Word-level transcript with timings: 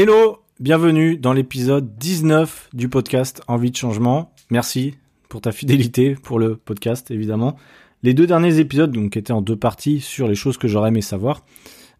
Hello, 0.00 0.44
bienvenue 0.60 1.16
dans 1.16 1.32
l'épisode 1.32 1.98
19 1.98 2.68
du 2.72 2.88
podcast 2.88 3.42
Envie 3.48 3.72
de 3.72 3.76
changement. 3.76 4.32
Merci 4.48 4.94
pour 5.28 5.40
ta 5.40 5.50
fidélité 5.50 6.14
pour 6.14 6.38
le 6.38 6.54
podcast 6.54 7.10
évidemment. 7.10 7.56
Les 8.04 8.14
deux 8.14 8.28
derniers 8.28 8.60
épisodes 8.60 8.92
donc 8.92 9.16
étaient 9.16 9.32
en 9.32 9.42
deux 9.42 9.56
parties 9.56 9.98
sur 10.00 10.28
les 10.28 10.36
choses 10.36 10.56
que 10.56 10.68
j'aurais 10.68 10.90
aimé 10.90 11.02
savoir 11.02 11.42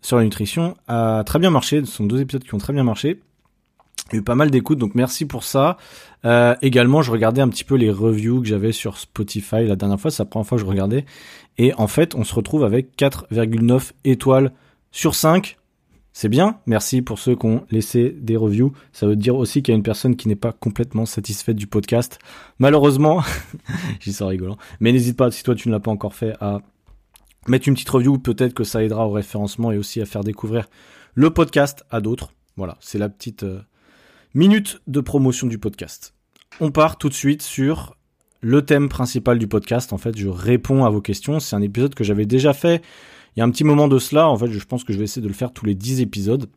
sur 0.00 0.16
la 0.16 0.22
nutrition 0.22 0.76
a 0.86 1.24
très 1.26 1.40
bien 1.40 1.50
marché. 1.50 1.84
Ce 1.84 1.90
sont 1.90 2.04
deux 2.04 2.20
épisodes 2.20 2.44
qui 2.44 2.54
ont 2.54 2.58
très 2.58 2.72
bien 2.72 2.84
marché. 2.84 3.18
Il 4.12 4.14
y 4.14 4.16
a 4.18 4.20
eu 4.20 4.22
pas 4.22 4.36
mal 4.36 4.52
d'écoutes, 4.52 4.78
donc 4.78 4.94
merci 4.94 5.26
pour 5.26 5.42
ça. 5.42 5.76
Euh, 6.24 6.54
également, 6.62 7.02
je 7.02 7.10
regardais 7.10 7.40
un 7.40 7.48
petit 7.48 7.64
peu 7.64 7.74
les 7.74 7.90
reviews 7.90 8.42
que 8.42 8.46
j'avais 8.46 8.70
sur 8.70 8.96
Spotify 8.96 9.66
la 9.66 9.74
dernière 9.74 9.98
fois. 9.98 10.12
C'est 10.12 10.22
la 10.22 10.28
première 10.28 10.46
fois 10.46 10.56
que 10.56 10.62
je 10.62 10.70
regardais. 10.70 11.04
Et 11.58 11.74
en 11.74 11.88
fait, 11.88 12.14
on 12.14 12.22
se 12.22 12.32
retrouve 12.32 12.62
avec 12.62 12.96
4,9 12.96 13.90
étoiles 14.04 14.52
sur 14.92 15.16
5 15.16 15.58
c'est 16.18 16.28
bien. 16.28 16.58
Merci 16.66 17.00
pour 17.00 17.20
ceux 17.20 17.36
qui 17.36 17.46
ont 17.46 17.64
laissé 17.70 18.10
des 18.10 18.36
reviews. 18.36 18.72
Ça 18.90 19.06
veut 19.06 19.14
dire 19.14 19.36
aussi 19.36 19.62
qu'il 19.62 19.70
y 19.70 19.76
a 19.76 19.78
une 19.78 19.84
personne 19.84 20.16
qui 20.16 20.26
n'est 20.26 20.34
pas 20.34 20.50
complètement 20.50 21.06
satisfaite 21.06 21.54
du 21.54 21.68
podcast. 21.68 22.18
Malheureusement, 22.58 23.22
j'y 24.00 24.12
sors 24.12 24.30
rigolant. 24.30 24.56
Mais 24.80 24.90
n'hésite 24.90 25.16
pas, 25.16 25.30
si 25.30 25.44
toi 25.44 25.54
tu 25.54 25.68
ne 25.68 25.74
l'as 25.74 25.78
pas 25.78 25.92
encore 25.92 26.16
fait, 26.16 26.34
à 26.40 26.60
mettre 27.46 27.68
une 27.68 27.74
petite 27.74 27.90
review. 27.90 28.18
Peut-être 28.18 28.52
que 28.52 28.64
ça 28.64 28.82
aidera 28.82 29.06
au 29.06 29.12
référencement 29.12 29.70
et 29.70 29.78
aussi 29.78 30.00
à 30.00 30.06
faire 30.06 30.24
découvrir 30.24 30.66
le 31.14 31.30
podcast 31.30 31.84
à 31.88 32.00
d'autres. 32.00 32.32
Voilà, 32.56 32.76
c'est 32.80 32.98
la 32.98 33.08
petite 33.08 33.44
euh, 33.44 33.60
minute 34.34 34.80
de 34.88 34.98
promotion 34.98 35.46
du 35.46 35.58
podcast. 35.58 36.14
On 36.58 36.72
part 36.72 36.98
tout 36.98 37.08
de 37.08 37.14
suite 37.14 37.42
sur 37.42 37.94
le 38.40 38.62
thème 38.62 38.88
principal 38.88 39.38
du 39.38 39.46
podcast. 39.46 39.92
En 39.92 39.98
fait, 39.98 40.18
je 40.18 40.26
réponds 40.26 40.84
à 40.84 40.90
vos 40.90 41.00
questions. 41.00 41.38
C'est 41.38 41.54
un 41.54 41.62
épisode 41.62 41.94
que 41.94 42.02
j'avais 42.02 42.26
déjà 42.26 42.54
fait 42.54 42.82
il 43.38 43.40
y 43.40 43.42
a 43.42 43.44
un 43.44 43.50
petit 43.52 43.62
moment 43.62 43.86
de 43.86 44.00
cela, 44.00 44.28
en 44.28 44.36
fait, 44.36 44.50
je 44.50 44.64
pense 44.64 44.82
que 44.82 44.92
je 44.92 44.98
vais 44.98 45.04
essayer 45.04 45.22
de 45.22 45.28
le 45.28 45.32
faire 45.32 45.52
tous 45.52 45.64
les 45.64 45.76
10 45.76 46.00
épisodes. 46.00 46.50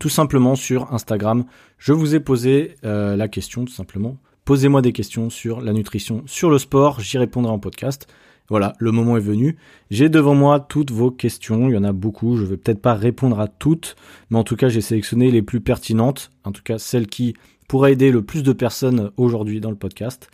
Tout 0.00 0.08
simplement 0.08 0.56
sur 0.56 0.92
Instagram, 0.92 1.44
je 1.78 1.92
vous 1.92 2.16
ai 2.16 2.18
posé 2.18 2.74
euh, 2.84 3.14
la 3.14 3.28
question, 3.28 3.64
tout 3.64 3.72
simplement. 3.72 4.16
Posez-moi 4.44 4.82
des 4.82 4.92
questions 4.92 5.30
sur 5.30 5.60
la 5.60 5.72
nutrition, 5.72 6.24
sur 6.26 6.50
le 6.50 6.58
sport, 6.58 6.98
j'y 6.98 7.16
répondrai 7.16 7.52
en 7.52 7.60
podcast. 7.60 8.08
Voilà, 8.48 8.72
le 8.80 8.90
moment 8.90 9.16
est 9.16 9.20
venu. 9.20 9.56
J'ai 9.88 10.08
devant 10.08 10.34
moi 10.34 10.58
toutes 10.58 10.90
vos 10.90 11.12
questions, 11.12 11.68
il 11.68 11.74
y 11.74 11.78
en 11.78 11.84
a 11.84 11.92
beaucoup, 11.92 12.38
je 12.38 12.44
vais 12.44 12.56
peut-être 12.56 12.82
pas 12.82 12.94
répondre 12.94 13.38
à 13.38 13.46
toutes, 13.46 13.94
mais 14.30 14.38
en 14.38 14.42
tout 14.42 14.56
cas 14.56 14.68
j'ai 14.68 14.80
sélectionné 14.80 15.30
les 15.30 15.42
plus 15.42 15.60
pertinentes, 15.60 16.32
en 16.42 16.50
tout 16.50 16.64
cas 16.64 16.78
celles 16.78 17.06
qui 17.06 17.34
pourraient 17.68 17.92
aider 17.92 18.10
le 18.10 18.22
plus 18.22 18.42
de 18.42 18.52
personnes 18.52 19.12
aujourd'hui 19.16 19.60
dans 19.60 19.70
le 19.70 19.76
podcast. 19.76 20.28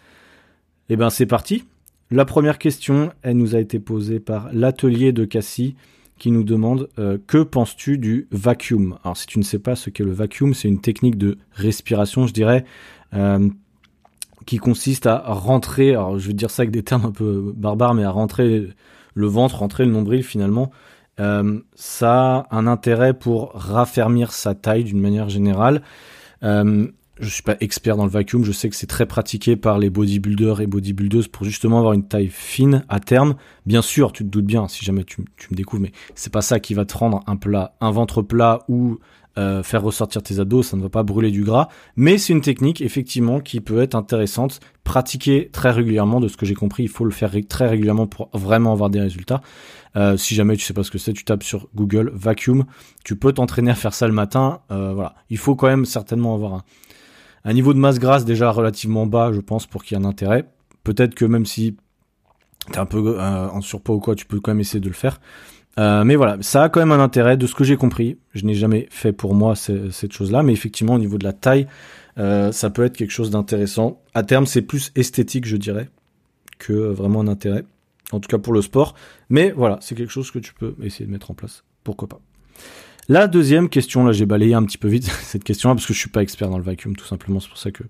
Eh 0.88 0.96
ben 0.96 1.10
c'est 1.10 1.26
parti, 1.26 1.64
la 2.10 2.24
première 2.24 2.58
question, 2.58 3.12
elle 3.22 3.36
nous 3.36 3.54
a 3.54 3.60
été 3.60 3.78
posée 3.78 4.18
par 4.18 4.48
l'atelier 4.52 5.12
de 5.12 5.24
Cassie 5.24 5.76
qui 6.18 6.30
nous 6.30 6.42
demande 6.44 6.88
euh, 6.98 7.18
que 7.26 7.42
penses-tu 7.42 7.98
du 7.98 8.28
vacuum? 8.30 8.98
Alors 9.04 9.16
si 9.16 9.26
tu 9.26 9.38
ne 9.38 9.44
sais 9.44 9.58
pas 9.58 9.76
ce 9.76 9.90
qu'est 9.90 10.04
le 10.04 10.12
vacuum, 10.12 10.52
c'est 10.52 10.68
une 10.68 10.80
technique 10.80 11.16
de 11.16 11.38
respiration, 11.52 12.26
je 12.26 12.32
dirais, 12.32 12.64
euh, 13.14 13.48
qui 14.44 14.58
consiste 14.58 15.06
à 15.06 15.18
rentrer, 15.18 15.90
alors 15.90 16.18
je 16.18 16.26
vais 16.26 16.34
dire 16.34 16.50
ça 16.50 16.62
avec 16.62 16.72
des 16.72 16.82
termes 16.82 17.06
un 17.06 17.12
peu 17.12 17.52
barbares, 17.56 17.94
mais 17.94 18.04
à 18.04 18.10
rentrer 18.10 18.68
le 19.14 19.26
ventre, 19.26 19.56
rentrer 19.60 19.84
le 19.84 19.92
nombril 19.92 20.22
finalement. 20.22 20.70
Euh, 21.20 21.60
ça 21.74 22.46
a 22.50 22.56
un 22.56 22.66
intérêt 22.66 23.14
pour 23.14 23.52
raffermir 23.54 24.32
sa 24.32 24.54
taille 24.54 24.84
d'une 24.84 25.00
manière 25.00 25.28
générale 25.28 25.82
je 27.20 27.28
suis 27.28 27.42
pas 27.42 27.56
expert 27.60 27.96
dans 27.96 28.04
le 28.04 28.10
vacuum, 28.10 28.44
je 28.44 28.52
sais 28.52 28.68
que 28.68 28.76
c'est 28.76 28.86
très 28.86 29.06
pratiqué 29.06 29.56
par 29.56 29.78
les 29.78 29.90
bodybuilders 29.90 30.60
et 30.60 30.66
bodybuildeuses 30.66 31.28
pour 31.28 31.44
justement 31.44 31.78
avoir 31.78 31.92
une 31.92 32.06
taille 32.06 32.28
fine 32.28 32.84
à 32.88 33.00
terme. 33.00 33.36
Bien 33.66 33.82
sûr, 33.82 34.12
tu 34.12 34.24
te 34.24 34.28
doutes 34.28 34.46
bien, 34.46 34.68
si 34.68 34.84
jamais 34.84 35.04
tu, 35.04 35.22
me 35.22 35.56
découvres, 35.56 35.82
mais 35.82 35.92
c'est 36.14 36.32
pas 36.32 36.42
ça 36.42 36.60
qui 36.60 36.74
va 36.74 36.84
te 36.84 36.96
rendre 36.96 37.22
un 37.26 37.36
plat, 37.36 37.76
un 37.80 37.90
ventre 37.90 38.22
plat 38.22 38.60
ou 38.68 38.98
euh, 39.38 39.62
faire 39.62 39.82
ressortir 39.82 40.22
tes 40.22 40.40
abdos, 40.40 40.62
ça 40.62 40.76
ne 40.76 40.82
va 40.82 40.88
pas 40.88 41.02
brûler 41.02 41.30
du 41.30 41.44
gras, 41.44 41.68
mais 41.94 42.18
c'est 42.18 42.32
une 42.32 42.40
technique 42.40 42.80
effectivement 42.80 43.40
qui 43.40 43.60
peut 43.60 43.80
être 43.80 43.94
intéressante, 43.94 44.60
pratiquer 44.82 45.50
très 45.52 45.70
régulièrement. 45.70 46.20
De 46.20 46.28
ce 46.28 46.36
que 46.36 46.46
j'ai 46.46 46.54
compris, 46.54 46.84
il 46.84 46.88
faut 46.88 47.04
le 47.04 47.12
faire 47.12 47.32
très 47.48 47.68
régulièrement 47.68 48.06
pour 48.06 48.30
vraiment 48.32 48.72
avoir 48.72 48.90
des 48.90 49.00
résultats. 49.00 49.40
Euh, 49.96 50.16
si 50.16 50.34
jamais 50.34 50.56
tu 50.56 50.64
sais 50.64 50.74
pas 50.74 50.82
ce 50.82 50.90
que 50.90 50.98
c'est, 50.98 51.12
tu 51.12 51.24
tapes 51.24 51.42
sur 51.42 51.68
Google 51.74 52.10
vacuum, 52.14 52.64
tu 53.04 53.16
peux 53.16 53.32
t'entraîner 53.32 53.70
à 53.70 53.74
faire 53.74 53.94
ça 53.94 54.06
le 54.06 54.12
matin. 54.12 54.60
Euh, 54.70 54.92
voilà, 54.94 55.14
il 55.30 55.38
faut 55.38 55.54
quand 55.54 55.68
même 55.68 55.84
certainement 55.84 56.34
avoir 56.34 56.54
un 56.54 56.64
un 57.44 57.52
niveau 57.52 57.72
de 57.72 57.78
masse 57.78 57.98
grasse 57.98 58.24
déjà 58.24 58.50
relativement 58.50 59.06
bas, 59.06 59.32
je 59.32 59.40
pense, 59.40 59.66
pour 59.66 59.84
qu'il 59.84 59.96
y 59.96 60.00
ait 60.00 60.04
un 60.04 60.08
intérêt. 60.08 60.44
Peut-être 60.84 61.14
que 61.14 61.24
même 61.24 61.46
si 61.46 61.76
t'es 62.72 62.78
un 62.78 62.86
peu 62.86 63.18
euh, 63.18 63.48
en 63.48 63.60
surpoids 63.60 63.96
ou 63.96 64.00
quoi, 64.00 64.14
tu 64.14 64.26
peux 64.26 64.40
quand 64.40 64.52
même 64.52 64.60
essayer 64.60 64.80
de 64.80 64.88
le 64.88 64.94
faire. 64.94 65.20
Euh, 65.78 66.04
mais 66.04 66.16
voilà, 66.16 66.36
ça 66.40 66.64
a 66.64 66.68
quand 66.68 66.80
même 66.80 66.92
un 66.92 67.02
intérêt 67.02 67.36
de 67.36 67.46
ce 67.46 67.54
que 67.54 67.64
j'ai 67.64 67.76
compris. 67.76 68.18
Je 68.34 68.44
n'ai 68.44 68.54
jamais 68.54 68.88
fait 68.90 69.12
pour 69.12 69.34
moi 69.34 69.54
cette 69.54 70.12
chose-là, 70.12 70.42
mais 70.42 70.52
effectivement 70.52 70.94
au 70.94 70.98
niveau 70.98 71.16
de 71.16 71.24
la 71.24 71.32
taille, 71.32 71.66
euh, 72.18 72.52
ça 72.52 72.70
peut 72.70 72.84
être 72.84 72.96
quelque 72.96 73.12
chose 73.12 73.30
d'intéressant. 73.30 74.02
À 74.14 74.22
terme, 74.22 74.46
c'est 74.46 74.62
plus 74.62 74.92
esthétique, 74.96 75.46
je 75.46 75.56
dirais, 75.56 75.88
que 76.58 76.72
vraiment 76.72 77.20
un 77.20 77.28
intérêt. 77.28 77.64
En 78.12 78.18
tout 78.18 78.28
cas 78.28 78.38
pour 78.38 78.52
le 78.52 78.60
sport. 78.60 78.94
Mais 79.28 79.52
voilà, 79.52 79.78
c'est 79.80 79.94
quelque 79.94 80.10
chose 80.10 80.30
que 80.32 80.40
tu 80.40 80.52
peux 80.52 80.74
essayer 80.82 81.06
de 81.06 81.12
mettre 81.12 81.30
en 81.30 81.34
place. 81.34 81.62
Pourquoi 81.84 82.08
pas. 82.08 82.20
La 83.10 83.26
deuxième 83.26 83.68
question, 83.68 84.04
là 84.04 84.12
j'ai 84.12 84.24
balayé 84.24 84.54
un 84.54 84.62
petit 84.62 84.78
peu 84.78 84.86
vite 84.86 85.02
cette 85.22 85.42
question-là 85.42 85.74
parce 85.74 85.84
que 85.84 85.92
je 85.92 85.98
suis 85.98 86.10
pas 86.10 86.22
expert 86.22 86.48
dans 86.48 86.58
le 86.58 86.62
vacuum 86.62 86.94
tout 86.94 87.04
simplement, 87.04 87.40
c'est 87.40 87.48
pour 87.48 87.58
ça 87.58 87.72
que 87.72 87.82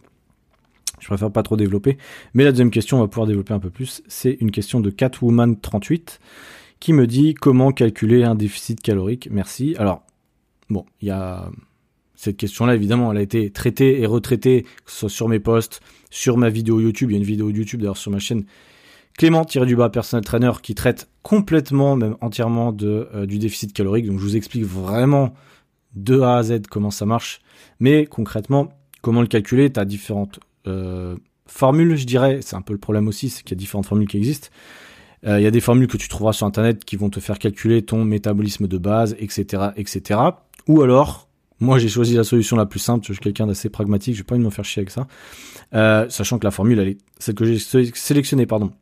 je 0.99 1.07
préfère 1.07 1.31
pas 1.31 1.43
trop 1.43 1.59
développer. 1.59 1.99
Mais 2.33 2.43
la 2.43 2.53
deuxième 2.53 2.71
question, 2.71 2.97
on 2.97 3.01
va 3.01 3.09
pouvoir 3.09 3.27
développer 3.27 3.53
un 3.53 3.59
peu 3.59 3.69
plus. 3.69 4.03
C'est 4.09 4.39
une 4.41 4.51
question 4.51 4.81
de 4.81 4.91
Catwoman38 4.91 6.21
qui 6.79 6.95
me 6.95 7.07
dit 7.07 7.35
comment 7.35 7.71
calculer 7.71 8.25
un 8.25 8.35
déficit 8.35 8.81
calorique. 8.81 9.29
Merci. 9.31 9.75
Alors, 9.77 10.05
bon, 10.71 10.87
il 11.03 11.09
y 11.09 11.11
a 11.11 11.51
cette 12.15 12.39
question-là, 12.39 12.75
évidemment, 12.75 13.13
elle 13.13 13.19
a 13.19 13.23
été 13.23 13.51
traitée 13.51 14.01
et 14.01 14.07
retraitée, 14.07 14.63
que 14.63 14.91
ce 14.91 15.01
soit 15.01 15.11
sur 15.11 15.29
mes 15.29 15.39
posts, 15.39 15.83
sur 16.09 16.39
ma 16.39 16.49
vidéo 16.49 16.81
YouTube. 16.81 17.11
Il 17.11 17.13
y 17.13 17.17
a 17.17 17.19
une 17.19 17.27
vidéo 17.27 17.51
YouTube 17.51 17.81
d'ailleurs 17.81 17.99
sur 17.99 18.11
ma 18.11 18.21
chaîne 18.21 18.45
Clément 19.21 19.45
du 19.45 19.77
bas 19.77 19.91
personnel 19.91 20.25
trainer 20.25 20.51
qui 20.63 20.75
traite 20.75 21.11
complètement, 21.23 21.95
même 21.95 22.17
entièrement 22.23 22.73
de, 22.73 23.07
euh, 23.15 23.27
du 23.27 23.39
déficit 23.39 23.75
calorique. 23.75 24.07
Donc 24.07 24.19
je 24.19 24.23
vous 24.23 24.35
explique 24.35 24.65
vraiment 24.65 25.35
de 25.95 26.21
A 26.21 26.39
à 26.39 26.43
Z 26.43 26.63
comment 26.71 26.91
ça 26.91 27.05
marche. 27.05 27.43
Mais 27.81 28.07
concrètement, 28.07 28.73
comment 29.03 29.21
le 29.21 29.27
calculer? 29.27 29.71
Tu 29.71 29.79
as 29.79 29.85
différentes 29.85 30.41
euh, 30.67 31.17
formules, 31.47 31.97
je 31.97 32.07
dirais. 32.07 32.39
C'est 32.41 32.57
un 32.57 32.63
peu 32.63 32.73
le 32.73 32.79
problème 32.79 33.09
aussi, 33.09 33.29
c'est 33.29 33.43
qu'il 33.43 33.51
y 33.51 33.59
a 33.59 33.61
différentes 33.61 33.85
formules 33.85 34.09
qui 34.09 34.17
existent. 34.17 34.49
Euh, 35.27 35.39
il 35.39 35.43
y 35.43 35.47
a 35.47 35.51
des 35.51 35.61
formules 35.61 35.87
que 35.87 35.99
tu 35.99 36.09
trouveras 36.09 36.33
sur 36.33 36.47
Internet 36.47 36.87
qui 36.87 36.97
vont 36.97 37.11
te 37.11 37.21
faire 37.21 37.39
calculer 37.39 37.83
ton 37.83 38.07
métabolisme 38.07 38.69
de 38.69 38.79
base, 38.79 39.17
etc. 39.19 39.65
etc. 39.77 40.19
Ou 40.67 40.81
alors, 40.81 41.29
moi 41.59 41.79
j'ai 41.79 41.91
choisi 41.91 42.15
la 42.15 42.25
solution 42.25 42.57
la 42.57 42.65
plus 42.65 42.81
simple, 42.81 43.05
je 43.07 43.13
suis 43.13 43.21
quelqu'un 43.21 43.47
d'assez 43.47 43.69
pragmatique, 43.69 44.15
je 44.15 44.21
vais 44.21 44.25
pas 44.25 44.39
me 44.39 44.49
faire 44.49 44.65
chier 44.65 44.81
avec 44.81 44.91
ça. 44.91 46.09
sachant 46.09 46.39
que 46.39 46.45
la 46.45 46.51
formule, 46.51 46.79
elle 46.79 46.89
est, 46.89 46.99
celle 47.19 47.35
que 47.35 47.45
j'ai 47.45 47.59
sélectionnée, 47.59 48.47
pardon, 48.47 48.73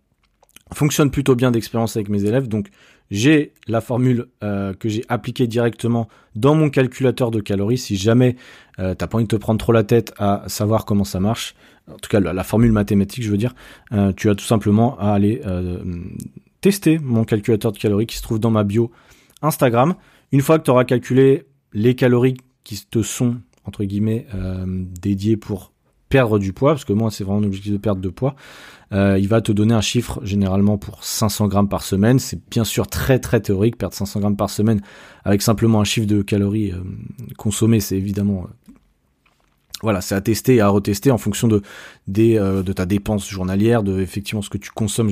fonctionne 0.72 1.10
plutôt 1.10 1.34
bien 1.34 1.50
d'expérience 1.50 1.96
avec 1.96 2.08
mes 2.08 2.24
élèves. 2.24 2.48
Donc 2.48 2.68
j'ai 3.10 3.52
la 3.66 3.80
formule 3.80 4.26
euh, 4.42 4.74
que 4.74 4.88
j'ai 4.88 5.04
appliquée 5.08 5.46
directement 5.46 6.08
dans 6.34 6.54
mon 6.54 6.70
calculateur 6.70 7.30
de 7.30 7.40
calories. 7.40 7.78
Si 7.78 7.96
jamais 7.96 8.36
euh, 8.78 8.94
t'as 8.94 9.06
pas 9.06 9.16
envie 9.16 9.24
de 9.24 9.28
te 9.28 9.36
prendre 9.36 9.58
trop 9.58 9.72
la 9.72 9.84
tête 9.84 10.12
à 10.18 10.44
savoir 10.46 10.84
comment 10.84 11.04
ça 11.04 11.20
marche, 11.20 11.54
en 11.90 11.96
tout 11.96 12.08
cas 12.08 12.20
la, 12.20 12.44
formule 12.44 12.72
mathématique, 12.72 13.24
je 13.24 13.30
veux 13.30 13.38
dire, 13.38 13.54
euh, 13.92 14.12
tu 14.12 14.28
as 14.28 14.34
tout 14.34 14.44
simplement 14.44 14.98
à 14.98 15.12
aller 15.12 15.40
euh, 15.46 15.82
tester 16.60 16.98
mon 16.98 17.24
calculateur 17.24 17.72
de 17.72 17.78
calories 17.78 18.06
qui 18.06 18.16
se 18.16 18.22
trouve 18.22 18.38
dans 18.38 18.50
ma 18.50 18.64
bio 18.64 18.90
Instagram. 19.42 19.94
Une 20.32 20.42
fois 20.42 20.58
que 20.58 20.64
tu 20.64 20.70
auras 20.70 20.84
calculé 20.84 21.44
les 21.72 21.94
calories 21.94 22.36
qui 22.64 22.84
te 22.84 23.02
sont 23.02 23.36
entre 23.64 23.84
guillemets 23.84 24.26
dédiées 24.66 25.36
pour 25.36 25.72
perdre 26.08 26.38
du 26.38 26.52
poids, 26.52 26.72
parce 26.72 26.84
que 26.84 26.92
moi 26.92 27.10
c'est 27.10 27.24
vraiment 27.24 27.40
un 27.40 27.44
objectif 27.44 27.72
de 27.72 27.78
perte 27.78 28.00
de 28.00 28.08
poids, 28.08 28.34
euh, 28.92 29.18
il 29.18 29.28
va 29.28 29.40
te 29.40 29.52
donner 29.52 29.74
un 29.74 29.80
chiffre 29.80 30.20
généralement 30.24 30.78
pour 30.78 31.04
500 31.04 31.48
grammes 31.48 31.68
par 31.68 31.82
semaine. 31.82 32.18
C'est 32.18 32.40
bien 32.50 32.64
sûr 32.64 32.86
très 32.86 33.18
très 33.18 33.40
théorique, 33.40 33.76
perdre 33.76 33.94
500 33.94 34.20
grammes 34.20 34.36
par 34.36 34.48
semaine 34.48 34.80
avec 35.24 35.42
simplement 35.42 35.80
un 35.80 35.84
chiffre 35.84 36.06
de 36.06 36.22
calories 36.22 36.72
euh, 36.72 36.82
consommées, 37.36 37.80
c'est 37.80 37.96
évidemment 37.96 38.44
euh, 38.44 38.72
voilà, 39.82 40.00
c'est 40.00 40.16
à 40.16 40.20
tester 40.20 40.56
et 40.56 40.60
à 40.60 40.68
retester 40.68 41.12
en 41.12 41.18
fonction 41.18 41.46
de 41.46 41.62
des, 42.08 42.34
de 42.36 42.72
ta 42.72 42.84
dépense 42.84 43.28
journalière, 43.28 43.84
de 43.84 44.00
effectivement 44.00 44.42
ce 44.42 44.50
que 44.50 44.58
tu 44.58 44.72
consommes 44.72 45.08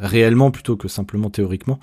réellement 0.00 0.50
plutôt 0.50 0.76
que 0.76 0.88
simplement 0.88 1.30
théoriquement. 1.30 1.78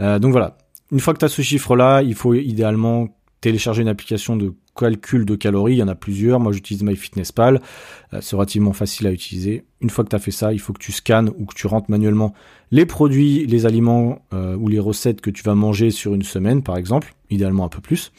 donc 0.00 0.32
voilà, 0.32 0.58
une 0.90 0.98
fois 0.98 1.14
que 1.14 1.20
tu 1.20 1.24
as 1.24 1.28
ce 1.28 1.42
chiffre-là, 1.42 2.02
il 2.02 2.16
faut 2.16 2.34
idéalement 2.34 3.06
télécharger 3.40 3.82
une 3.82 3.88
application 3.88 4.36
de 4.36 4.54
calcul 4.74 5.24
de 5.24 5.34
calories, 5.36 5.74
il 5.74 5.78
y 5.78 5.82
en 5.82 5.88
a 5.88 5.94
plusieurs. 5.94 6.40
Moi, 6.40 6.52
j'utilise 6.52 6.82
MyFitnessPal. 6.82 7.60
Euh, 8.12 8.18
c'est 8.20 8.36
relativement 8.36 8.72
facile 8.72 9.06
à 9.06 9.12
utiliser. 9.12 9.64
Une 9.80 9.90
fois 9.90 10.04
que 10.04 10.10
tu 10.10 10.16
as 10.16 10.20
fait 10.20 10.30
ça, 10.30 10.52
il 10.52 10.58
faut 10.58 10.72
que 10.72 10.78
tu 10.78 10.92
scannes 10.92 11.30
ou 11.38 11.46
que 11.46 11.54
tu 11.54 11.66
rentres 11.66 11.90
manuellement 11.90 12.34
les 12.70 12.86
produits, 12.86 13.46
les 13.46 13.66
aliments 13.66 14.22
euh, 14.32 14.56
ou 14.56 14.68
les 14.68 14.78
recettes 14.78 15.20
que 15.20 15.30
tu 15.30 15.42
vas 15.42 15.54
manger 15.54 15.90
sur 15.90 16.14
une 16.14 16.22
semaine, 16.22 16.62
par 16.62 16.76
exemple, 16.76 17.14
idéalement 17.30 17.64
un 17.64 17.68
peu 17.68 17.80
plus. 17.80 18.12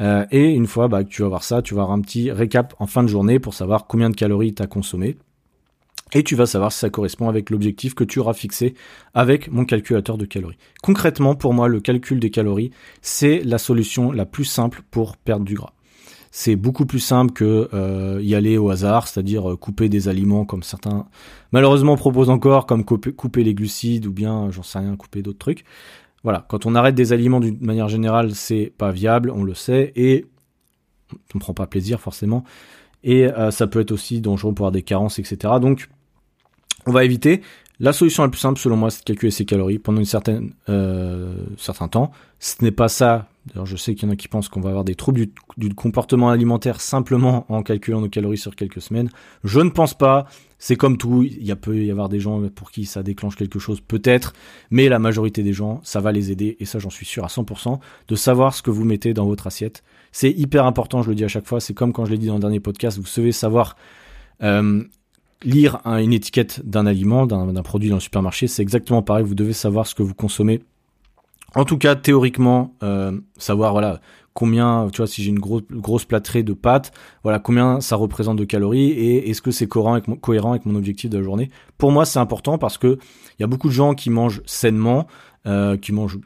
Euh, 0.00 0.24
et 0.30 0.50
une 0.50 0.66
fois 0.66 0.88
bah, 0.88 1.04
que 1.04 1.08
tu 1.08 1.22
vas 1.22 1.28
voir 1.28 1.44
ça, 1.44 1.62
tu 1.62 1.74
vas 1.74 1.82
avoir 1.82 1.96
un 1.96 2.00
petit 2.00 2.30
récap 2.30 2.74
en 2.78 2.86
fin 2.86 3.02
de 3.02 3.08
journée 3.08 3.38
pour 3.38 3.54
savoir 3.54 3.86
combien 3.86 4.10
de 4.10 4.16
calories 4.16 4.54
tu 4.54 4.62
as 4.62 4.66
consommé. 4.66 5.16
et 6.14 6.22
tu 6.22 6.34
vas 6.34 6.46
savoir 6.46 6.72
si 6.72 6.78
ça 6.78 6.90
correspond 6.90 7.28
avec 7.28 7.50
l'objectif 7.50 7.94
que 7.94 8.04
tu 8.04 8.18
auras 8.18 8.34
fixé 8.34 8.74
avec 9.14 9.50
mon 9.50 9.64
calculateur 9.64 10.18
de 10.18 10.26
calories. 10.26 10.58
Concrètement, 10.82 11.34
pour 11.34 11.54
moi, 11.54 11.68
le 11.68 11.80
calcul 11.80 12.20
des 12.20 12.30
calories, 12.30 12.70
c'est 13.00 13.40
la 13.44 13.58
solution 13.58 14.12
la 14.12 14.26
plus 14.26 14.44
simple 14.44 14.82
pour 14.90 15.16
perdre 15.16 15.44
du 15.44 15.54
gras. 15.54 15.72
C'est 16.34 16.56
beaucoup 16.56 16.86
plus 16.86 16.98
simple 16.98 17.34
que 17.34 17.68
euh, 17.74 18.18
y 18.22 18.34
aller 18.34 18.56
au 18.56 18.70
hasard, 18.70 19.06
c'est-à-dire 19.06 19.50
euh, 19.50 19.56
couper 19.56 19.90
des 19.90 20.08
aliments 20.08 20.46
comme 20.46 20.62
certains 20.62 21.04
malheureusement 21.52 21.94
proposent 21.96 22.30
encore, 22.30 22.64
comme 22.64 22.86
couper, 22.86 23.44
les 23.44 23.52
glucides 23.52 24.06
ou 24.06 24.12
bien, 24.12 24.50
j'en 24.50 24.62
sais 24.62 24.78
rien, 24.78 24.96
couper 24.96 25.20
d'autres 25.20 25.38
trucs. 25.38 25.64
Voilà, 26.24 26.46
quand 26.48 26.64
on 26.64 26.74
arrête 26.74 26.94
des 26.94 27.12
aliments 27.12 27.38
d'une 27.38 27.58
manière 27.60 27.88
générale, 27.88 28.34
c'est 28.34 28.72
pas 28.78 28.92
viable, 28.92 29.30
on 29.30 29.44
le 29.44 29.52
sait, 29.52 29.92
et 29.94 30.24
on 31.12 31.38
ne 31.38 31.40
prend 31.40 31.52
pas 31.52 31.66
plaisir 31.66 32.00
forcément, 32.00 32.44
et 33.04 33.26
euh, 33.26 33.50
ça 33.50 33.66
peut 33.66 33.80
être 33.80 33.92
aussi 33.92 34.22
dangereux 34.22 34.54
pour 34.54 34.64
avoir 34.64 34.72
des 34.72 34.82
carences, 34.82 35.18
etc. 35.18 35.36
Donc 35.60 35.90
on 36.86 36.92
va 36.92 37.04
éviter. 37.04 37.42
La 37.82 37.92
solution 37.92 38.22
la 38.22 38.28
plus 38.28 38.38
simple, 38.38 38.60
selon 38.60 38.76
moi, 38.76 38.90
c'est 38.90 39.00
de 39.00 39.04
calculer 39.06 39.32
ses 39.32 39.44
calories 39.44 39.80
pendant 39.80 39.98
une 39.98 40.04
certaine 40.04 40.52
euh, 40.68 41.34
certain 41.58 41.88
temps. 41.88 42.12
Ce 42.38 42.62
n'est 42.62 42.70
pas 42.70 42.86
ça. 42.86 43.26
D'ailleurs, 43.46 43.66
je 43.66 43.76
sais 43.76 43.96
qu'il 43.96 44.08
y 44.08 44.08
en 44.08 44.14
a 44.14 44.16
qui 44.16 44.28
pensent 44.28 44.48
qu'on 44.48 44.60
va 44.60 44.68
avoir 44.68 44.84
des 44.84 44.94
troubles 44.94 45.26
du, 45.56 45.74
comportement 45.74 46.30
alimentaire 46.30 46.80
simplement 46.80 47.44
en 47.48 47.64
calculant 47.64 48.00
nos 48.00 48.08
calories 48.08 48.38
sur 48.38 48.54
quelques 48.54 48.80
semaines. 48.80 49.10
Je 49.42 49.58
ne 49.58 49.68
pense 49.68 49.94
pas. 49.94 50.26
C'est 50.60 50.76
comme 50.76 50.96
tout. 50.96 51.24
Il 51.24 51.44
y 51.44 51.50
a 51.50 51.56
peut 51.56 51.76
y 51.76 51.90
avoir 51.90 52.08
des 52.08 52.20
gens 52.20 52.40
pour 52.50 52.70
qui 52.70 52.86
ça 52.86 53.02
déclenche 53.02 53.34
quelque 53.34 53.58
chose, 53.58 53.80
peut-être, 53.80 54.32
mais 54.70 54.88
la 54.88 55.00
majorité 55.00 55.42
des 55.42 55.52
gens, 55.52 55.80
ça 55.82 55.98
va 55.98 56.12
les 56.12 56.30
aider. 56.30 56.56
Et 56.60 56.66
ça, 56.66 56.78
j'en 56.78 56.90
suis 56.90 57.04
sûr 57.04 57.24
à 57.24 57.28
100% 57.28 57.80
de 58.06 58.14
savoir 58.14 58.54
ce 58.54 58.62
que 58.62 58.70
vous 58.70 58.84
mettez 58.84 59.12
dans 59.12 59.26
votre 59.26 59.48
assiette. 59.48 59.82
C'est 60.12 60.30
hyper 60.30 60.66
important. 60.66 61.02
Je 61.02 61.08
le 61.08 61.16
dis 61.16 61.24
à 61.24 61.28
chaque 61.28 61.48
fois. 61.48 61.58
C'est 61.58 61.74
comme 61.74 61.92
quand 61.92 62.04
je 62.04 62.12
l'ai 62.12 62.18
dit 62.18 62.28
dans 62.28 62.34
le 62.34 62.40
dernier 62.40 62.60
podcast. 62.60 62.96
Vous 62.98 63.06
savez 63.06 63.32
savoir 63.32 63.76
euh, 64.44 64.84
lire 65.44 65.80
une 65.84 66.12
étiquette 66.12 66.60
d'un 66.64 66.86
aliment, 66.86 67.26
d'un 67.26 67.62
produit 67.62 67.88
dans 67.88 67.96
le 67.96 68.00
supermarché, 68.00 68.46
c'est 68.46 68.62
exactement 68.62 69.02
pareil. 69.02 69.24
Vous 69.24 69.34
devez 69.34 69.52
savoir 69.52 69.86
ce 69.86 69.94
que 69.94 70.02
vous 70.02 70.14
consommez. 70.14 70.62
En 71.54 71.64
tout 71.64 71.76
cas, 71.76 71.94
théoriquement, 71.94 72.74
euh, 72.82 73.12
savoir 73.36 73.72
voilà 73.72 74.00
combien, 74.34 74.88
tu 74.90 74.98
vois, 74.98 75.06
si 75.06 75.22
j'ai 75.22 75.28
une 75.28 75.38
grosse 75.38 75.64
grosse 75.70 76.04
plâtrée 76.06 76.42
de 76.42 76.54
pâtes, 76.54 76.92
voilà 77.22 77.38
combien 77.38 77.80
ça 77.80 77.96
représente 77.96 78.38
de 78.38 78.44
calories 78.44 78.90
et 78.90 79.28
est-ce 79.28 79.42
que 79.42 79.50
c'est 79.50 79.66
cohérent 79.66 79.92
avec, 79.92 80.66
mon, 80.66 80.74
objectif 80.74 81.10
de 81.10 81.18
la 81.18 81.22
journée. 81.22 81.50
Pour 81.76 81.92
moi, 81.92 82.06
c'est 82.06 82.18
important 82.18 82.56
parce 82.56 82.78
que 82.78 82.98
il 83.38 83.42
y 83.42 83.44
a 83.44 83.46
beaucoup 83.46 83.68
de 83.68 83.74
gens 83.74 83.94
qui 83.94 84.08
mangent 84.08 84.40
sainement, 84.46 85.06
euh, 85.46 85.76
qui 85.76 85.92
mangent 85.92 86.18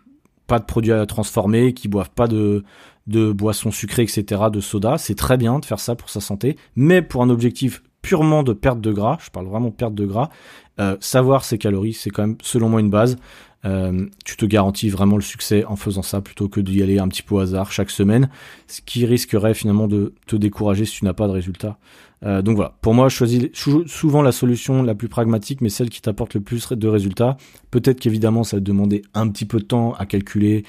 pas 0.46 0.60
de 0.60 0.64
produits 0.64 0.92
à 0.92 1.04
transformer, 1.06 1.72
qui 1.72 1.88
boivent 1.88 2.10
pas 2.10 2.28
de 2.28 2.62
de 3.06 3.30
boissons 3.30 3.70
sucrées, 3.70 4.02
etc., 4.02 4.42
de 4.52 4.60
soda. 4.60 4.98
C'est 4.98 5.14
très 5.14 5.36
bien 5.36 5.60
de 5.60 5.64
faire 5.64 5.78
ça 5.78 5.94
pour 5.94 6.10
sa 6.10 6.20
santé, 6.20 6.56
mais 6.74 7.02
pour 7.02 7.22
un 7.22 7.30
objectif 7.30 7.82
purement 8.06 8.44
de 8.44 8.52
perte 8.52 8.80
de 8.80 8.92
gras, 8.92 9.18
je 9.20 9.30
parle 9.30 9.46
vraiment 9.46 9.70
de 9.70 9.74
perte 9.74 9.94
de 9.96 10.06
gras, 10.06 10.30
euh, 10.78 10.96
savoir 11.00 11.44
ses 11.44 11.58
calories, 11.58 11.92
c'est 11.92 12.10
quand 12.10 12.22
même 12.22 12.36
selon 12.40 12.68
moi 12.68 12.78
une 12.78 12.88
base. 12.88 13.16
Euh, 13.64 14.06
tu 14.24 14.36
te 14.36 14.46
garantis 14.46 14.90
vraiment 14.90 15.16
le 15.16 15.22
succès 15.22 15.64
en 15.64 15.74
faisant 15.74 16.02
ça 16.02 16.20
plutôt 16.20 16.48
que 16.48 16.60
d'y 16.60 16.84
aller 16.84 17.00
un 17.00 17.08
petit 17.08 17.24
peu 17.24 17.34
au 17.34 17.38
hasard 17.40 17.72
chaque 17.72 17.90
semaine, 17.90 18.28
ce 18.68 18.80
qui 18.80 19.04
risquerait 19.06 19.54
finalement 19.54 19.88
de 19.88 20.14
te 20.28 20.36
décourager 20.36 20.84
si 20.84 20.98
tu 20.98 21.04
n'as 21.04 21.14
pas 21.14 21.26
de 21.26 21.32
résultat. 21.32 21.78
Euh, 22.24 22.42
donc 22.42 22.54
voilà, 22.54 22.76
pour 22.80 22.94
moi, 22.94 23.08
je 23.08 23.16
choisis 23.16 23.48
souvent 23.86 24.22
la 24.22 24.30
solution 24.30 24.84
la 24.84 24.94
plus 24.94 25.08
pragmatique, 25.08 25.60
mais 25.62 25.68
celle 25.68 25.90
qui 25.90 26.00
t'apporte 26.00 26.34
le 26.34 26.42
plus 26.42 26.72
de 26.72 26.88
résultats. 26.88 27.36
Peut-être 27.72 27.98
qu'évidemment, 27.98 28.44
ça 28.44 28.58
va 28.58 28.60
te 28.60 28.66
demander 28.66 29.02
un 29.14 29.28
petit 29.28 29.46
peu 29.46 29.58
de 29.58 29.64
temps 29.64 29.94
à 29.94 30.06
calculer, 30.06 30.62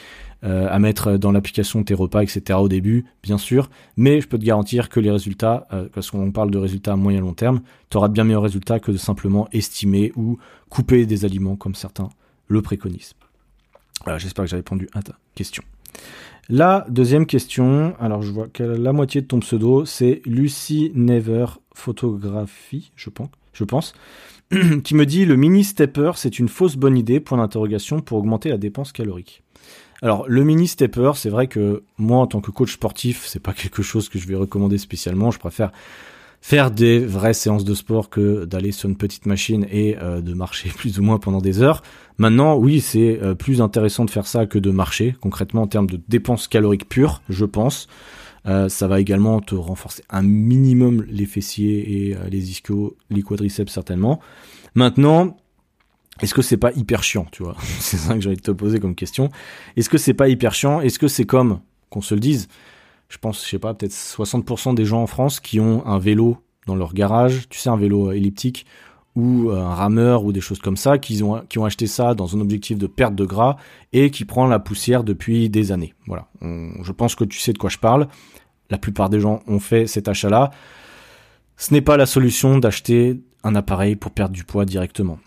euh, 0.44 0.68
à 0.70 0.80
mettre 0.80 1.18
dans 1.18 1.32
l'application 1.32 1.84
tes 1.84 1.94
repas, 1.94 2.22
etc. 2.22 2.60
au 2.60 2.70
début, 2.70 3.06
bien 3.24 3.38
sûr. 3.38 3.70
Mais 3.96 4.22
je 4.22 4.28
peux 4.28 4.38
te 4.38 4.46
garantir 4.46 4.90
que 4.90 5.00
les 5.00 5.12
résultats, 5.12 5.68
euh, 5.74 5.88
parce 5.94 6.12
qu'on 6.12 6.32
parle 6.32 6.52
de 6.52 6.58
résultats 6.58 6.94
à 6.94 6.96
moyen 6.96 7.22
long 7.22 7.34
terme, 7.34 7.62
tu 7.90 7.98
auras 7.98 8.08
de 8.08 8.14
bien 8.14 8.24
meilleurs 8.24 8.44
résultats 8.44 8.80
que 8.80 8.92
de 8.92 8.98
simplement 8.98 9.48
estimer 9.52 10.12
ou 10.16 10.38
couper 10.70 11.06
des 11.06 11.26
aliments 11.26 11.56
comme 11.56 11.76
certains 11.76 12.10
le 12.48 12.62
préconisent. 12.62 13.14
Voilà, 14.04 14.20
j'espère 14.20 14.46
que 14.46 14.52
j'ai 14.52 14.58
répondu 14.58 14.88
à 14.94 15.02
ta 15.02 15.14
question. 15.36 15.64
La 16.50 16.86
deuxième 16.88 17.26
question, 17.26 17.94
alors 18.00 18.22
je 18.22 18.32
vois 18.32 18.48
que 18.48 18.64
la 18.64 18.94
moitié 18.94 19.22
de 19.22 19.28
ton 19.28 19.40
pseudo, 19.40 19.84
c'est 19.84 20.22
Lucy 20.26 20.92
Never 20.96 21.46
Photographie, 21.74 22.92
je 22.96 23.10
pense, 23.10 23.30
je 23.52 23.66
pense 23.66 23.94
qui 24.84 24.96
me 24.96 25.06
dit 25.06 25.26
le 25.26 25.36
mini 25.36 25.66
stepper, 25.66 26.12
c'est 26.16 26.40
une 26.40 26.48
fausse 26.48 26.78
bonne 26.78 26.96
idée, 26.96 27.20
point 27.20 27.38
d'interrogation, 27.38 28.00
pour 28.00 28.20
augmenter 28.20 28.50
la 28.50 28.58
dépense 28.58 28.94
calorique. 28.94 29.44
Alors 30.02 30.26
le 30.28 30.44
mini 30.44 30.68
stepper, 30.68 31.12
c'est 31.16 31.30
vrai 31.30 31.48
que 31.48 31.84
moi 31.98 32.20
en 32.20 32.28
tant 32.28 32.42
que 32.42 32.52
coach 32.52 32.74
sportif, 32.74 33.26
c'est 33.26 33.40
pas 33.40 33.54
quelque 33.62 33.82
chose 33.82 34.10
que 34.10 34.20
je 34.20 34.28
vais 34.28 34.36
recommander 34.36 34.78
spécialement. 34.78 35.32
Je 35.32 35.40
préfère 35.40 35.72
faire 36.42 36.72
des 36.72 37.00
vraies 37.00 37.34
séances 37.34 37.64
de 37.64 37.74
sport 37.74 38.10
que 38.10 38.46
d'aller 38.46 38.72
sur 38.72 38.88
une 38.88 38.96
petite 38.96 39.26
machine 39.26 39.66
et 39.72 39.98
euh, 39.98 40.22
de 40.22 40.34
marcher 40.34 40.70
plus 40.76 41.00
ou 41.00 41.04
moins 41.04 41.18
pendant 41.18 41.42
des 41.42 41.62
heures. 41.62 41.82
Maintenant, 42.18 42.56
oui, 42.56 42.80
c'est 42.80 43.20
euh, 43.22 43.34
plus 43.34 43.62
intéressant 43.62 44.06
de 44.06 44.12
faire 44.12 44.28
ça 44.28 44.46
que 44.46 44.60
de 44.60 44.72
marcher, 44.72 45.16
concrètement 45.20 45.64
en 45.64 45.68
termes 45.68 45.90
de 45.90 46.00
dépenses 46.08 46.48
caloriques 46.48 46.88
pures, 46.88 47.22
je 47.30 47.46
pense. 47.46 47.88
Euh, 48.46 48.70
ça 48.70 48.88
va 48.88 49.02
également 49.02 49.42
te 49.42 49.56
renforcer 49.56 50.04
un 50.10 50.22
minimum 50.22 51.04
les 51.10 51.26
fessiers 51.26 52.08
et 52.08 52.18
les 52.30 52.52
ischios, 52.52 52.96
les 53.10 53.24
quadriceps 53.24 53.74
certainement. 53.74 54.22
Maintenant, 54.74 55.38
est-ce 56.22 56.34
que 56.34 56.42
c'est 56.42 56.58
pas 56.58 56.72
hyper 56.74 57.04
chiant, 57.04 57.28
tu 57.32 57.44
vois 57.44 57.56
C'est 57.80 57.98
ça 57.98 58.14
que 58.14 58.22
j'ai 58.22 58.30
envie 58.30 58.38
de 58.38 58.42
te 58.42 58.52
poser 58.52 58.80
comme 58.80 58.96
question. 58.96 59.30
Est-ce 59.76 59.90
que 59.90 59.98
c'est 59.98 60.14
pas 60.14 60.30
hyper 60.30 60.54
chiant 60.54 60.82
Est-ce 60.82 61.00
que 61.00 61.08
c'est 61.08 61.26
comme, 61.26 61.60
qu'on 61.90 62.02
se 62.02 62.14
le 62.14 62.20
dise, 62.20 62.48
je 63.10 63.18
pense, 63.18 63.44
je 63.44 63.50
sais 63.50 63.60
pas, 63.60 63.74
peut-être 63.74 63.94
60% 63.94 64.76
des 64.76 64.86
gens 64.86 65.02
en 65.02 65.08
France 65.08 65.40
qui 65.40 65.60
ont 65.60 65.86
un 65.86 66.00
vélo 66.00 66.38
dans 66.66 66.76
leur 66.76 66.94
garage, 66.94 67.48
tu 67.50 67.60
sais, 67.60 67.70
un 67.70 67.78
vélo 67.78 68.12
elliptique 68.12 68.66
ou 69.16 69.50
un 69.50 69.74
rameur 69.74 70.26
ou 70.26 70.32
des 70.32 70.42
choses 70.42 70.60
comme 70.60 70.78
ça, 70.78 71.00
qui 71.00 71.24
ont, 71.24 71.42
qui 71.50 71.58
ont 71.58 71.66
acheté 71.66 71.88
ça 71.88 72.14
dans 72.14 72.36
un 72.36 72.42
objectif 72.42 72.78
de 72.78 72.86
perte 72.86 73.16
de 73.16 73.26
gras 73.26 73.58
et 73.92 74.12
qui 74.12 74.26
prend 74.26 74.46
la 74.46 74.60
poussière 74.60 75.04
depuis 75.04 75.50
des 75.50 75.72
années. 75.72 75.96
Voilà. 76.06 76.28
je 76.42 76.92
pense 76.92 77.16
que 77.16 77.24
tu 77.24 77.40
sais 77.40 77.52
de 77.52 77.58
quoi 77.58 77.70
je 77.70 77.80
parle. 77.80 78.08
La 78.70 78.78
plupart 78.78 79.10
des 79.10 79.20
gens 79.20 79.42
ont 79.48 79.60
fait 79.60 79.88
cet 79.88 80.08
achat-là. 80.08 80.52
Ce 81.56 81.74
n'est 81.74 81.82
pas 81.82 81.98
la 81.98 82.06
solution 82.06 82.60
d'acheter 82.60 83.20
un 83.44 83.56
appareil 83.56 83.96
pour 83.96 84.12
perdre 84.12 84.36
du 84.36 84.44
poids 84.44 84.66
directement 84.66 85.18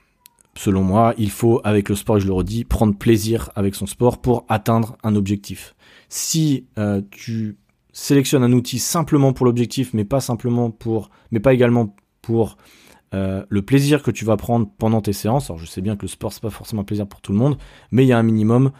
selon 0.57 0.83
moi, 0.83 1.15
il 1.19 1.31
faut, 1.31 1.61
avec 1.65 1.89
le 1.89 1.95
sport, 1.95 2.19
je 2.21 2.27
le 2.27 2.33
redis, 2.33 2.65
prendre 2.65 2.97
plaisir 2.97 3.51
avec 3.55 3.75
son 3.75 3.87
sport 3.87 4.21
pour 4.21 4.45
atteindre 4.49 4.97
un 5.03 5.17
objectif. 5.17 5.75
Si 6.09 6.67
euh, 6.79 7.03
tu 7.11 7.57
sélectionnes 7.93 8.43
un 8.43 8.53
outil 8.53 8.79
simplement 8.79 9.33
pour 9.33 9.47
l'objectif, 9.47 9.95
mais 9.95 10.05
pas 10.05 10.21
simplement 10.21 10.71
pour, 10.71 11.11
mais 11.31 11.41
pas 11.41 11.53
également 11.53 11.95
pour 12.23 12.57
euh, 13.13 13.45
le 13.49 13.63
plaisir 13.63 14.03
que 14.03 14.11
tu 14.11 14.25
vas 14.25 14.37
prendre 14.37 14.69
pendant 14.79 15.01
tes 15.01 15.13
séances. 15.13 15.51
Alors 15.51 15.59
je 15.59 15.67
sais 15.67 15.81
bien 15.81 15.97
que 15.97 16.03
le 16.03 16.09
sport 16.09 16.33
c'est 16.33 16.43
pas 16.43 16.51
forcément 16.51 16.83
un 16.83 16.85
plaisir 16.85 17.07
pour 17.07 17.21
tout 17.21 17.33
le 17.33 17.39
monde, 17.39 17.57
mais 17.91 18.05
il 18.05 18.09
y 18.09 18.13
a 18.13 18.19
un 18.19 18.23
minimum. 18.23 18.71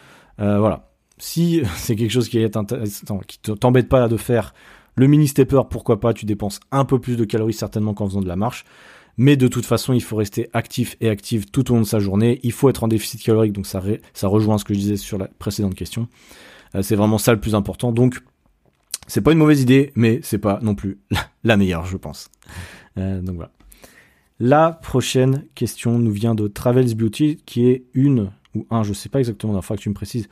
Euh, 0.41 0.59
voilà. 0.59 0.91
Si 1.19 1.63
c'est 1.77 1.97
quelque 1.97 2.13
chose 2.13 2.29
qui 2.29 2.39
est 2.39 2.57
t'embête 3.61 3.89
pas 3.89 4.09
de 4.09 4.17
faire 4.17 4.55
le 4.97 5.07
mini 5.07 5.29
stepper, 5.29 5.63
pourquoi 5.71 6.01
pas 6.01 6.13
Tu 6.13 6.27
dépenses 6.27 6.61
un 6.71 6.85
peu 6.85 6.99
plus 6.99 7.17
de 7.17 7.25
calories 7.25 7.55
certainement 7.55 7.95
qu'en 7.95 8.07
faisant 8.07 8.21
de 8.21 8.29
la 8.29 8.37
marche. 8.37 8.65
Mais 9.23 9.37
de 9.37 9.49
toute 9.49 9.67
façon, 9.67 9.93
il 9.93 10.03
faut 10.03 10.17
rester 10.17 10.49
actif 10.55 10.97
et 11.03 11.11
active 11.11 11.51
tout 11.51 11.71
au 11.71 11.75
long 11.75 11.83
de 11.83 11.87
sa 11.87 11.99
journée. 11.99 12.41
Il 12.43 12.53
faut 12.53 12.71
être 12.71 12.85
en 12.85 12.89
déficit 12.89 13.23
calorique, 13.23 13.53
donc 13.53 13.67
ça, 13.67 13.83
ça 14.15 14.29
rejoint 14.29 14.57
ce 14.57 14.65
que 14.65 14.73
je 14.73 14.79
disais 14.79 14.97
sur 14.97 15.19
la 15.19 15.29
précédente 15.29 15.75
question. 15.75 16.09
Euh, 16.75 16.81
c'est 16.81 16.97
vraiment 16.97 17.19
ça 17.19 17.35
le 17.35 17.39
plus 17.39 17.55
important. 17.55 17.93
Donc, 17.93 18.23
c'est 19.09 19.21
pas 19.21 19.33
une 19.33 19.39
mauvaise 19.39 19.61
idée, 19.61 19.93
mais 19.95 20.21
c'est 20.23 20.39
pas 20.39 20.59
non 20.63 20.75
plus 20.75 21.01
la 21.45 21.59
meilleure, 21.59 21.85
je 21.85 21.99
pense. 21.99 22.31
Euh, 22.97 23.21
donc 23.21 23.37
voilà. 23.37 23.51
La 24.39 24.73
prochaine 24.73 25.45
question 25.55 25.99
nous 25.99 26.13
vient 26.13 26.35
de 26.35 26.49
Travels 26.49 26.95
Beauty, 26.95 27.43
qui 27.45 27.67
est 27.67 27.85
une 27.93 28.31
ou 28.55 28.67
un, 28.71 28.83
je 28.85 28.95
sais 28.95 29.11
pas 29.11 29.19
exactement, 29.19 29.53
il 29.53 29.61
faudra 29.61 29.77
que 29.77 29.83
tu 29.83 29.91
me 29.91 29.95
précises, 29.95 30.31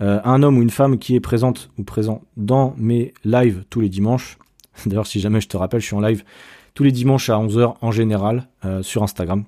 euh, 0.00 0.18
un 0.24 0.42
homme 0.42 0.56
ou 0.56 0.62
une 0.62 0.70
femme 0.70 0.98
qui 0.98 1.14
est 1.14 1.20
présente 1.20 1.68
ou 1.76 1.84
présent 1.84 2.22
dans 2.38 2.74
mes 2.78 3.12
lives 3.22 3.64
tous 3.68 3.82
les 3.82 3.90
dimanches. 3.90 4.38
D'ailleurs, 4.86 5.06
si 5.06 5.20
jamais 5.20 5.42
je 5.42 5.48
te 5.48 5.58
rappelle, 5.58 5.82
je 5.82 5.86
suis 5.88 5.94
en 5.94 6.00
live 6.00 6.24
les 6.84 6.92
dimanches 6.92 7.30
à 7.30 7.34
11h 7.34 7.74
en 7.80 7.90
général 7.90 8.48
euh, 8.64 8.82
sur 8.82 9.02
Instagram. 9.02 9.44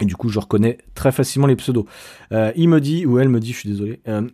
Et 0.00 0.04
du 0.04 0.16
coup, 0.16 0.28
je 0.28 0.38
reconnais 0.38 0.78
très 0.94 1.12
facilement 1.12 1.46
les 1.46 1.56
pseudos. 1.56 1.86
Euh, 2.32 2.52
il 2.56 2.68
me 2.68 2.80
dit, 2.80 3.06
ou 3.06 3.18
elle 3.18 3.28
me 3.28 3.40
dit, 3.40 3.52
je 3.52 3.58
suis 3.58 3.68
désolé, 3.68 4.00
euh, 4.08 4.28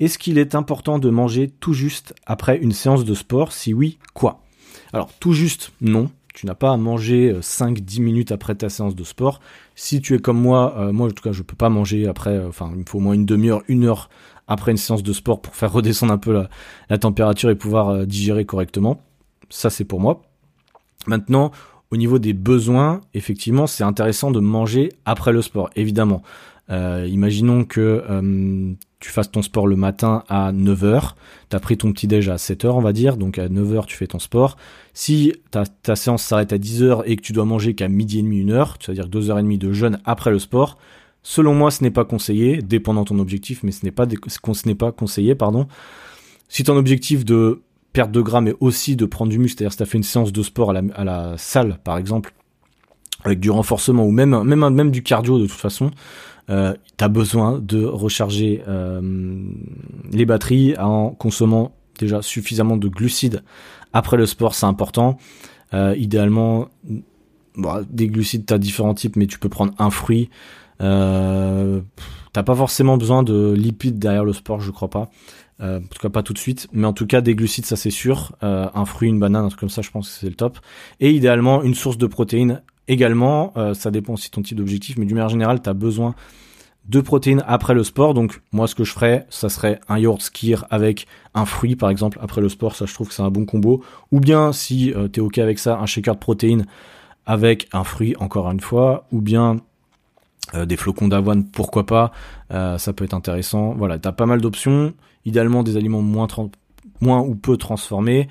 est-ce 0.00 0.18
qu'il 0.18 0.38
est 0.38 0.54
important 0.54 0.98
de 0.98 1.10
manger 1.10 1.48
tout 1.48 1.72
juste 1.72 2.14
après 2.26 2.58
une 2.58 2.72
séance 2.72 3.04
de 3.04 3.14
sport? 3.14 3.52
Si 3.52 3.74
oui, 3.74 3.98
quoi? 4.14 4.40
Alors, 4.92 5.10
tout 5.20 5.32
juste, 5.32 5.72
non. 5.80 6.10
Tu 6.32 6.46
n'as 6.46 6.54
pas 6.54 6.72
à 6.72 6.76
manger 6.76 7.32
5-10 7.40 8.02
minutes 8.02 8.32
après 8.32 8.56
ta 8.56 8.68
séance 8.68 8.96
de 8.96 9.04
sport. 9.04 9.38
Si 9.76 10.00
tu 10.00 10.14
es 10.14 10.18
comme 10.18 10.40
moi, 10.40 10.90
moi 10.92 11.06
en 11.06 11.10
tout 11.10 11.22
cas, 11.22 11.30
je 11.30 11.42
peux 11.42 11.54
pas 11.54 11.68
manger 11.68 12.08
après, 12.08 12.44
enfin, 12.44 12.70
il 12.72 12.80
me 12.80 12.84
faut 12.84 12.98
au 12.98 13.00
moins 13.00 13.12
une 13.12 13.24
demi-heure, 13.24 13.62
une 13.68 13.84
heure 13.84 14.10
après 14.48 14.72
une 14.72 14.76
séance 14.76 15.04
de 15.04 15.12
sport 15.12 15.40
pour 15.40 15.54
faire 15.54 15.72
redescendre 15.72 16.12
un 16.12 16.18
peu 16.18 16.44
la 16.90 16.98
température 16.98 17.50
et 17.50 17.54
pouvoir 17.54 18.04
digérer 18.04 18.44
correctement. 18.46 19.00
Ça, 19.48 19.70
c'est 19.70 19.84
pour 19.84 20.00
moi. 20.00 20.22
Maintenant, 21.06 21.50
au 21.90 21.96
niveau 21.96 22.18
des 22.18 22.32
besoins, 22.32 23.00
effectivement, 23.14 23.66
c'est 23.66 23.84
intéressant 23.84 24.30
de 24.30 24.40
manger 24.40 24.90
après 25.04 25.32
le 25.32 25.42
sport, 25.42 25.70
évidemment. 25.76 26.22
Euh, 26.70 27.06
imaginons 27.10 27.64
que 27.64 28.02
euh, 28.08 28.72
tu 28.98 29.10
fasses 29.10 29.30
ton 29.30 29.42
sport 29.42 29.66
le 29.66 29.76
matin 29.76 30.24
à 30.28 30.50
9h, 30.50 31.10
tu 31.50 31.56
as 31.56 31.60
pris 31.60 31.76
ton 31.76 31.92
petit 31.92 32.06
déj 32.06 32.30
à 32.30 32.36
7h 32.36 32.68
on 32.68 32.80
va 32.80 32.94
dire, 32.94 33.18
donc 33.18 33.38
à 33.38 33.48
9h 33.48 33.84
tu 33.84 33.96
fais 33.96 34.06
ton 34.06 34.18
sport. 34.18 34.56
Si 34.94 35.34
ta, 35.50 35.94
séance 35.94 36.22
s'arrête 36.22 36.54
à 36.54 36.58
10h 36.58 37.02
et 37.04 37.16
que 37.16 37.22
tu 37.22 37.34
dois 37.34 37.44
manger 37.44 37.74
qu'à 37.74 37.88
midi 37.88 38.20
et 38.20 38.22
demi, 38.22 38.38
une 38.38 38.50
heure, 38.50 38.78
c'est-à-dire 38.80 39.08
2h30 39.08 39.58
de 39.58 39.72
jeûne 39.72 40.00
après 40.06 40.30
le 40.30 40.38
sport, 40.38 40.78
selon 41.22 41.54
moi 41.54 41.70
ce 41.70 41.82
n'est 41.82 41.90
pas 41.90 42.06
conseillé, 42.06 42.62
dépendant 42.62 43.04
ton 43.04 43.18
objectif, 43.18 43.62
mais 43.62 43.70
ce 43.70 43.84
n'est 43.84 43.92
pas, 43.92 44.06
ce 44.08 44.66
n'est 44.66 44.74
pas 44.74 44.90
conseillé, 44.90 45.34
pardon. 45.34 45.66
Si 46.48 46.64
ton 46.64 46.76
objectif 46.76 47.26
de 47.26 47.60
perte 47.94 48.10
de 48.10 48.20
gras 48.20 48.42
mais 48.42 48.54
aussi 48.60 48.96
de 48.96 49.06
prendre 49.06 49.30
du 49.30 49.38
muscle, 49.38 49.58
c'est-à-dire 49.58 49.72
si 49.72 49.78
tu 49.78 49.82
as 49.84 49.86
fait 49.86 49.96
une 49.96 50.04
séance 50.04 50.32
de 50.32 50.42
sport 50.42 50.70
à 50.72 51.04
la, 51.04 51.34
salle 51.38 51.78
par 51.82 51.96
exemple, 51.96 52.34
avec 53.22 53.40
du 53.40 53.50
renforcement 53.50 54.04
ou 54.04 54.10
même, 54.10 54.42
même, 54.42 54.90
du 54.90 55.02
cardio 55.02 55.38
de 55.38 55.46
toute 55.46 55.58
façon, 55.58 55.90
euh, 56.50 56.74
tu 56.98 57.04
as 57.04 57.08
besoin 57.08 57.58
de 57.58 57.82
recharger 57.84 58.62
euh, 58.68 59.00
les 60.12 60.26
batteries 60.26 60.76
en 60.76 61.10
consommant 61.10 61.74
déjà 61.98 62.20
suffisamment 62.20 62.76
de 62.76 62.88
glucides 62.88 63.42
après 63.92 64.16
le 64.16 64.26
sport, 64.26 64.56
c'est 64.56 64.66
important. 64.66 65.16
Euh, 65.72 65.94
idéalement, 65.96 66.68
bon, 67.54 67.86
des 67.88 68.08
glucides, 68.08 68.44
tu 68.44 68.52
as 68.52 68.58
différents 68.58 68.94
types, 68.94 69.14
mais 69.14 69.28
tu 69.28 69.38
peux 69.38 69.48
prendre 69.48 69.72
un 69.78 69.90
fruit. 69.90 70.30
T'as 70.80 72.42
pas 72.42 72.56
forcément 72.56 72.96
besoin 72.96 73.22
de 73.22 73.52
lipides 73.52 74.00
derrière 74.00 74.24
le 74.24 74.32
sport, 74.32 74.60
je 74.60 74.72
crois 74.72 74.90
pas. 74.90 75.08
Euh, 75.64 75.78
en 75.78 75.82
tout 75.82 75.98
cas, 76.00 76.10
pas 76.10 76.22
tout 76.22 76.32
de 76.32 76.38
suite. 76.38 76.68
Mais 76.72 76.86
en 76.86 76.92
tout 76.92 77.06
cas, 77.06 77.20
des 77.20 77.34
glucides, 77.34 77.66
ça 77.66 77.76
c'est 77.76 77.90
sûr. 77.90 78.36
Euh, 78.42 78.68
un 78.74 78.84
fruit, 78.84 79.08
une 79.08 79.18
banane, 79.18 79.44
un 79.44 79.48
truc 79.48 79.60
comme 79.60 79.70
ça, 79.70 79.82
je 79.82 79.90
pense 79.90 80.08
que 80.08 80.20
c'est 80.20 80.28
le 80.28 80.34
top. 80.34 80.58
Et 81.00 81.10
idéalement, 81.10 81.62
une 81.62 81.74
source 81.74 81.98
de 81.98 82.06
protéines 82.06 82.62
également. 82.86 83.52
Euh, 83.56 83.74
ça 83.74 83.90
dépend 83.90 84.14
aussi 84.14 84.28
de 84.28 84.34
ton 84.34 84.42
type 84.42 84.58
d'objectif. 84.58 84.96
Mais 84.98 85.06
du 85.06 85.14
manière 85.14 85.30
générale, 85.30 85.62
tu 85.62 85.68
as 85.68 85.74
besoin 85.74 86.14
de 86.86 87.00
protéines 87.00 87.42
après 87.46 87.72
le 87.72 87.82
sport. 87.82 88.12
Donc 88.12 88.42
moi 88.52 88.66
ce 88.66 88.74
que 88.74 88.84
je 88.84 88.92
ferais, 88.92 89.26
ça 89.30 89.48
serait 89.48 89.80
un 89.88 89.98
yaourt 89.98 90.20
skir 90.20 90.66
avec 90.68 91.06
un 91.32 91.46
fruit 91.46 91.76
par 91.76 91.88
exemple 91.88 92.18
après 92.20 92.42
le 92.42 92.50
sport, 92.50 92.76
ça 92.76 92.84
je 92.84 92.92
trouve 92.92 93.08
que 93.08 93.14
c'est 93.14 93.22
un 93.22 93.30
bon 93.30 93.46
combo. 93.46 93.82
Ou 94.12 94.20
bien 94.20 94.52
si 94.52 94.92
euh, 94.92 95.08
tu 95.08 95.20
es 95.20 95.22
ok 95.22 95.38
avec 95.38 95.58
ça, 95.58 95.78
un 95.78 95.86
shaker 95.86 96.14
de 96.14 96.20
protéines 96.20 96.66
avec 97.24 97.68
un 97.72 97.84
fruit 97.84 98.14
encore 98.20 98.50
une 98.50 98.60
fois, 98.60 99.06
ou 99.12 99.22
bien 99.22 99.56
des 100.52 100.76
flocons 100.76 101.08
d'avoine, 101.08 101.42
pourquoi 101.44 101.86
pas, 101.86 102.12
ça 102.50 102.92
peut 102.92 103.04
être 103.04 103.14
intéressant. 103.14 103.72
Voilà, 103.72 103.98
t'as 103.98 104.12
pas 104.12 104.26
mal 104.26 104.42
d'options, 104.42 104.92
idéalement 105.24 105.62
des 105.62 105.76
aliments 105.76 106.02
moins, 106.02 107.20
ou 107.20 107.34
peu 107.34 107.56
transformés 107.56 108.28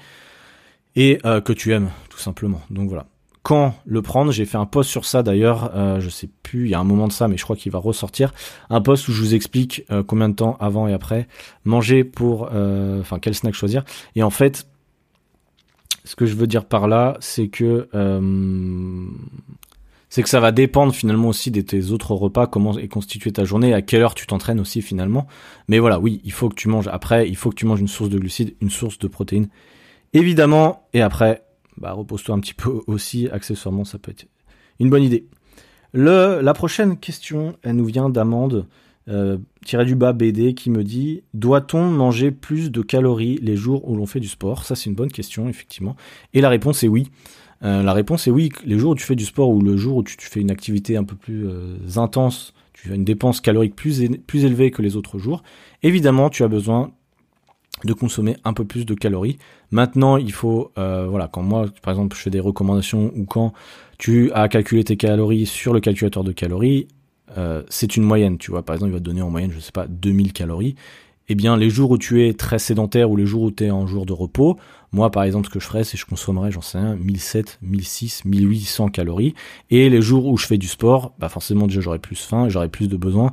et 0.96 1.20
que 1.24 1.54
tu 1.54 1.74
aimes 1.74 1.90
tout 2.10 2.20
simplement. 2.20 2.62
Donc 2.70 2.90
voilà 2.90 3.08
quand 3.44 3.76
le 3.86 4.02
prendre. 4.02 4.32
J'ai 4.32 4.46
fait 4.46 4.58
un 4.58 4.66
post 4.66 4.90
sur 4.90 5.06
ça 5.06 5.22
d'ailleurs, 5.22 5.72
euh, 5.76 6.00
je 6.00 6.10
sais 6.10 6.30
plus, 6.42 6.66
il 6.66 6.70
y 6.72 6.74
a 6.74 6.80
un 6.80 6.86
moment 6.86 7.08
de 7.08 7.14
ça, 7.14 7.28
mais 7.28 7.38
je 7.38 7.44
crois 7.44 7.56
qu'il 7.56 7.72
va 7.72 7.80
ressortir. 7.80 8.34
Un 8.70 8.82
post 8.82 9.08
où 9.08 9.12
je 9.12 9.22
vous 9.22 9.36
explique 9.36 9.84
euh, 9.92 10.02
combien 10.02 10.30
de 10.30 10.36
temps 10.36 10.58
avant 10.60 10.88
et 10.88 10.94
après 10.94 11.28
manger 11.66 12.04
pour, 12.04 12.50
euh, 12.54 13.02
enfin 13.02 13.20
quel 13.20 13.36
snack 13.36 13.54
choisir. 13.54 13.84
Et 14.16 14.24
en 14.24 14.30
fait, 14.30 14.66
ce 16.06 16.16
que 16.16 16.26
je 16.26 16.36
veux 16.36 16.48
dire 16.48 16.66
par 16.66 16.88
là, 16.88 17.18
c'est 17.20 17.50
que 17.50 17.90
euh, 17.94 19.06
c'est 20.14 20.22
que 20.22 20.30
ça 20.30 20.40
va 20.40 20.52
dépendre 20.52 20.94
finalement 20.94 21.30
aussi 21.30 21.50
de 21.50 21.62
tes 21.62 21.90
autres 21.90 22.12
repas, 22.14 22.46
comment 22.46 22.78
est 22.78 22.88
constituée 22.88 23.32
ta 23.32 23.46
journée, 23.46 23.74
à 23.74 23.82
quelle 23.82 24.04
heure 24.04 24.14
tu 24.14 24.28
t'entraînes 24.28 24.60
aussi 24.60 24.84
finalement. 24.84 25.26
Mais 25.68 25.80
voilà, 25.80 26.00
oui, 26.00 26.22
il 26.24 26.32
faut 26.32 26.50
que 26.50 26.54
tu 26.54 26.68
manges 26.68 26.88
après, 26.88 27.28
il 27.28 27.36
faut 27.36 27.50
que 27.50 27.56
tu 27.56 27.66
manges 27.66 27.80
une 27.80 27.88
source 27.88 28.12
de 28.12 28.20
glucides, 28.20 28.54
une 28.62 28.70
source 28.70 29.00
de 29.00 29.08
protéines, 29.08 29.48
évidemment. 30.14 30.88
Et 30.94 31.02
après, 31.02 31.42
bah, 31.78 31.94
repose-toi 31.94 32.36
un 32.36 32.40
petit 32.42 32.54
peu 32.54 32.82
aussi, 32.86 33.28
accessoirement, 33.30 33.86
ça 33.86 33.98
peut 33.98 34.12
être 34.12 34.28
une 34.80 34.92
bonne 34.92 35.02
idée. 35.02 35.26
La 35.96 36.54
prochaine 36.54 37.00
question, 37.00 37.58
elle 37.64 37.78
nous 37.78 37.86
vient 37.86 38.10
d'Amande, 38.10 38.68
euh, 39.10 39.40
tiré 39.66 39.84
du 39.84 39.96
bas 39.96 40.14
BD, 40.14 40.54
qui 40.54 40.70
me 40.70 40.84
dit 40.84 41.24
Doit-on 41.34 41.90
manger 41.90 42.30
plus 42.30 42.70
de 42.70 42.84
calories 42.84 43.40
les 43.42 43.56
jours 43.56 43.90
où 43.90 43.96
l'on 43.96 44.06
fait 44.06 44.20
du 44.20 44.28
sport? 44.28 44.64
Ça, 44.64 44.76
c'est 44.76 44.92
une 44.92 44.96
bonne 44.96 45.12
question, 45.12 45.50
effectivement. 45.50 45.96
Et 46.36 46.42
la 46.42 46.50
réponse 46.50 46.84
est 46.84 46.88
oui. 46.88 47.10
Euh, 47.64 47.84
la 47.84 47.94
réponse 47.94 48.28
est 48.28 48.32
oui. 48.32 48.52
Les 48.66 48.78
jours 48.78 48.92
où 48.92 48.96
tu 48.96 49.06
fais 49.06 49.16
du 49.16 49.26
sport 49.26 49.50
ou 49.50 49.62
le 49.62 49.78
jour 49.78 49.98
où 49.98 50.04
tu, 50.04 50.16
fais 50.20 50.42
une 50.42 50.52
activité 50.52 50.98
un 50.98 51.04
peu 51.04 51.16
plus 51.16 51.48
euh, 51.48 51.78
intense, 51.96 52.54
tu 52.74 52.92
as 52.92 52.96
une 52.96 53.06
dépense 53.06 53.42
calorique 53.42 53.76
plus, 53.76 54.02
élevée 54.02 54.72
que 54.72 54.82
les 54.82 54.96
autres 54.96 55.18
jours, 55.18 55.44
évidemment, 55.82 56.30
tu 56.30 56.44
as 56.44 56.48
besoin 56.48 56.92
de 57.84 57.94
consommer 57.94 58.38
un 58.44 58.54
peu 58.54 58.66
plus 58.66 58.86
de 58.86 58.94
calories. 58.94 59.38
Maintenant, 59.72 60.18
il 60.18 60.32
faut, 60.32 60.72
euh, 60.78 61.08
voilà, 61.10 61.28
quand 61.28 61.42
moi, 61.42 61.66
par 61.82 61.94
exemple, 61.94 62.16
je 62.16 62.22
fais 62.22 62.30
des 62.30 62.40
recommandations 62.40 63.12
ou 63.16 63.26
quand 63.26 63.54
tu 63.98 64.32
as 64.34 64.48
calculé 64.48 64.84
tes 64.84 64.98
calories 64.98 65.46
sur 65.46 65.74
le 65.74 65.80
calculateur 65.80 66.24
de 66.24 66.32
calories, 66.32 66.88
c'est 67.68 67.98
une 67.98 68.04
moyenne, 68.04 68.38
tu 68.38 68.52
vois. 68.52 68.62
Par 68.62 68.76
exemple, 68.76 68.92
il 68.92 68.94
va 68.94 69.00
te 69.00 69.06
donner 69.06 69.24
en 69.24 69.32
moyenne, 69.32 69.52
je 69.52 69.60
sais 69.60 69.72
pas, 69.72 69.88
2000 69.88 70.34
calories 70.34 70.76
eh 71.30 71.36
bien 71.36 71.58
les 71.58 71.70
jours 71.70 71.92
où 71.92 71.98
tu 71.98 72.28
es 72.28 72.34
très 72.34 72.60
sédentaire 72.60 73.10
ou 73.10 73.16
les 73.16 73.26
jours 73.26 73.44
où 73.44 73.52
tu 73.52 73.66
es 73.66 73.72
en 73.72 73.88
jour 73.88 74.06
de 74.06 74.14
repos, 74.14 74.58
moi 74.94 75.12
par 75.12 75.24
exemple 75.24 75.48
ce 75.48 75.52
que 75.52 75.60
je 75.60 75.66
ferais 75.66 75.84
c'est 75.84 75.98
que 75.98 76.02
je 76.02 76.06
consommerais 76.06 76.52
j'en 76.52 76.62
sais 76.62 76.78
rien 76.78 76.96
1700, 76.96 77.58
1600, 77.62 78.30
1800 78.30 78.88
calories 78.90 79.34
et 79.70 79.90
les 79.90 80.02
jours 80.02 80.28
où 80.28 80.38
je 80.38 80.46
fais 80.46 80.58
du 80.58 80.68
sport, 80.68 81.14
bah 81.20 81.30
forcément 81.30 81.68
déjà 81.68 81.82
j'aurais 81.82 82.00
plus 82.00 82.16
faim, 82.16 82.48
j'aurais 82.48 82.70
plus 82.70 82.88
de 82.88 82.96
besoins, 82.96 83.32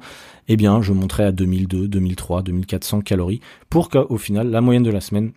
eh 0.48 0.56
bien 0.56 0.82
je 0.82 0.92
monterais 0.92 1.24
à 1.24 1.32
2002, 1.32 1.86
2003, 1.86 2.42
2400 2.42 3.02
calories 3.02 3.40
pour 3.68 3.88
qu'au 3.88 4.18
final 4.18 4.50
la 4.50 4.60
moyenne 4.60 4.82
de 4.82 4.90
la 4.90 5.00
semaine 5.00 5.32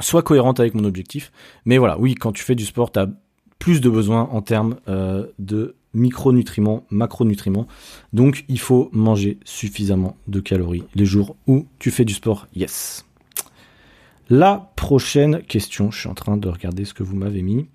soit 0.00 0.22
cohérente 0.22 0.60
avec 0.60 0.74
mon 0.74 0.84
objectif. 0.84 1.32
Mais 1.64 1.78
voilà, 1.78 1.98
oui, 1.98 2.14
quand 2.14 2.32
tu 2.32 2.42
fais 2.42 2.54
du 2.54 2.64
sport, 2.64 2.92
tu 2.92 3.00
as 3.00 3.08
plus 3.58 3.80
de 3.80 3.90
besoins 3.90 4.28
en 4.30 4.42
termes 4.42 4.76
euh, 4.88 5.26
de 5.38 5.74
micronutriments, 5.94 6.84
macronutriments. 6.90 7.66
Donc 8.12 8.44
il 8.48 8.60
faut 8.60 8.88
manger 8.92 9.38
suffisamment 9.44 10.16
de 10.28 10.40
calories 10.40 10.84
les 10.94 11.06
jours 11.06 11.36
où 11.46 11.66
tu 11.78 11.90
fais 11.90 12.04
du 12.04 12.14
sport. 12.14 12.46
Yes. 12.54 13.04
La 14.30 14.72
prochaine 14.76 15.42
question, 15.42 15.90
je 15.90 16.00
suis 16.00 16.08
en 16.08 16.14
train 16.14 16.36
de 16.36 16.48
regarder 16.48 16.84
ce 16.84 16.92
que 16.92 17.02
vous 17.02 17.16
m'avez 17.16 17.40
mis. 17.40 17.66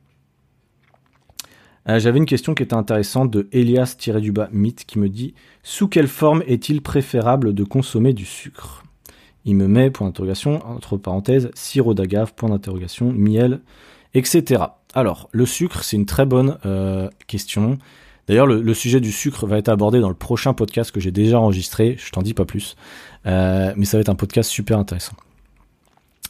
Euh, 1.89 2.00
j'avais 2.00 2.19
une 2.19 2.27
question 2.27 2.53
qui 2.53 2.62
était 2.62 2.75
intéressante 2.75 3.31
de 3.31 3.50
Elias-du-bas 3.51 4.50
qui 4.88 5.00
me 5.00 5.10
dit 5.10 5.33
Sous 5.63 5.88
quelle 5.88 6.07
forme 6.07 6.43
est-il 6.45 6.81
préférable 6.81 7.55
de 7.55 7.63
consommer 7.63 8.13
du 8.13 8.25
sucre? 8.25 8.83
Il 9.45 9.55
me 9.55 9.67
met, 9.67 9.89
point 9.89 10.05
d'interrogation, 10.05 10.65
entre 10.67 10.95
parenthèses, 10.95 11.50
sirop 11.55 11.95
d'agave, 11.95 12.36
point 12.36 12.50
d'interrogation, 12.50 13.12
miel, 13.12 13.60
etc. 14.13 14.63
Alors, 14.93 15.29
le 15.31 15.48
sucre, 15.48 15.83
c'est 15.83 15.98
une 15.98 16.05
très 16.05 16.27
bonne 16.27 16.60
euh, 16.67 17.10
question. 17.25 17.79
D'ailleurs, 18.27 18.48
le, 18.48 18.74
sujet 18.75 19.01
du 19.01 19.12
sucre 19.12 19.48
va 19.48 19.57
être 19.57 19.69
abordé 19.69 20.00
dans 20.00 20.07
le 20.07 20.15
prochain 20.15 20.53
podcast 20.53 20.91
que 20.91 21.00
j'ai 21.00 21.12
déjà 21.12 21.39
enregistré. 21.39 21.98
Je 21.98 22.12
t'en 22.12 22.22
dis 22.22 22.36
pas 22.36 22.45
plus, 22.45 22.77
euh, 23.25 23.74
mais 23.75 23.86
ça 23.86 23.98
va 23.98 24.01
être 24.01 24.10
un 24.10 24.15
podcast 24.15 24.50
super 24.50 24.77
intéressant. 24.77 25.15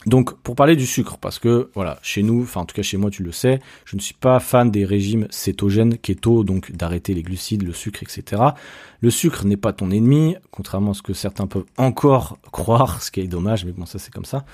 Donc, 0.06 0.36
pour 0.42 0.54
parler 0.54 0.76
du 0.76 0.86
sucre, 0.86 1.16
parce 1.18 1.38
que 1.38 1.70
voilà, 1.74 1.98
chez 2.02 2.22
nous, 2.22 2.42
enfin 2.42 2.60
en 2.60 2.64
tout 2.64 2.74
cas 2.74 2.82
chez 2.82 2.96
moi, 2.96 3.10
tu 3.10 3.22
le 3.22 3.32
sais, 3.32 3.60
je 3.84 3.96
ne 3.96 4.00
suis 4.00 4.14
pas 4.14 4.38
fan 4.38 4.70
des 4.70 4.84
régimes 4.84 5.26
cétogènes, 5.30 5.96
keto, 5.96 6.44
donc 6.44 6.72
d'arrêter 6.72 7.14
les 7.14 7.22
glucides, 7.22 7.62
le 7.62 7.72
sucre, 7.72 8.02
etc. 8.02 8.42
Le 9.00 9.10
sucre 9.10 9.46
n'est 9.46 9.56
pas 9.56 9.72
ton 9.72 9.90
ennemi, 9.90 10.36
contrairement 10.50 10.90
à 10.90 10.94
ce 10.94 11.02
que 11.02 11.14
certains 11.14 11.46
peuvent 11.46 11.64
encore 11.78 12.38
croire, 12.52 13.02
ce 13.02 13.10
qui 13.10 13.20
est 13.20 13.28
dommage, 13.28 13.64
mais 13.64 13.72
bon, 13.72 13.86
ça 13.86 13.98
c'est 13.98 14.12
comme 14.12 14.26
ça. 14.26 14.44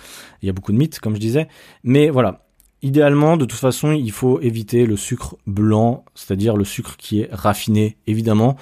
Il 0.42 0.46
y 0.46 0.48
a 0.48 0.52
beaucoup 0.52 0.72
de 0.72 0.78
mythes, 0.78 1.00
comme 1.00 1.14
je 1.14 1.20
disais. 1.20 1.48
Mais 1.82 2.10
voilà, 2.10 2.44
Idéalement, 2.82 3.36
de 3.36 3.44
toute 3.44 3.60
façon, 3.60 3.92
il 3.92 4.10
faut 4.10 4.40
éviter 4.40 4.86
le 4.86 4.96
sucre 4.96 5.36
blanc, 5.46 6.04
c'est-à-dire 6.14 6.56
le 6.56 6.64
sucre 6.64 6.96
qui 6.96 7.20
est 7.20 7.28
raffiné, 7.30 7.98
évidemment. 8.06 8.56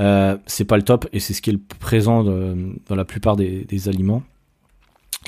Euh, 0.00 0.38
c'est 0.46 0.64
pas 0.64 0.76
le 0.76 0.84
top 0.84 1.06
et 1.12 1.20
c'est 1.20 1.34
ce 1.34 1.42
qui 1.42 1.50
est 1.50 1.58
présent 1.58 2.22
dans 2.24 2.94
la 2.94 3.04
plupart 3.04 3.36
des, 3.36 3.88
aliments. 3.88 4.22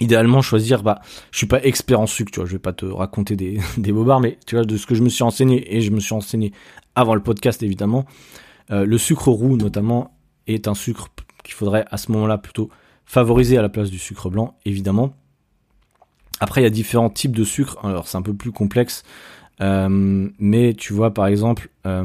Idéalement, 0.00 0.40
choisir, 0.40 0.82
bah, 0.82 1.00
je 1.30 1.38
suis 1.38 1.46
pas 1.46 1.62
expert 1.62 2.00
en 2.00 2.06
sucre, 2.06 2.32
tu 2.32 2.40
vois, 2.40 2.46
je 2.46 2.52
vais 2.52 2.58
pas 2.58 2.72
te 2.72 2.86
raconter 2.86 3.36
des, 3.76 3.92
bobards, 3.92 4.20
mais 4.20 4.38
tu 4.46 4.56
vois, 4.56 4.64
de 4.64 4.76
ce 4.76 4.86
que 4.86 4.94
je 4.94 5.02
me 5.02 5.08
suis 5.08 5.22
enseigné, 5.22 5.76
et 5.76 5.80
je 5.80 5.90
me 5.90 6.00
suis 6.00 6.14
enseigné 6.14 6.52
avant 6.94 7.14
le 7.14 7.22
podcast, 7.22 7.62
évidemment, 7.62 8.06
euh, 8.70 8.84
le 8.84 8.98
sucre 8.98 9.28
roux, 9.28 9.56
notamment, 9.56 10.16
est 10.46 10.68
un 10.68 10.74
sucre 10.74 11.08
qu'il 11.44 11.54
faudrait 11.54 11.84
à 11.90 11.96
ce 11.96 12.12
moment-là 12.12 12.38
plutôt 12.38 12.70
favoriser 13.04 13.58
à 13.58 13.62
la 13.62 13.68
place 13.68 13.90
du 13.90 13.98
sucre 13.98 14.30
blanc, 14.30 14.56
évidemment. 14.64 15.12
Après, 16.40 16.62
il 16.62 16.64
y 16.64 16.66
a 16.66 16.70
différents 16.70 17.10
types 17.10 17.36
de 17.36 17.44
sucre. 17.44 17.78
Alors, 17.84 18.08
c'est 18.08 18.16
un 18.16 18.22
peu 18.22 18.34
plus 18.34 18.50
complexe. 18.50 19.02
Euh, 19.60 20.28
mais 20.38 20.74
tu 20.74 20.92
vois, 20.92 21.12
par 21.12 21.26
exemple, 21.26 21.68
euh, 21.86 22.02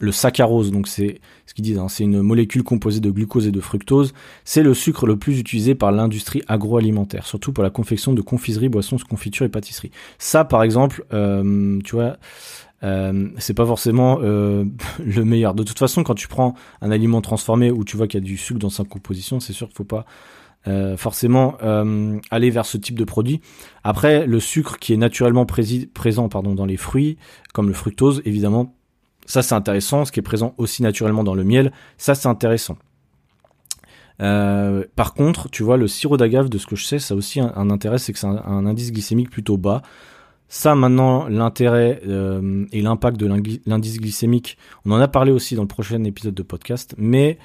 le 0.00 0.12
saccharose, 0.12 0.70
donc 0.70 0.88
c'est 0.88 1.20
ce 1.46 1.54
qu'ils 1.54 1.64
disent, 1.64 1.78
hein, 1.78 1.88
c'est 1.88 2.04
une 2.04 2.22
molécule 2.22 2.62
composée 2.62 3.00
de 3.00 3.10
glucose 3.10 3.46
et 3.46 3.50
de 3.50 3.60
fructose. 3.60 4.14
C'est 4.44 4.62
le 4.62 4.74
sucre 4.74 5.06
le 5.06 5.16
plus 5.16 5.38
utilisé 5.38 5.74
par 5.74 5.92
l'industrie 5.92 6.42
agroalimentaire, 6.48 7.26
surtout 7.26 7.52
pour 7.52 7.64
la 7.64 7.70
confection 7.70 8.12
de 8.12 8.20
confiseries, 8.20 8.68
boissons, 8.68 8.96
confitures 9.08 9.46
et 9.46 9.48
pâtisseries. 9.50 9.90
Ça, 10.18 10.44
par 10.44 10.62
exemple, 10.62 11.04
euh, 11.12 11.78
tu 11.84 11.96
vois, 11.96 12.16
euh, 12.84 13.28
c'est 13.38 13.54
pas 13.54 13.66
forcément 13.66 14.18
euh, 14.22 14.64
le 15.04 15.24
meilleur. 15.24 15.54
De 15.54 15.62
toute 15.62 15.78
façon, 15.78 16.02
quand 16.04 16.14
tu 16.14 16.28
prends 16.28 16.54
un 16.80 16.90
aliment 16.90 17.20
transformé 17.20 17.70
où 17.70 17.84
tu 17.84 17.96
vois 17.96 18.06
qu'il 18.06 18.20
y 18.20 18.22
a 18.22 18.26
du 18.26 18.36
sucre 18.36 18.60
dans 18.60 18.70
sa 18.70 18.84
composition, 18.84 19.40
c'est 19.40 19.52
sûr 19.52 19.66
qu'il 19.66 19.76
faut 19.76 19.84
pas 19.84 20.06
euh, 20.66 20.96
forcément 20.96 21.56
euh, 21.62 22.18
aller 22.30 22.50
vers 22.50 22.66
ce 22.66 22.76
type 22.76 22.98
de 22.98 23.04
produit. 23.04 23.40
Après, 23.84 24.26
le 24.26 24.40
sucre 24.40 24.78
qui 24.78 24.92
est 24.92 24.96
naturellement 24.96 25.46
présent 25.46 26.28
pardon, 26.28 26.54
dans 26.54 26.66
les 26.66 26.76
fruits, 26.76 27.16
comme 27.54 27.68
le 27.68 27.74
fructose, 27.74 28.20
évidemment, 28.24 28.74
ça 29.24 29.42
c'est 29.42 29.54
intéressant. 29.54 30.04
Ce 30.04 30.12
qui 30.12 30.18
est 30.18 30.22
présent 30.22 30.54
aussi 30.58 30.82
naturellement 30.82 31.24
dans 31.24 31.34
le 31.34 31.44
miel, 31.44 31.72
ça 31.96 32.14
c'est 32.14 32.28
intéressant. 32.28 32.76
par 34.18 35.14
contre, 35.14 35.48
tu 35.48 35.62
vois, 35.62 35.76
le 35.76 35.86
sirop 35.86 36.16
d'agave, 36.16 36.48
de 36.48 36.58
ce 36.58 36.66
que 36.66 36.76
je 36.76 36.84
sais, 36.84 36.98
ça 36.98 37.14
aussi 37.14 37.40
un, 37.40 37.70
intérêt, 37.70 37.98
c'est 37.98 38.12
que 38.12 38.18
c'est 38.18 38.26
un, 38.26 38.66
indice 38.66 38.92
glycémique 38.92 39.30
plutôt 39.30 39.56
bas. 39.56 39.82
Ça, 40.48 40.74
maintenant, 40.74 41.28
l'intérêt 41.28 42.02
et 42.72 42.82
l'impact 42.82 43.16
de 43.16 43.60
l'indice 43.64 44.00
glycémique, 44.00 44.58
on 44.84 44.90
en 44.90 45.00
a 45.00 45.08
parlé 45.08 45.30
aussi 45.30 45.54
dans 45.54 45.62
le 45.62 45.68
prochain 45.68 46.02
épisode 46.04 46.34
de 46.34 46.42
podcast, 46.42 46.94
mais 46.98 47.38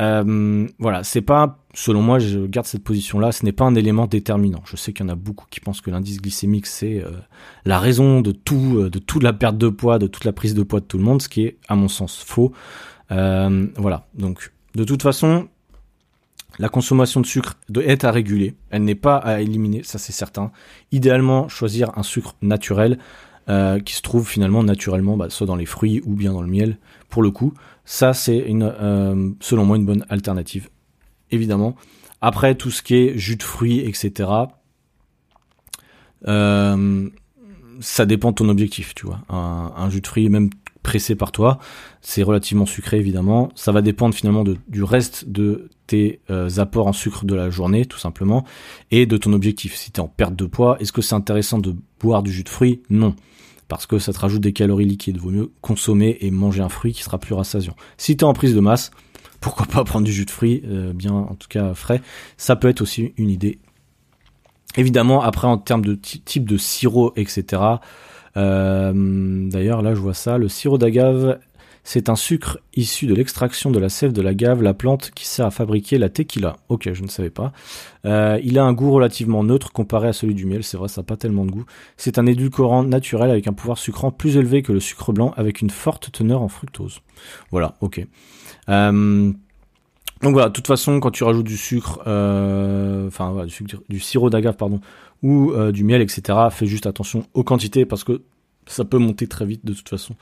euh, 0.00 0.68
voilà, 0.78 1.02
c'est 1.02 1.22
pas, 1.22 1.58
selon 1.78 2.02
moi, 2.02 2.18
je 2.18 2.40
garde 2.40 2.66
cette 2.66 2.82
position-là, 2.82 3.30
ce 3.30 3.44
n'est 3.44 3.52
pas 3.52 3.64
un 3.64 3.74
élément 3.74 4.06
déterminant. 4.06 4.62
Je 4.64 4.76
sais 4.76 4.92
qu'il 4.92 5.06
y 5.06 5.08
en 5.08 5.12
a 5.12 5.14
beaucoup 5.14 5.46
qui 5.48 5.60
pensent 5.60 5.80
que 5.80 5.90
l'indice 5.90 6.20
glycémique 6.20 6.66
c'est 6.66 7.04
euh, 7.04 7.10
la 7.64 7.78
raison 7.78 8.20
de 8.20 8.32
tout, 8.32 8.78
euh, 8.78 8.90
de 8.90 8.98
toute 8.98 9.22
la 9.22 9.32
perte 9.32 9.56
de 9.56 9.68
poids, 9.68 9.98
de 9.98 10.06
toute 10.06 10.24
la 10.24 10.32
prise 10.32 10.54
de 10.54 10.62
poids 10.62 10.80
de 10.80 10.86
tout 10.86 10.98
le 10.98 11.04
monde, 11.04 11.22
ce 11.22 11.28
qui 11.28 11.44
est, 11.44 11.56
à 11.68 11.76
mon 11.76 11.88
sens, 11.88 12.22
faux. 12.24 12.52
voilà, 13.08 14.08
donc 14.14 14.52
de 14.74 14.84
toute 14.84 15.02
façon, 15.02 15.48
la 16.58 16.68
consommation 16.68 17.20
de 17.20 17.26
sucre 17.26 17.56
est 17.80 18.04
à 18.04 18.10
réguler, 18.10 18.54
elle 18.70 18.82
n'est 18.82 18.96
pas 18.96 19.16
à 19.16 19.40
éliminer, 19.40 19.82
ça 19.84 19.98
c'est 19.98 20.12
certain. 20.12 20.50
Idéalement, 20.90 21.48
choisir 21.48 21.96
un 21.96 22.02
sucre 22.02 22.34
naturel. 22.42 22.98
qui 23.84 23.94
se 23.94 24.02
trouve 24.02 24.28
finalement 24.28 24.62
naturellement 24.62 25.16
bah, 25.16 25.30
soit 25.30 25.46
dans 25.46 25.56
les 25.56 25.64
fruits 25.64 26.02
ou 26.04 26.14
bien 26.14 26.34
dans 26.34 26.42
le 26.42 26.50
miel 26.50 26.76
pour 27.08 27.22
le 27.22 27.30
coup 27.30 27.54
ça, 27.90 28.12
c'est 28.12 28.44
euh, 28.46 29.30
selon 29.40 29.64
moi, 29.64 29.78
une 29.78 29.86
bonne 29.86 30.04
alternative. 30.10 30.68
Évidemment. 31.30 31.76
Après, 32.20 32.54
tout 32.54 32.70
ce 32.70 32.82
qui 32.82 32.94
est 32.96 33.18
jus 33.18 33.36
de 33.36 33.42
fruits, 33.42 33.80
etc. 33.80 34.30
Euh, 36.26 37.08
ça 37.80 38.06
dépend 38.06 38.30
de 38.30 38.36
ton 38.36 38.48
objectif, 38.48 38.94
tu 38.94 39.06
vois. 39.06 39.20
Un, 39.28 39.88
jus 39.90 40.00
de 40.00 40.06
fruits, 40.06 40.28
même 40.28 40.50
pressé 40.82 41.14
par 41.14 41.32
toi, 41.32 41.58
c'est 42.00 42.22
relativement 42.22 42.66
sucré, 42.66 42.98
évidemment. 42.98 43.50
Ça 43.54 43.72
va 43.72 43.82
dépendre 43.82 44.14
finalement 44.14 44.44
du 44.44 44.82
reste 44.82 45.28
de 45.28 45.70
tes 45.86 46.20
euh, 46.30 46.48
apports 46.58 46.86
en 46.86 46.92
sucre 46.92 47.24
de 47.24 47.34
la 47.34 47.50
journée, 47.50 47.86
tout 47.86 47.98
simplement, 47.98 48.44
et 48.90 49.06
de 49.06 49.16
ton 49.16 49.32
objectif. 49.32 49.76
Si 49.76 49.92
tu 49.92 50.00
es 50.00 50.02
en 50.02 50.08
perte 50.08 50.34
de 50.34 50.46
poids, 50.46 50.76
est-ce 50.80 50.92
que 50.92 51.02
c'est 51.02 51.14
intéressant 51.14 51.58
de 51.58 51.74
boire 52.00 52.22
du 52.22 52.32
jus 52.32 52.42
de 52.42 52.48
fruits? 52.48 52.82
Non 52.90 53.14
parce 53.68 53.86
que 53.86 53.98
ça 53.98 54.12
te 54.12 54.18
rajoute 54.18 54.40
des 54.40 54.52
calories 54.52 54.86
liquides. 54.86 55.18
Vaut 55.18 55.30
mieux 55.30 55.52
consommer 55.60 56.16
et 56.22 56.30
manger 56.30 56.62
un 56.62 56.70
fruit 56.70 56.92
qui 56.92 57.02
sera 57.02 57.18
plus 57.18 57.34
rassasiant. 57.34 57.76
Si 57.98 58.16
tu 58.16 58.24
es 58.24 58.26
en 58.26 58.32
prise 58.32 58.54
de 58.54 58.60
masse, 58.60 58.90
pourquoi 59.40 59.66
pas 59.66 59.84
prendre 59.84 60.04
du 60.04 60.12
jus 60.12 60.24
de 60.24 60.30
fruits, 60.30 60.62
euh, 60.66 60.92
bien 60.92 61.12
en 61.12 61.34
tout 61.34 61.48
cas 61.48 61.74
frais. 61.74 62.00
Ça 62.36 62.56
peut 62.56 62.68
être 62.68 62.80
aussi 62.80 63.12
une 63.16 63.30
idée. 63.30 63.58
Évidemment, 64.76 65.22
après 65.22 65.46
en 65.46 65.58
termes 65.58 65.84
de 65.84 65.94
type 65.94 66.48
de 66.48 66.56
sirop, 66.56 67.12
etc. 67.16 67.62
Euh, 68.36 68.92
d'ailleurs, 69.48 69.82
là 69.82 69.94
je 69.94 70.00
vois 70.00 70.14
ça, 70.14 70.38
le 70.38 70.48
sirop 70.48 70.78
d'agave 70.78 71.38
c'est 71.90 72.10
un 72.10 72.16
sucre 72.16 72.58
issu 72.76 73.06
de 73.06 73.14
l'extraction 73.14 73.70
de 73.70 73.78
la 73.78 73.88
sève 73.88 74.12
de 74.12 74.20
l'agave, 74.20 74.62
la 74.62 74.74
plante 74.74 75.10
qui 75.14 75.26
sert 75.26 75.46
à 75.46 75.50
fabriquer 75.50 75.96
la 75.96 76.10
tequila. 76.10 76.56
Ok, 76.68 76.92
je 76.92 77.02
ne 77.02 77.08
savais 77.08 77.30
pas. 77.30 77.50
Euh, 78.04 78.38
il 78.44 78.58
a 78.58 78.64
un 78.64 78.74
goût 78.74 78.90
relativement 78.90 79.42
neutre 79.42 79.72
comparé 79.72 80.08
à 80.08 80.12
celui 80.12 80.34
du 80.34 80.44
miel, 80.44 80.62
c'est 80.62 80.76
vrai, 80.76 80.88
ça 80.88 81.00
n'a 81.00 81.06
pas 81.06 81.16
tellement 81.16 81.46
de 81.46 81.50
goût. 81.50 81.64
C'est 81.96 82.18
un 82.18 82.26
édulcorant 82.26 82.84
naturel 82.84 83.30
avec 83.30 83.46
un 83.46 83.54
pouvoir 83.54 83.78
sucrant 83.78 84.10
plus 84.10 84.36
élevé 84.36 84.60
que 84.60 84.70
le 84.70 84.80
sucre 84.80 85.14
blanc 85.14 85.32
avec 85.38 85.62
une 85.62 85.70
forte 85.70 86.12
teneur 86.12 86.42
en 86.42 86.48
fructose. 86.48 87.00
Voilà, 87.52 87.76
ok. 87.80 88.06
Euh, 88.68 89.32
donc 90.20 90.32
voilà, 90.34 90.48
de 90.48 90.52
toute 90.52 90.66
façon, 90.66 91.00
quand 91.00 91.10
tu 91.10 91.24
rajoutes 91.24 91.46
du 91.46 91.56
sucre, 91.56 92.02
euh, 92.06 93.06
enfin 93.06 93.30
voilà, 93.30 93.46
du, 93.46 93.64
du, 93.88 93.98
sirop 93.98 94.28
d'agave, 94.28 94.56
pardon, 94.56 94.82
ou 95.22 95.54
du 95.72 95.84
miel, 95.84 96.02
etc., 96.02 96.38
fais 96.50 96.66
juste 96.66 96.84
attention 96.84 97.24
aux 97.32 97.44
quantités 97.44 97.86
parce 97.86 98.04
que 98.04 98.20
ça 98.66 98.84
peut 98.84 98.98
monter 98.98 99.26
très 99.26 99.46
vite 99.46 99.64
de 99.64 99.72
toute 99.72 99.88
façon. 99.88 100.14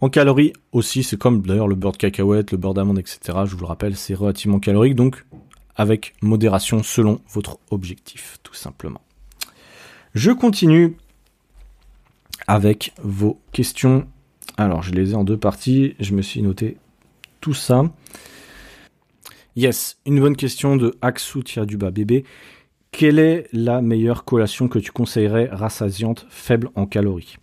En 0.00 0.08
calories 0.08 0.54
aussi, 0.72 1.02
c'est 1.02 1.18
comme 1.18 1.42
d'ailleurs 1.42 1.68
le 1.68 1.74
beurre 1.74 1.92
de 1.92 1.98
cacahuète, 1.98 2.52
le 2.52 2.56
beurre 2.56 2.74
d'amande, 2.74 2.98
etc. 2.98 3.40
Je 3.44 3.54
vous 3.54 3.60
le 3.60 3.66
rappelle, 3.66 3.96
c'est 3.96 4.14
relativement 4.14 4.58
calorique, 4.58 4.94
donc 4.94 5.24
avec 5.76 6.14
modération 6.22 6.82
selon 6.82 7.20
votre 7.28 7.58
objectif, 7.70 8.38
tout 8.42 8.54
simplement. 8.54 9.02
Je 10.14 10.30
continue 10.30 10.96
avec 12.46 12.92
vos 13.02 13.40
questions. 13.52 14.08
Alors, 14.56 14.82
je 14.82 14.92
les 14.92 15.12
ai 15.12 15.14
en 15.14 15.24
deux 15.24 15.36
parties. 15.36 15.94
Je 16.00 16.14
me 16.14 16.22
suis 16.22 16.42
noté 16.42 16.78
tout 17.40 17.54
ça. 17.54 17.84
Yes, 19.56 19.98
une 20.06 20.20
bonne 20.20 20.36
question 20.36 20.76
de 20.76 20.96
Axou 21.02 21.42
du 21.42 21.76
bas 21.76 21.90
bébé. 21.90 22.24
Quelle 22.90 23.18
est 23.18 23.48
la 23.52 23.82
meilleure 23.82 24.24
collation 24.24 24.68
que 24.68 24.78
tu 24.78 24.90
conseillerais 24.90 25.48
rassasiante, 25.52 26.26
faible 26.28 26.70
en 26.74 26.86
calories? 26.86 27.36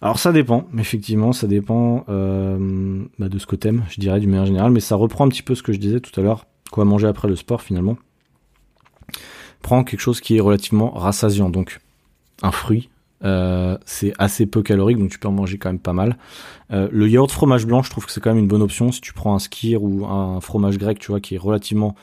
Alors 0.00 0.18
ça 0.18 0.32
dépend, 0.32 0.64
effectivement, 0.78 1.32
ça 1.32 1.48
dépend 1.48 2.04
euh, 2.08 3.04
bah, 3.18 3.28
de 3.28 3.38
ce 3.38 3.46
que 3.46 3.56
t'aimes, 3.56 3.84
je 3.90 4.00
dirais, 4.00 4.20
du 4.20 4.28
meilleur 4.28 4.46
général, 4.46 4.70
mais 4.70 4.80
ça 4.80 4.94
reprend 4.94 5.26
un 5.26 5.28
petit 5.28 5.42
peu 5.42 5.54
ce 5.56 5.62
que 5.62 5.72
je 5.72 5.78
disais 5.78 5.98
tout 5.98 6.18
à 6.18 6.22
l'heure, 6.22 6.46
quoi 6.70 6.84
manger 6.84 7.08
après 7.08 7.26
le 7.26 7.34
sport 7.34 7.62
finalement. 7.62 7.96
Prends 9.60 9.82
quelque 9.82 10.00
chose 10.00 10.20
qui 10.20 10.36
est 10.36 10.40
relativement 10.40 10.90
rassasiant, 10.90 11.50
donc 11.50 11.80
un 12.42 12.52
fruit, 12.52 12.90
euh, 13.24 13.76
c'est 13.86 14.12
assez 14.18 14.46
peu 14.46 14.62
calorique, 14.62 14.98
donc 14.98 15.10
tu 15.10 15.18
peux 15.18 15.26
en 15.26 15.32
manger 15.32 15.58
quand 15.58 15.70
même 15.70 15.80
pas 15.80 15.92
mal. 15.92 16.16
Euh, 16.70 16.88
le 16.92 17.08
yaourt 17.08 17.32
fromage 17.32 17.66
blanc, 17.66 17.82
je 17.82 17.90
trouve 17.90 18.06
que 18.06 18.12
c'est 18.12 18.20
quand 18.20 18.30
même 18.30 18.38
une 18.38 18.48
bonne 18.48 18.62
option 18.62 18.92
si 18.92 19.00
tu 19.00 19.12
prends 19.12 19.34
un 19.34 19.40
skir 19.40 19.82
ou 19.82 20.06
un 20.06 20.40
fromage 20.40 20.78
grec, 20.78 21.00
tu 21.00 21.10
vois, 21.10 21.18
qui 21.18 21.34
est 21.34 21.38
relativement 21.38 21.96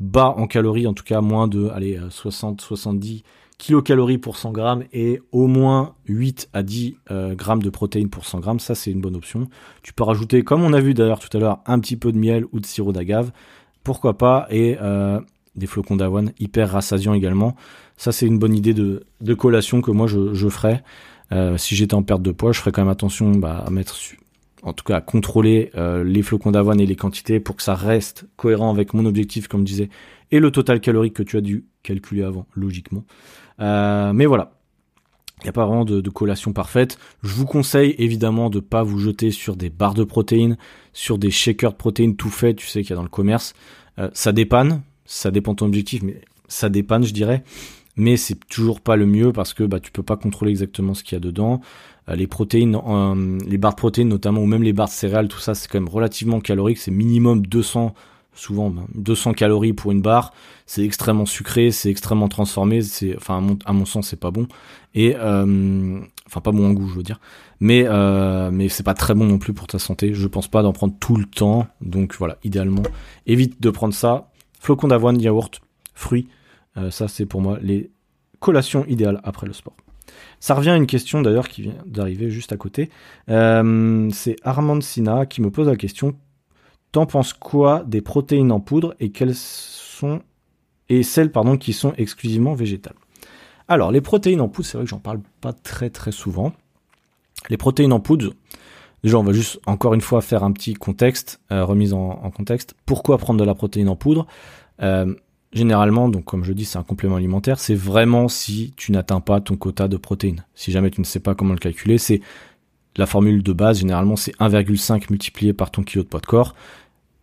bas 0.00 0.34
en 0.38 0.46
calories, 0.46 0.86
en 0.86 0.94
tout 0.94 1.04
cas 1.04 1.20
moins 1.20 1.46
de, 1.46 1.68
allez, 1.68 2.00
60, 2.08 2.62
70 2.62 3.22
kilocalories 3.58 4.18
pour 4.18 4.36
100 4.36 4.52
grammes 4.52 4.84
et 4.92 5.20
au 5.32 5.46
moins 5.46 5.94
8 6.06 6.48
à 6.52 6.62
10 6.62 6.96
euh, 7.10 7.34
grammes 7.34 7.62
de 7.62 7.70
protéines 7.70 8.10
pour 8.10 8.24
100 8.24 8.40
grammes. 8.40 8.60
Ça, 8.60 8.74
c'est 8.74 8.90
une 8.90 9.00
bonne 9.00 9.16
option. 9.16 9.48
Tu 9.82 9.92
peux 9.92 10.04
rajouter, 10.04 10.42
comme 10.42 10.62
on 10.62 10.72
a 10.72 10.80
vu 10.80 10.94
d'ailleurs 10.94 11.20
tout 11.20 11.34
à 11.36 11.40
l'heure, 11.40 11.60
un 11.66 11.78
petit 11.78 11.96
peu 11.96 12.12
de 12.12 12.18
miel 12.18 12.44
ou 12.52 12.60
de 12.60 12.66
sirop 12.66 12.92
d'agave. 12.92 13.32
Pourquoi 13.82 14.18
pas? 14.18 14.46
Et 14.50 14.76
euh, 14.80 15.20
des 15.56 15.66
flocons 15.66 15.96
d'avoine 15.96 16.32
hyper 16.38 16.70
rassasiants 16.70 17.14
également. 17.14 17.54
Ça, 17.96 18.12
c'est 18.12 18.26
une 18.26 18.38
bonne 18.38 18.54
idée 18.54 18.74
de, 18.74 19.34
collation 19.34 19.80
que 19.80 19.90
moi, 19.90 20.06
je, 20.08 20.48
ferais. 20.48 20.82
Euh, 21.32 21.56
si 21.56 21.76
j'étais 21.76 21.94
en 21.94 22.02
perte 22.02 22.22
de 22.22 22.32
poids, 22.32 22.52
je 22.52 22.58
ferais 22.58 22.72
quand 22.72 22.82
même 22.82 22.90
attention 22.90 23.30
bah, 23.30 23.62
à 23.66 23.70
mettre 23.70 23.96
en 24.62 24.72
tout 24.72 24.84
cas 24.84 24.96
à 24.96 25.00
contrôler 25.02 25.70
les 25.76 26.22
flocons 26.22 26.50
d'avoine 26.50 26.80
et 26.80 26.86
les 26.86 26.96
quantités 26.96 27.38
pour 27.38 27.54
que 27.54 27.62
ça 27.62 27.74
reste 27.74 28.26
cohérent 28.36 28.70
avec 28.70 28.94
mon 28.94 29.04
objectif, 29.04 29.46
comme 29.46 29.60
je 29.60 29.66
disais, 29.66 29.90
et 30.30 30.40
le 30.40 30.50
total 30.50 30.80
calorique 30.80 31.12
que 31.12 31.22
tu 31.22 31.36
as 31.36 31.42
dû 31.42 31.66
calculer 31.82 32.22
avant, 32.22 32.46
logiquement. 32.54 33.04
Euh, 33.60 34.12
mais 34.12 34.26
voilà, 34.26 34.52
il 35.40 35.44
n'y 35.44 35.50
a 35.50 35.52
pas 35.52 35.66
vraiment 35.66 35.84
de, 35.84 36.08
collation 36.10 36.52
parfaite. 36.52 36.98
Je 37.22 37.34
vous 37.34 37.46
conseille 37.46 37.94
évidemment 37.98 38.50
de 38.50 38.60
pas 38.60 38.82
vous 38.82 38.98
jeter 38.98 39.30
sur 39.30 39.56
des 39.56 39.70
barres 39.70 39.94
de 39.94 40.04
protéines, 40.04 40.56
sur 40.92 41.18
des 41.18 41.30
shakers 41.30 41.72
de 41.72 41.76
protéines 41.76 42.16
tout 42.16 42.30
faits, 42.30 42.56
tu 42.56 42.66
sais 42.66 42.82
qu'il 42.82 42.90
y 42.90 42.92
a 42.94 42.96
dans 42.96 43.02
le 43.02 43.08
commerce. 43.08 43.54
Euh, 43.98 44.10
ça 44.12 44.32
dépanne, 44.32 44.82
ça 45.04 45.30
dépend 45.30 45.52
de 45.52 45.56
ton 45.56 45.66
objectif, 45.66 46.02
mais 46.02 46.20
ça 46.48 46.68
dépanne, 46.68 47.04
je 47.04 47.12
dirais. 47.12 47.44
Mais 47.96 48.16
c'est 48.16 48.38
toujours 48.48 48.80
pas 48.80 48.96
le 48.96 49.06
mieux 49.06 49.32
parce 49.32 49.54
que 49.54 49.62
bah 49.62 49.78
tu 49.78 49.92
peux 49.92 50.02
pas 50.02 50.16
contrôler 50.16 50.50
exactement 50.50 50.94
ce 50.94 51.04
qu'il 51.04 51.14
y 51.14 51.16
a 51.16 51.20
dedans. 51.20 51.60
Euh, 52.08 52.16
les 52.16 52.26
protéines, 52.26 52.76
les 53.46 53.58
barres 53.58 53.72
de 53.72 53.76
protéines 53.76 54.08
notamment, 54.08 54.40
ou 54.40 54.46
même 54.46 54.62
les 54.62 54.72
barres 54.72 54.88
de 54.88 54.92
céréales, 54.92 55.28
tout 55.28 55.38
ça, 55.38 55.54
c'est 55.54 55.68
quand 55.68 55.78
même 55.78 55.88
relativement 55.88 56.40
calorique. 56.40 56.78
C'est 56.78 56.90
minimum 56.90 57.46
200 57.46 57.94
souvent 58.34 58.72
200 58.94 59.30
ben, 59.30 59.34
calories 59.34 59.72
pour 59.72 59.92
une 59.92 60.02
barre, 60.02 60.32
c'est 60.66 60.84
extrêmement 60.84 61.26
sucré, 61.26 61.70
c'est 61.70 61.90
extrêmement 61.90 62.28
transformé, 62.28 62.82
c'est 62.82 63.16
enfin 63.16 63.56
à 63.64 63.72
mon, 63.72 63.84
sens 63.84 64.08
c'est 64.08 64.20
pas 64.20 64.30
bon 64.30 64.46
et 64.94 65.14
euh, 65.16 66.00
enfin 66.26 66.40
pas 66.40 66.52
bon 66.52 66.68
en 66.68 66.72
goût 66.72 66.88
je 66.88 66.94
veux 66.94 67.02
dire, 67.02 67.20
mais 67.60 67.84
euh, 67.86 68.50
mais 68.50 68.68
c'est 68.68 68.82
pas 68.82 68.94
très 68.94 69.14
bon 69.14 69.24
non 69.26 69.38
plus 69.38 69.52
pour 69.52 69.66
ta 69.66 69.78
santé. 69.78 70.14
Je 70.14 70.26
pense 70.26 70.48
pas 70.48 70.62
d'en 70.62 70.72
prendre 70.72 70.94
tout 70.98 71.16
le 71.16 71.24
temps, 71.24 71.66
donc 71.80 72.14
voilà 72.18 72.38
idéalement 72.44 72.82
évite 73.26 73.60
de 73.60 73.70
prendre 73.70 73.94
ça. 73.94 74.30
Flocons 74.60 74.88
d'avoine, 74.88 75.20
yaourt, 75.20 75.60
fruits, 75.94 76.28
euh, 76.76 76.90
ça 76.90 77.08
c'est 77.08 77.26
pour 77.26 77.40
moi 77.40 77.58
les 77.62 77.90
collations 78.40 78.84
idéales 78.86 79.20
après 79.24 79.46
le 79.46 79.52
sport. 79.52 79.76
Ça 80.40 80.54
revient 80.54 80.70
à 80.70 80.76
une 80.76 80.86
question 80.86 81.22
d'ailleurs 81.22 81.48
qui 81.48 81.62
vient 81.62 81.74
d'arriver 81.86 82.30
juste 82.30 82.52
à 82.52 82.56
côté. 82.56 82.90
c'est 83.28 84.36
Armand 84.42 84.80
Sina 84.80 85.24
qui 85.26 85.40
me 85.40 85.50
pose 85.50 85.66
la 85.68 85.76
question 85.76 86.14
T'en 86.94 87.06
penses 87.06 87.32
quoi 87.32 87.82
des 87.84 88.02
protéines 88.02 88.52
en 88.52 88.60
poudre 88.60 88.94
et 89.00 89.10
quelles 89.10 89.34
sont 89.34 90.22
et 90.88 91.02
celles 91.02 91.32
pardon 91.32 91.56
qui 91.56 91.72
sont 91.72 91.92
exclusivement 91.96 92.54
végétales? 92.54 92.94
Alors 93.66 93.90
les 93.90 94.00
protéines 94.00 94.40
en 94.40 94.48
poudre, 94.48 94.68
c'est 94.68 94.76
vrai 94.76 94.84
que 94.84 94.90
j'en 94.90 95.00
parle 95.00 95.18
pas 95.40 95.52
très 95.52 95.90
très 95.90 96.12
souvent. 96.12 96.52
Les 97.50 97.56
protéines 97.56 97.92
en 97.92 97.98
poudre, 97.98 98.32
déjà 99.02 99.18
on 99.18 99.24
va 99.24 99.32
juste 99.32 99.58
encore 99.66 99.94
une 99.94 100.02
fois 100.02 100.20
faire 100.20 100.44
un 100.44 100.52
petit 100.52 100.74
contexte, 100.74 101.40
euh, 101.50 101.64
remise 101.64 101.94
en, 101.94 102.30
contexte. 102.30 102.76
Pourquoi 102.86 103.18
prendre 103.18 103.40
de 103.40 103.44
la 103.44 103.56
protéine 103.56 103.88
en 103.88 103.96
poudre? 103.96 104.28
Euh, 104.80 105.12
Généralement, 105.52 106.08
donc 106.08 106.24
comme 106.24 106.42
je 106.42 106.52
dis, 106.52 106.64
c'est 106.64 106.78
un 106.78 106.82
complément 106.82 107.14
alimentaire. 107.14 107.60
C'est 107.60 107.76
vraiment 107.76 108.26
si 108.26 108.72
tu 108.76 108.90
n'atteins 108.90 109.20
pas 109.20 109.40
ton 109.40 109.56
quota 109.56 109.86
de 109.86 109.96
protéines. 109.96 110.44
Si 110.56 110.72
jamais 110.72 110.90
tu 110.90 111.00
ne 111.00 111.06
sais 111.06 111.20
pas 111.20 111.36
comment 111.36 111.52
le 111.52 111.60
calculer, 111.60 111.96
c'est 111.96 112.20
la 112.96 113.06
formule 113.06 113.40
de 113.40 113.52
base. 113.52 113.78
Généralement, 113.78 114.16
c'est 114.16 114.36
1,5 114.40 115.04
multiplié 115.10 115.52
par 115.52 115.70
ton 115.70 115.84
kilo 115.84 116.02
de 116.02 116.08
poids 116.08 116.18
de 116.18 116.26
corps 116.26 116.56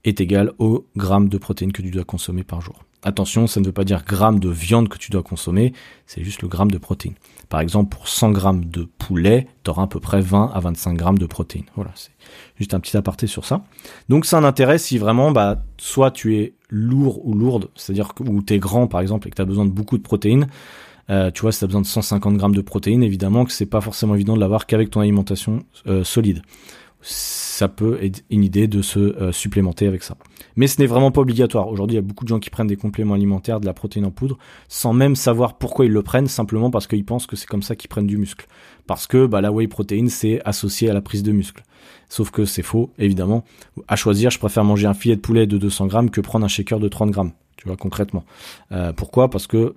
est 0.03 0.21
égal 0.21 0.51
au 0.57 0.85
gramme 0.95 1.29
de 1.29 1.37
protéines 1.37 1.71
que 1.71 1.81
tu 1.81 1.91
dois 1.91 2.03
consommer 2.03 2.43
par 2.43 2.61
jour. 2.61 2.83
attention, 3.03 3.47
ça 3.47 3.59
ne 3.59 3.65
veut 3.65 3.71
pas 3.71 3.83
dire 3.83 4.03
gramme 4.05 4.39
de 4.39 4.49
viande 4.49 4.87
que 4.87 4.97
tu 4.97 5.09
dois 5.09 5.23
consommer, 5.23 5.73
c'est 6.05 6.23
juste 6.23 6.43
le 6.43 6.47
gramme 6.47 6.69
de 6.69 6.77
protéines. 6.77 7.15
Par 7.49 7.59
exemple, 7.59 7.95
pour 7.95 8.07
100 8.07 8.31
grammes 8.31 8.65
de 8.65 8.83
poulet, 8.83 9.47
tu 9.63 9.71
auras 9.71 9.83
à 9.83 9.87
peu 9.87 9.99
près 9.99 10.21
20 10.21 10.51
à 10.53 10.59
25 10.59 10.93
grammes 10.95 11.17
de 11.17 11.25
protéines. 11.25 11.65
Voilà, 11.75 11.91
c'est 11.95 12.11
juste 12.57 12.73
un 12.73 12.79
petit 12.79 12.95
aparté 12.95 13.25
sur 13.25 13.45
ça. 13.45 13.63
Donc 14.07 14.25
c'est 14.25 14.35
un 14.35 14.43
intérêt 14.43 14.77
si 14.77 14.97
vraiment, 14.97 15.31
bah, 15.31 15.63
soit 15.77 16.11
tu 16.11 16.37
es 16.37 16.53
lourd 16.69 17.25
ou 17.25 17.33
lourde, 17.33 17.69
c'est-à-dire 17.75 18.13
que 18.13 18.23
tu 18.41 18.53
es 18.53 18.59
grand 18.59 18.87
par 18.87 19.01
exemple 19.01 19.27
et 19.27 19.31
que 19.31 19.35
tu 19.35 19.41
as 19.41 19.45
besoin 19.45 19.65
de 19.65 19.71
beaucoup 19.71 19.97
de 19.97 20.03
protéines, 20.03 20.47
euh, 21.09 21.31
tu 21.31 21.41
vois, 21.41 21.51
si 21.51 21.59
tu 21.59 21.65
as 21.65 21.67
besoin 21.67 21.81
de 21.81 21.87
150 21.87 22.37
grammes 22.37 22.55
de 22.55 22.61
protéines, 22.61 23.03
évidemment 23.03 23.45
que 23.45 23.51
c'est 23.51 23.65
pas 23.65 23.81
forcément 23.81 24.15
évident 24.15 24.35
de 24.35 24.39
l'avoir 24.39 24.65
qu'avec 24.65 24.91
ton 24.91 25.01
alimentation 25.01 25.63
euh, 25.87 26.03
solide 26.03 26.41
ça 27.01 27.67
peut 27.67 27.97
être 28.01 28.23
une 28.29 28.43
idée 28.43 28.67
de 28.67 28.81
se 28.81 28.99
euh, 28.99 29.31
supplémenter 29.31 29.87
avec 29.87 30.03
ça. 30.03 30.15
Mais 30.55 30.67
ce 30.67 30.81
n'est 30.81 30.87
vraiment 30.87 31.11
pas 31.11 31.21
obligatoire. 31.21 31.67
Aujourd'hui, 31.69 31.95
il 31.95 31.97
y 31.97 32.03
a 32.03 32.05
beaucoup 32.05 32.25
de 32.25 32.29
gens 32.29 32.39
qui 32.39 32.49
prennent 32.49 32.67
des 32.67 32.75
compléments 32.75 33.13
alimentaires, 33.13 33.59
de 33.59 33.65
la 33.65 33.73
protéine 33.73 34.05
en 34.05 34.11
poudre, 34.11 34.37
sans 34.67 34.93
même 34.93 35.15
savoir 35.15 35.57
pourquoi 35.57 35.85
ils 35.85 35.91
le 35.91 36.03
prennent, 36.03 36.27
simplement 36.27 36.69
parce 36.69 36.87
qu'ils 36.87 37.05
pensent 37.05 37.27
que 37.27 37.35
c'est 37.35 37.47
comme 37.47 37.63
ça 37.63 37.75
qu'ils 37.75 37.89
prennent 37.89 38.07
du 38.07 38.17
muscle. 38.17 38.47
Parce 38.87 39.07
que 39.07 39.25
bah, 39.25 39.41
la 39.41 39.51
whey 39.51 39.67
protéine, 39.67 40.09
c'est 40.09 40.41
associé 40.45 40.89
à 40.89 40.93
la 40.93 41.01
prise 41.01 41.23
de 41.23 41.31
muscle. 41.31 41.63
Sauf 42.09 42.29
que 42.29 42.45
c'est 42.45 42.63
faux, 42.63 42.91
évidemment. 42.99 43.45
À 43.87 43.95
choisir, 43.95 44.31
je 44.31 44.39
préfère 44.39 44.63
manger 44.63 44.87
un 44.87 44.93
filet 44.93 45.15
de 45.15 45.21
poulet 45.21 45.47
de 45.47 45.57
200 45.57 45.87
grammes 45.87 46.09
que 46.09 46.21
prendre 46.21 46.45
un 46.45 46.49
shaker 46.49 46.79
de 46.79 46.89
30 46.89 47.11
grammes. 47.11 47.31
Tu 47.55 47.67
vois, 47.67 47.77
concrètement. 47.77 48.25
Euh, 48.71 48.91
pourquoi? 48.91 49.29
Parce 49.29 49.47
que 49.47 49.75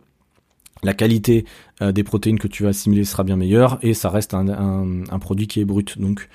la 0.83 0.95
qualité 0.95 1.45
euh, 1.81 1.93
des 1.93 2.03
protéines 2.03 2.39
que 2.39 2.49
tu 2.49 2.65
vas 2.65 2.71
assimiler 2.71 3.05
sera 3.05 3.25
bien 3.25 3.37
meilleure 3.37 3.79
et 3.83 3.95
ça 3.95 4.11
reste 4.11 4.35
un, 4.35 4.49
un, 4.49 5.05
un 5.09 5.19
produit 5.19 5.47
qui 5.47 5.61
est 5.61 5.65
brut. 5.65 5.99
Donc 5.99 6.29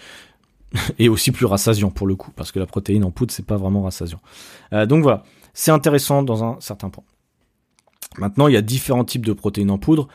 et 0.99 1.09
aussi 1.09 1.31
plus 1.31 1.45
rassasiant 1.45 1.91
pour 1.91 2.07
le 2.07 2.15
coup, 2.15 2.31
parce 2.35 2.51
que 2.51 2.59
la 2.59 2.65
protéine 2.65 3.03
en 3.03 3.11
poudre, 3.11 3.31
c'est 3.31 3.45
pas 3.45 3.57
vraiment 3.57 3.83
rassasiant. 3.83 4.21
Euh, 4.73 4.85
donc 4.85 5.03
voilà, 5.03 5.23
c'est 5.53 5.71
intéressant 5.71 6.23
dans 6.23 6.43
un 6.43 6.57
certain 6.59 6.89
point. 6.89 7.03
Maintenant, 8.17 8.47
il 8.47 8.53
y 8.53 8.57
a 8.57 8.61
différents 8.61 9.05
types 9.05 9.25
de 9.25 9.33
protéines 9.33 9.71
en 9.71 9.77
poudre. 9.77 10.07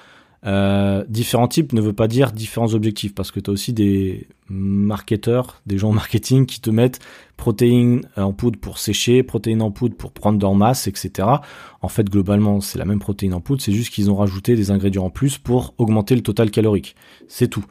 Euh, 0.47 1.05
différents 1.09 1.49
types 1.49 1.73
ne 1.73 1.81
veut 1.81 1.95
pas 1.95 2.07
dire 2.07 2.31
différents 2.33 2.75
objectifs, 2.75 3.15
parce 3.15 3.31
que 3.31 3.41
tu 3.41 3.51
as 3.51 3.53
aussi 3.53 3.73
des 3.73 4.29
marketeurs, 4.49 5.63
des 5.65 5.79
gens 5.79 5.89
en 5.89 5.95
marketing 5.95 6.45
qui 6.45 6.61
te 6.61 6.69
mettent 6.69 7.01
protéines 7.39 8.03
en 8.17 8.35
poudre 8.35 8.59
pour 8.59 8.79
sécher, 8.79 9.23
protéines 9.23 9.63
en 9.63 9.71
poudre 9.71 9.97
pour 9.97 10.13
prendre 10.13 10.47
en 10.47 10.55
masse, 10.55 10.87
etc. 10.87 11.29
En 11.81 11.89
fait, 11.89 12.11
globalement, 12.11 12.61
c'est 12.61 12.79
la 12.79 12.85
même 12.85 12.99
protéine 12.99 13.33
en 13.33 13.41
poudre, 13.41 13.63
c'est 13.63 13.73
juste 13.73 13.93
qu'ils 13.93 14.11
ont 14.11 14.17
rajouté 14.17 14.55
des 14.55 14.71
ingrédients 14.71 15.05
en 15.05 15.11
plus 15.11 15.39
pour 15.39 15.75
augmenter 15.79 16.15
le 16.15 16.21
total 16.21 16.51
calorique. 16.51 16.95
C'est 17.27 17.49
tout. 17.49 17.65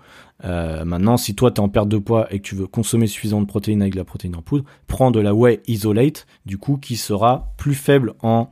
Euh, 0.46 0.84
maintenant, 0.84 1.18
si 1.18 1.36
toi 1.36 1.52
tu 1.52 1.56
es 1.56 1.60
en 1.64 1.70
perte 1.70 1.90
de 1.90 1.98
poids 1.98 2.28
et 2.32 2.40
que 2.40 2.44
tu 2.44 2.56
veux 2.56 2.68
consommer 2.68 3.08
suffisamment 3.08 3.42
de 3.42 3.48
protéines 3.48 3.82
avec 3.82 3.94
de 3.94 4.00
la 4.00 4.04
protéine 4.04 4.36
en 4.36 4.42
poudre, 4.42 4.66
prends 4.88 5.12
de 5.12 5.20
la 5.20 5.34
whey 5.34 5.62
isolate, 5.68 6.26
du 6.46 6.58
coup, 6.58 6.78
qui 6.78 6.98
sera 6.98 7.54
plus 7.58 7.76
faible 7.76 8.14
en 8.22 8.50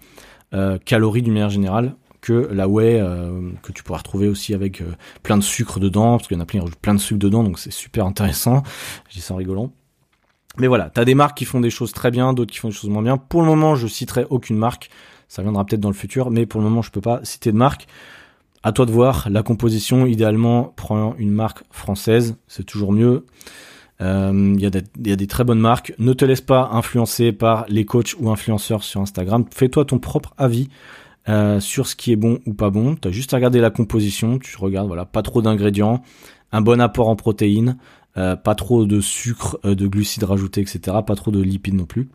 euh, 0.53 0.77
calories 0.77 1.21
d'une 1.21 1.33
manière 1.33 1.49
générale 1.49 1.95
que 2.21 2.49
la 2.51 2.67
whey 2.67 2.99
euh, 3.01 3.51
que 3.63 3.71
tu 3.71 3.83
pourras 3.83 3.97
retrouver 3.97 4.27
aussi 4.27 4.53
avec 4.53 4.83
plein 5.23 5.37
de 5.37 5.43
sucre 5.43 5.79
dedans, 5.79 6.17
parce 6.17 6.27
qu'il 6.27 6.37
y 6.37 6.39
en 6.39 6.43
a 6.43 6.45
plein 6.45 6.59
qui 6.59 6.63
rajoutent 6.63 6.79
plein 6.79 6.93
de 6.93 6.99
sucre 6.99 7.19
dedans, 7.19 7.43
donc 7.43 7.57
c'est 7.57 7.71
super 7.71 8.05
intéressant. 8.05 8.63
Je 9.09 9.15
dis 9.15 9.21
ça 9.21 9.33
en 9.33 9.37
rigolant. 9.37 9.71
Mais 10.57 10.67
voilà, 10.67 10.89
t'as 10.89 11.05
des 11.05 11.15
marques 11.15 11.37
qui 11.37 11.45
font 11.45 11.61
des 11.61 11.69
choses 11.69 11.93
très 11.93 12.11
bien, 12.11 12.33
d'autres 12.33 12.51
qui 12.51 12.59
font 12.59 12.67
des 12.67 12.73
choses 12.73 12.89
moins 12.89 13.01
bien. 13.01 13.17
Pour 13.17 13.41
le 13.41 13.47
moment, 13.47 13.75
je 13.75 13.87
citerai 13.87 14.25
aucune 14.29 14.57
marque. 14.57 14.89
Ça 15.29 15.41
viendra 15.41 15.65
peut-être 15.65 15.79
dans 15.79 15.89
le 15.89 15.95
futur, 15.95 16.29
mais 16.29 16.45
pour 16.45 16.59
le 16.59 16.67
moment, 16.67 16.81
je 16.81 16.91
peux 16.91 16.99
pas 16.99 17.21
citer 17.23 17.53
de 17.53 17.57
marque. 17.57 17.87
À 18.63 18.71
toi 18.71 18.85
de 18.85 18.91
voir 18.91 19.27
la 19.29 19.41
composition. 19.41 20.05
Idéalement, 20.05 20.73
prends 20.75 21.15
une 21.17 21.31
marque 21.31 21.63
française, 21.71 22.37
c'est 22.47 22.63
toujours 22.63 22.91
mieux. 22.91 23.25
Il 24.01 24.05
euh, 24.05 24.55
y, 24.57 24.65
a 25.11 25.15
des 25.15 25.27
très 25.27 25.43
bonnes 25.43 25.59
marques. 25.59 25.93
Ne 25.99 26.13
te 26.13 26.25
laisse 26.25 26.41
pas 26.41 26.69
influencer 26.71 27.31
par 27.31 27.65
les 27.69 27.85
coachs 27.85 28.15
ou 28.19 28.31
influenceurs 28.31 28.83
sur 28.83 28.99
Instagram. 28.99 29.45
Fais-toi 29.51 29.85
ton 29.85 29.99
propre 29.99 30.33
avis 30.39 30.69
euh, 31.29 31.59
sur 31.59 31.85
ce 31.85 31.95
qui 31.95 32.11
est 32.11 32.15
bon 32.15 32.39
ou 32.47 32.53
pas 32.55 32.71
bon. 32.71 32.95
Tu 32.95 33.07
as 33.07 33.11
juste 33.11 33.33
à 33.33 33.37
regarder 33.37 33.59
la 33.59 33.69
composition. 33.69 34.39
Tu 34.39 34.57
regardes, 34.57 34.87
voilà, 34.87 35.05
pas 35.05 35.21
trop 35.21 35.43
d'ingrédients, 35.43 36.01
un 36.51 36.61
bon 36.61 36.81
apport 36.81 37.09
en 37.09 37.15
protéines, 37.15 37.77
euh, 38.17 38.35
pas 38.35 38.55
trop 38.55 38.85
de 38.85 39.01
sucre, 39.01 39.59
de 39.63 39.87
glucides 39.87 40.23
rajoutés, 40.23 40.61
etc. 40.61 40.97
Pas 41.05 41.15
trop 41.15 41.29
de 41.29 41.39
lipides 41.41 41.75
non 41.75 41.85
plus. 41.85 42.09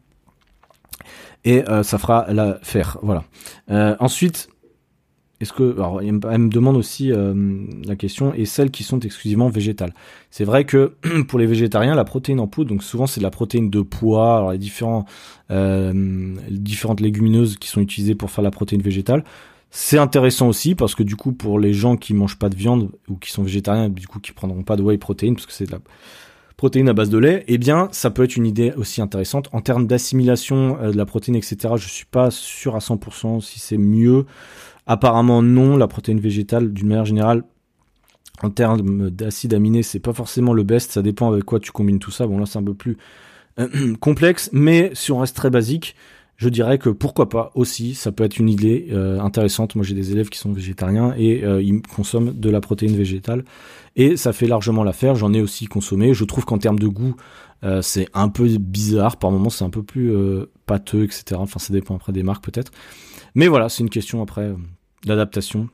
Et 1.45 1.63
ça 1.85 1.99
fera 1.99 2.27
l'affaire. 2.33 2.99
Voilà. 3.03 3.23
ensuite, 4.01 4.49
est-ce 5.41 5.53
que 5.53 5.75
alors 5.75 6.01
elle 6.01 6.13
me 6.13 6.49
demande 6.49 6.77
aussi 6.77 7.13
euh, 7.13 7.35
la 7.85 7.97
question 7.97 8.33
et 8.35 8.47
celles 8.47 8.71
qui 8.71 8.85
sont 8.85 9.01
exclusivement 9.01 9.49
végétales. 9.49 9.93
C'est 10.31 10.45
vrai 10.45 10.65
que 10.65 10.95
pour 11.29 11.39
les 11.39 11.47
végétariens, 11.47 11.95
la 11.95 12.05
protéine 12.05 12.41
en 12.41 12.47
poudre, 12.47 12.71
donc 12.71 12.83
souvent 12.83 13.07
c'est 13.07 13.21
de 13.21 13.25
la 13.25 13.31
protéine 13.31 13.69
de 13.69 13.83
pois, 13.83 14.39
alors 14.39 14.53
les 14.53 14.59
différents 14.59 15.05
euh, 15.51 16.35
différentes 16.51 17.01
légumineuses 17.01 17.57
qui 17.57 17.69
sont 17.69 17.81
utilisées 17.81 18.15
pour 18.15 18.31
faire 18.31 18.45
la 18.45 18.51
protéine 18.51 18.83
végétale. 18.83 19.25
C'est 19.71 19.99
intéressant 19.99 20.49
aussi 20.49 20.75
parce 20.75 20.95
que 20.95 21.03
du 21.03 21.17
coup 21.17 21.33
pour 21.33 21.59
les 21.59 21.75
gens 21.75 21.97
qui 21.97 22.15
mangent 22.15 22.39
pas 22.39 22.49
de 22.49 22.57
viande 22.57 22.91
ou 23.09 23.17
qui 23.17 23.31
sont 23.31 23.43
végétariens, 23.43 23.91
du 23.91 24.07
coup 24.07 24.21
qui 24.21 24.33
prendront 24.33 24.63
pas 24.63 24.77
de 24.77 24.83
whey 24.83 24.97
protéine 24.97 25.35
parce 25.35 25.47
que 25.47 25.53
c'est 25.53 25.67
de 25.67 25.73
la 25.73 25.81
protéine 26.57 26.89
à 26.89 26.95
base 26.95 27.11
de 27.11 27.19
lait, 27.19 27.45
eh 27.49 27.59
bien, 27.59 27.89
ça 27.93 28.11
peut 28.11 28.25
être 28.25 28.37
une 28.37 28.47
idée 28.47 28.73
aussi 28.77 29.03
intéressante. 29.03 29.49
En 29.53 29.61
termes 29.61 29.87
d'assimilation 29.87 30.79
euh, 30.81 30.91
de 30.91 30.97
la 30.97 31.05
protéine, 31.05 31.37
etc., 31.37 31.75
je 31.77 31.89
suis 31.89 32.07
pas 32.07 32.31
sûr 32.31 32.75
à 32.77 32.79
100% 32.79 33.41
si 33.41 33.61
c'est 33.61 33.77
mieux. 33.77 34.27
Apparemment 34.87 35.43
non, 35.43 35.77
la 35.77 35.89
protéine 35.89 36.21
végétale 36.21 36.73
d'une 36.73 36.89
manière 36.89 37.05
générale 37.05 37.43
en 38.43 38.51
termes 38.51 39.11
d'acide 39.11 39.55
aminé, 39.55 39.83
c'est 39.83 39.99
pas 39.99 40.13
forcément 40.13 40.53
le 40.53 40.63
best, 40.63 40.93
ça 40.93 41.03
dépend 41.03 41.33
avec 41.33 41.45
quoi 41.45 41.59
tu 41.59 41.73
combines 41.73 41.99
tout 41.99 42.11
ça. 42.11 42.27
Bon 42.27 42.39
là 42.39 42.47
c'est 42.47 42.59
un 42.59 42.63
peu 42.63 42.75
plus 42.75 42.99
euh, 43.59 43.95
complexe, 44.01 44.51
mais 44.53 44.91
si 44.95 45.13
on 45.13 45.19
reste 45.19 45.37
très 45.37 45.51
basique, 45.51 45.97
je 46.37 46.49
dirais 46.49 46.79
que 46.79 46.91
pourquoi 46.91 47.29
pas 47.29 47.51
aussi, 47.55 47.95
ça 47.95 48.13
peut 48.13 48.25
être 48.25 48.39
une 48.39 48.49
idée 48.49 48.89
euh, 48.91 49.21
intéressante. 49.21 49.75
Moi 49.75 49.85
j'ai 49.85 49.95
des 49.95 50.13
élèves 50.13 50.29
qui 50.29 50.39
sont 50.39 50.53
végétariens 50.53 51.15
et 51.17 51.45
euh, 51.45 51.63
ils 51.63 51.81
consomment 51.83 52.33
de 52.33 52.51
la 52.51 52.61
protéine 52.61 52.97
végétale 52.97 53.45
et 53.97 54.17
ça 54.17 54.33
fait 54.33 54.47
largement 54.47 54.85
l'affaire. 54.85 55.15
J'en 55.17 55.33
ai 55.33 55.41
aussi 55.41 55.67
consommé. 55.67 56.15
Je 56.15 56.25
trouve 56.25 56.45
qu'en 56.45 56.59
termes 56.59 56.79
de 56.79 56.89
goût, 56.89 57.17
c'est 57.81 58.09
un 58.15 58.29
peu 58.29 58.47
bizarre. 58.59 59.17
Par 59.17 59.31
moments 59.31 59.51
c'est 59.51 59.65
un 59.65 59.71
peu 59.71 59.83
plus 59.83 60.15
pâteux, 60.67 61.05
etc. 61.05 61.25
Enfin 61.39 61.59
ça 61.59 61.73
dépend 61.73 61.97
après 61.97 62.13
des 62.13 62.23
marques 62.23 62.45
peut-être. 62.45 62.71
Mais 63.35 63.49
voilà, 63.49 63.69
c'est 63.69 63.83
une 63.83 63.91
question 63.91 64.23
après 64.23 64.55
d'adaptation. 65.05 65.69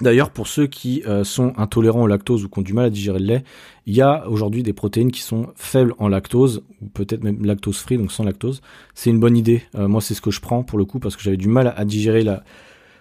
D'ailleurs, 0.00 0.30
pour 0.30 0.46
ceux 0.46 0.66
qui 0.66 1.02
euh, 1.06 1.24
sont 1.24 1.54
intolérants 1.56 2.02
au 2.02 2.06
lactose 2.06 2.44
ou 2.44 2.48
qui 2.48 2.58
ont 2.58 2.62
du 2.62 2.74
mal 2.74 2.84
à 2.86 2.90
digérer 2.90 3.18
le 3.18 3.24
lait, 3.24 3.44
il 3.86 3.94
y 3.94 4.02
a 4.02 4.28
aujourd'hui 4.28 4.62
des 4.62 4.74
protéines 4.74 5.10
qui 5.10 5.22
sont 5.22 5.48
faibles 5.56 5.94
en 5.98 6.08
lactose, 6.08 6.62
ou 6.82 6.86
peut-être 6.88 7.24
même 7.24 7.42
lactose 7.44 7.78
free, 7.78 7.96
donc 7.96 8.12
sans 8.12 8.24
lactose. 8.24 8.60
C'est 8.94 9.10
une 9.10 9.20
bonne 9.20 9.36
idée. 9.36 9.62
Euh, 9.74 9.88
moi, 9.88 10.02
c'est 10.02 10.14
ce 10.14 10.20
que 10.20 10.30
je 10.30 10.40
prends 10.40 10.62
pour 10.62 10.78
le 10.78 10.84
coup, 10.84 10.98
parce 10.98 11.16
que 11.16 11.22
j'avais 11.22 11.38
du 11.38 11.48
mal 11.48 11.72
à 11.74 11.84
digérer 11.86 12.22
la 12.24 12.44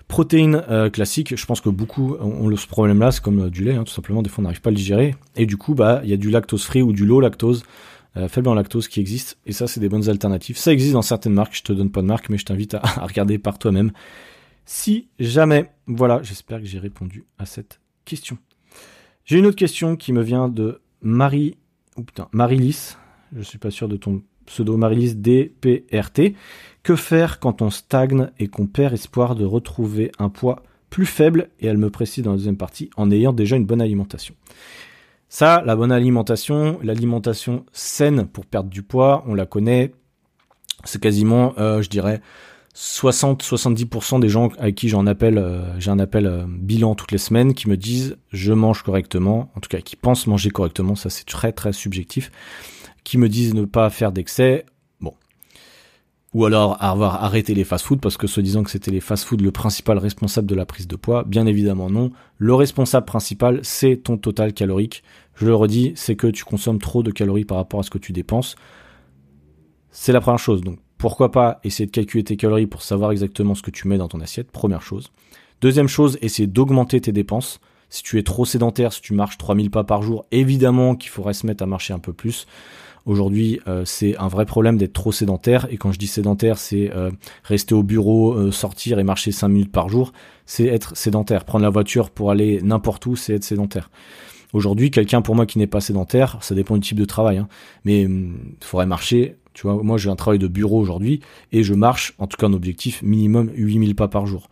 protéine 0.08 0.64
euh, 0.70 0.90
classique. 0.90 1.36
Je 1.36 1.46
pense 1.46 1.60
que 1.60 1.70
beaucoup 1.70 2.16
ont 2.22 2.56
ce 2.56 2.68
problème-là, 2.68 3.12
c'est 3.12 3.22
comme 3.22 3.50
du 3.50 3.66
lait, 3.66 3.76
hein, 3.76 3.84
tout 3.84 3.94
simplement. 3.94 4.22
Des 4.22 4.30
fois, 4.30 4.42
on 4.42 4.44
n'arrive 4.44 4.62
pas 4.62 4.70
à 4.70 4.72
le 4.72 4.78
digérer. 4.78 5.16
Et 5.36 5.46
du 5.46 5.58
coup, 5.58 5.76
bah, 5.76 6.00
il 6.04 6.10
y 6.10 6.14
a 6.14 6.18
du 6.18 6.30
lactose 6.30 6.64
free 6.64 6.82
ou 6.82 6.94
du 6.94 7.06
low 7.06 7.20
lactose. 7.20 7.64
faible 8.30 8.48
en 8.48 8.54
lactose 8.54 8.88
qui 8.88 9.02
existe 9.02 9.38
et 9.46 9.52
ça 9.52 9.68
c'est 9.68 9.82
des 9.82 9.90
bonnes 9.90 10.08
alternatives 10.08 10.56
ça 10.58 10.72
existe 10.72 10.94
dans 10.94 11.02
certaines 11.02 11.34
marques 11.34 11.54
je 11.54 11.64
te 11.64 11.74
donne 11.74 11.92
pas 11.92 12.02
de 12.02 12.08
marque 12.08 12.30
mais 12.30 12.38
je 12.38 12.46
t'invite 12.46 12.74
à 12.74 12.80
regarder 13.10 13.38
par 13.38 13.60
toi-même 13.60 13.92
si 14.66 15.10
jamais. 15.20 15.72
Voilà, 15.88 16.22
j'espère 16.24 16.60
que 16.60 16.66
j'ai 16.66 16.80
répondu 16.80 17.26
à 17.38 17.46
cette 17.46 17.80
question. 18.04 18.38
J'ai 19.24 19.38
une 19.38 19.46
autre 19.46 19.56
question 19.56 19.96
qui 19.96 20.14
me 20.14 20.22
vient 20.22 20.50
de 20.50 20.82
Marie. 21.02 21.58
Ou 21.98 22.04
putain, 22.04 22.28
Marilis. 22.32 22.98
Je 23.36 23.42
suis 23.42 23.58
pas 23.58 23.72
sûr 23.72 23.88
de 23.88 23.98
ton 23.98 24.22
pseudo 24.46 24.78
Marilis 24.78 25.16
DPRT. 25.16 26.34
Que 26.84 26.96
faire 26.96 27.40
quand 27.40 27.62
on 27.62 27.70
stagne 27.70 28.30
et 28.38 28.48
qu'on 28.48 28.68
perd 28.68 28.94
espoir 28.94 29.36
de 29.36 29.46
retrouver 29.46 30.12
un 30.20 30.30
poids 30.30 30.64
plus 30.90 31.06
faible? 31.06 31.50
Et 31.60 31.68
elle 31.68 31.78
me 31.78 31.90
précise 31.90 32.24
dans 32.24 32.32
la 32.32 32.38
deuxième 32.38 32.58
partie 32.58 32.90
en 32.98 33.10
ayant 33.12 33.34
déjà 33.34 33.56
une 33.56 33.66
bonne 33.66 33.82
alimentation. 33.82 34.36
Ça, 35.28 35.64
la 35.66 35.76
bonne 35.76 35.92
alimentation, 35.92 36.80
l'alimentation 36.84 37.66
saine 37.72 38.28
pour 38.28 38.46
perdre 38.46 38.70
du 38.70 38.84
poids, 38.84 39.24
on 39.28 39.34
la 39.34 39.46
connaît. 39.46 39.94
C'est 40.84 41.02
quasiment, 41.02 41.54
euh, 41.58 41.82
je 41.82 41.90
dirais, 41.90 42.22
60-70% 42.76 44.20
des 44.20 44.28
gens 44.28 44.50
avec 44.58 44.76
qui 44.76 44.90
j'en 44.90 45.08
appelle, 45.08 45.38
euh, 45.38 45.80
j'ai 45.80 45.92
un 45.92 46.00
appel 46.00 46.28
euh, 46.28 46.44
bilan 46.46 46.94
toutes 46.94 47.14
les 47.14 47.18
semaines 47.18 47.54
qui 47.54 47.70
me 47.70 47.78
disent 47.78 48.18
je 48.34 48.52
mange 48.52 48.84
correctement, 48.84 49.50
en 49.56 49.62
tout 49.62 49.70
cas 49.70 49.80
qui 49.80 49.96
pensent 49.96 50.28
manger 50.28 50.50
correctement, 50.50 50.96
ça 50.96 51.10
c'est 51.10 51.24
très 51.24 51.54
très 51.54 51.72
subjectif, 51.72 52.32
qui 53.06 53.18
me 53.18 53.30
disent 53.30 53.54
ne 53.54 53.64
pas 53.64 53.90
faire 53.90 54.12
d'excès, 54.12 54.66
bon. 55.00 55.14
Ou 56.34 56.44
alors 56.44 56.76
avoir 56.84 57.24
arrêté 57.24 57.54
les 57.54 57.64
fast-food 57.64 58.02
parce 58.02 58.18
que 58.18 58.28
se 58.28 58.42
disant 58.42 58.64
que 58.64 58.72
c'était 58.72 58.92
les 58.92 59.00
fast-food 59.00 59.40
le 59.40 59.52
principal 59.52 59.98
responsable 59.98 60.48
de 60.48 60.56
la 60.56 60.66
prise 60.66 60.90
de 60.90 60.98
poids, 60.98 61.24
bien 61.24 61.46
évidemment 61.46 61.90
non. 61.90 62.12
Le 62.38 62.56
responsable 62.56 63.06
principal 63.06 63.62
c'est 63.64 63.96
ton 64.04 64.18
total 64.18 64.52
calorique. 64.52 65.02
Je 65.36 65.46
le 65.46 65.56
redis, 65.56 65.94
c'est 65.96 66.18
que 66.18 66.28
tu 66.28 66.44
consommes 66.44 66.80
trop 66.80 67.04
de 67.04 67.12
calories 67.12 67.46
par 67.46 67.56
rapport 67.56 67.80
à 67.80 67.84
ce 67.84 67.90
que 67.90 68.00
tu 68.00 68.12
dépenses. 68.12 68.58
C'est 69.92 70.12
la 70.12 70.20
première 70.20 70.40
chose. 70.40 70.60
Donc 70.60 70.80
pourquoi 71.06 71.32
pas 71.32 71.60
essayer 71.64 71.86
de 71.86 71.92
calculer 71.92 72.24
tes 72.24 72.36
calories 72.36 72.66
pour 72.66 72.82
savoir 72.82 73.12
exactement 73.12 73.54
ce 73.54 73.62
que 73.62 73.70
tu 73.70 73.88
mets 73.88 74.00
dans 74.00 74.08
ton 74.08 74.22
assiette, 74.22 74.50
première 74.50 74.82
chose. 74.82 75.12
Deuxième 75.62 75.88
chose, 75.88 76.18
essayer 76.24 76.48
d'augmenter 76.48 77.00
tes 77.00 77.12
dépenses. 77.12 77.60
Si 77.92 78.02
tu 78.02 78.18
es 78.18 78.24
trop 78.24 78.44
sédentaire, 78.44 78.92
si 78.92 79.02
tu 79.02 79.14
marches 79.14 79.38
3000 79.38 79.70
pas 79.70 79.84
par 79.84 80.02
jour, 80.02 80.26
évidemment 80.32 80.96
qu'il 80.96 81.12
faudrait 81.12 81.36
se 81.36 81.46
mettre 81.46 81.62
à 81.62 81.68
marcher 81.68 81.94
un 81.94 82.00
peu 82.00 82.12
plus. 82.12 82.48
Aujourd'hui, 83.06 83.60
c'est 83.84 84.18
un 84.18 84.30
vrai 84.30 84.48
problème 84.48 84.78
d'être 84.78 84.94
trop 84.94 85.12
sédentaire. 85.12 85.68
Et 85.70 85.78
quand 85.78 85.92
je 85.92 86.00
dis 86.00 86.08
sédentaire, 86.08 86.58
c'est 86.58 86.92
rester 87.44 87.76
au 87.76 87.84
bureau, 87.84 88.50
sortir 88.50 88.98
et 88.98 89.04
marcher 89.04 89.32
5 89.32 89.48
minutes 89.48 89.72
par 89.72 89.90
jour. 89.90 90.12
C'est 90.48 90.66
être 90.66 90.98
sédentaire. 90.98 91.46
Prendre 91.46 91.66
la 91.66 91.70
voiture 91.70 92.10
pour 92.10 92.32
aller 92.32 92.64
n'importe 92.64 93.06
où, 93.06 93.16
c'est 93.16 93.36
être 93.36 93.44
sédentaire. 93.44 93.92
Aujourd'hui, 94.54 94.90
quelqu'un 94.90 95.22
pour 95.22 95.36
moi 95.36 95.46
qui 95.46 95.60
n'est 95.60 95.68
pas 95.68 95.82
sédentaire, 95.82 96.40
ça 96.42 96.56
dépend 96.56 96.74
du 96.74 96.82
type 96.82 96.98
de 96.98 97.06
travail, 97.06 97.38
hein, 97.38 97.48
mais 97.84 98.02
il 98.02 98.06
hum, 98.08 98.56
faudrait 98.60 98.88
marcher. 98.88 99.36
Tu 99.56 99.64
vois, 99.64 99.82
moi 99.82 99.98
j'ai 99.98 100.12
un 100.12 100.16
travail 100.16 100.38
de 100.38 100.48
bureau 100.48 100.80
aujourd'hui 100.80 101.22
et 101.52 101.64
je 101.64 101.74
marche, 101.74 102.14
en 102.20 102.28
tout 102.28 102.38
cas 102.38 102.46
un 102.46 102.54
objectif 102.54 103.02
minimum 103.02 103.50
8000 103.56 103.96
pas 103.96 104.08
par 104.08 104.28
jour. 104.28 104.50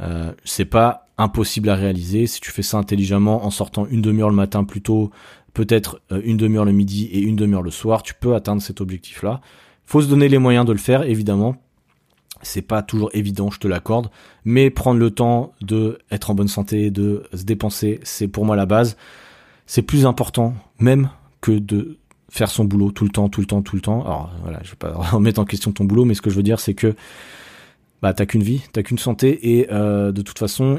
Euh, 0.00 0.32
c'est 0.44 0.64
pas 0.64 1.06
impossible 1.18 1.68
à 1.68 1.76
réaliser 1.76 2.26
si 2.26 2.40
tu 2.40 2.50
fais 2.50 2.62
ça 2.62 2.78
intelligemment 2.78 3.44
en 3.44 3.50
sortant 3.50 3.86
une 3.86 4.02
demi-heure 4.02 4.30
le 4.30 4.34
matin 4.34 4.64
plus 4.64 4.82
tôt, 4.82 5.10
peut-être 5.54 6.00
euh, 6.10 6.20
une 6.24 6.36
demi-heure 6.36 6.64
le 6.64 6.72
midi 6.72 7.06
et 7.12 7.20
une 7.20 7.36
demi-heure 7.36 7.62
le 7.62 7.70
soir, 7.70 8.02
tu 8.02 8.14
peux 8.14 8.34
atteindre 8.34 8.62
cet 8.62 8.80
objectif-là. 8.80 9.40
Faut 9.86 10.00
se 10.00 10.08
donner 10.08 10.28
les 10.28 10.38
moyens 10.38 10.66
de 10.66 10.72
le 10.72 10.78
faire, 10.78 11.02
évidemment. 11.04 11.56
C'est 12.42 12.62
pas 12.62 12.82
toujours 12.82 13.10
évident, 13.14 13.50
je 13.50 13.58
te 13.58 13.66
l'accorde, 13.66 14.10
mais 14.44 14.70
prendre 14.70 14.98
le 15.00 15.10
temps 15.10 15.52
de 15.60 15.98
être 16.10 16.30
en 16.30 16.34
bonne 16.34 16.48
santé, 16.48 16.90
de 16.90 17.24
se 17.34 17.44
dépenser, 17.44 18.00
c'est 18.04 18.28
pour 18.28 18.44
moi 18.44 18.54
la 18.54 18.66
base 18.66 18.96
c'est 19.68 19.82
plus 19.82 20.06
important 20.06 20.54
même 20.80 21.10
que 21.40 21.52
de 21.52 21.98
faire 22.30 22.50
son 22.50 22.64
boulot 22.64 22.90
tout 22.90 23.04
le 23.04 23.10
temps, 23.10 23.28
tout 23.28 23.40
le 23.40 23.46
temps, 23.46 23.62
tout 23.62 23.76
le 23.76 23.82
temps. 23.82 24.02
Alors 24.02 24.30
voilà, 24.42 24.60
je 24.62 24.70
vais 24.70 24.76
pas 24.76 24.92
remettre 25.12 25.40
en 25.40 25.44
question 25.44 25.72
ton 25.72 25.84
boulot, 25.84 26.04
mais 26.04 26.14
ce 26.14 26.22
que 26.22 26.30
je 26.30 26.36
veux 26.36 26.42
dire, 26.42 26.60
c'est 26.60 26.74
que 26.74 26.94
bah 28.02 28.12
t'as 28.12 28.26
qu'une 28.26 28.42
vie, 28.42 28.62
t'as 28.72 28.82
qu'une 28.82 28.98
santé, 28.98 29.58
et 29.58 29.72
euh, 29.72 30.12
de 30.12 30.22
toute 30.22 30.38
façon, 30.38 30.78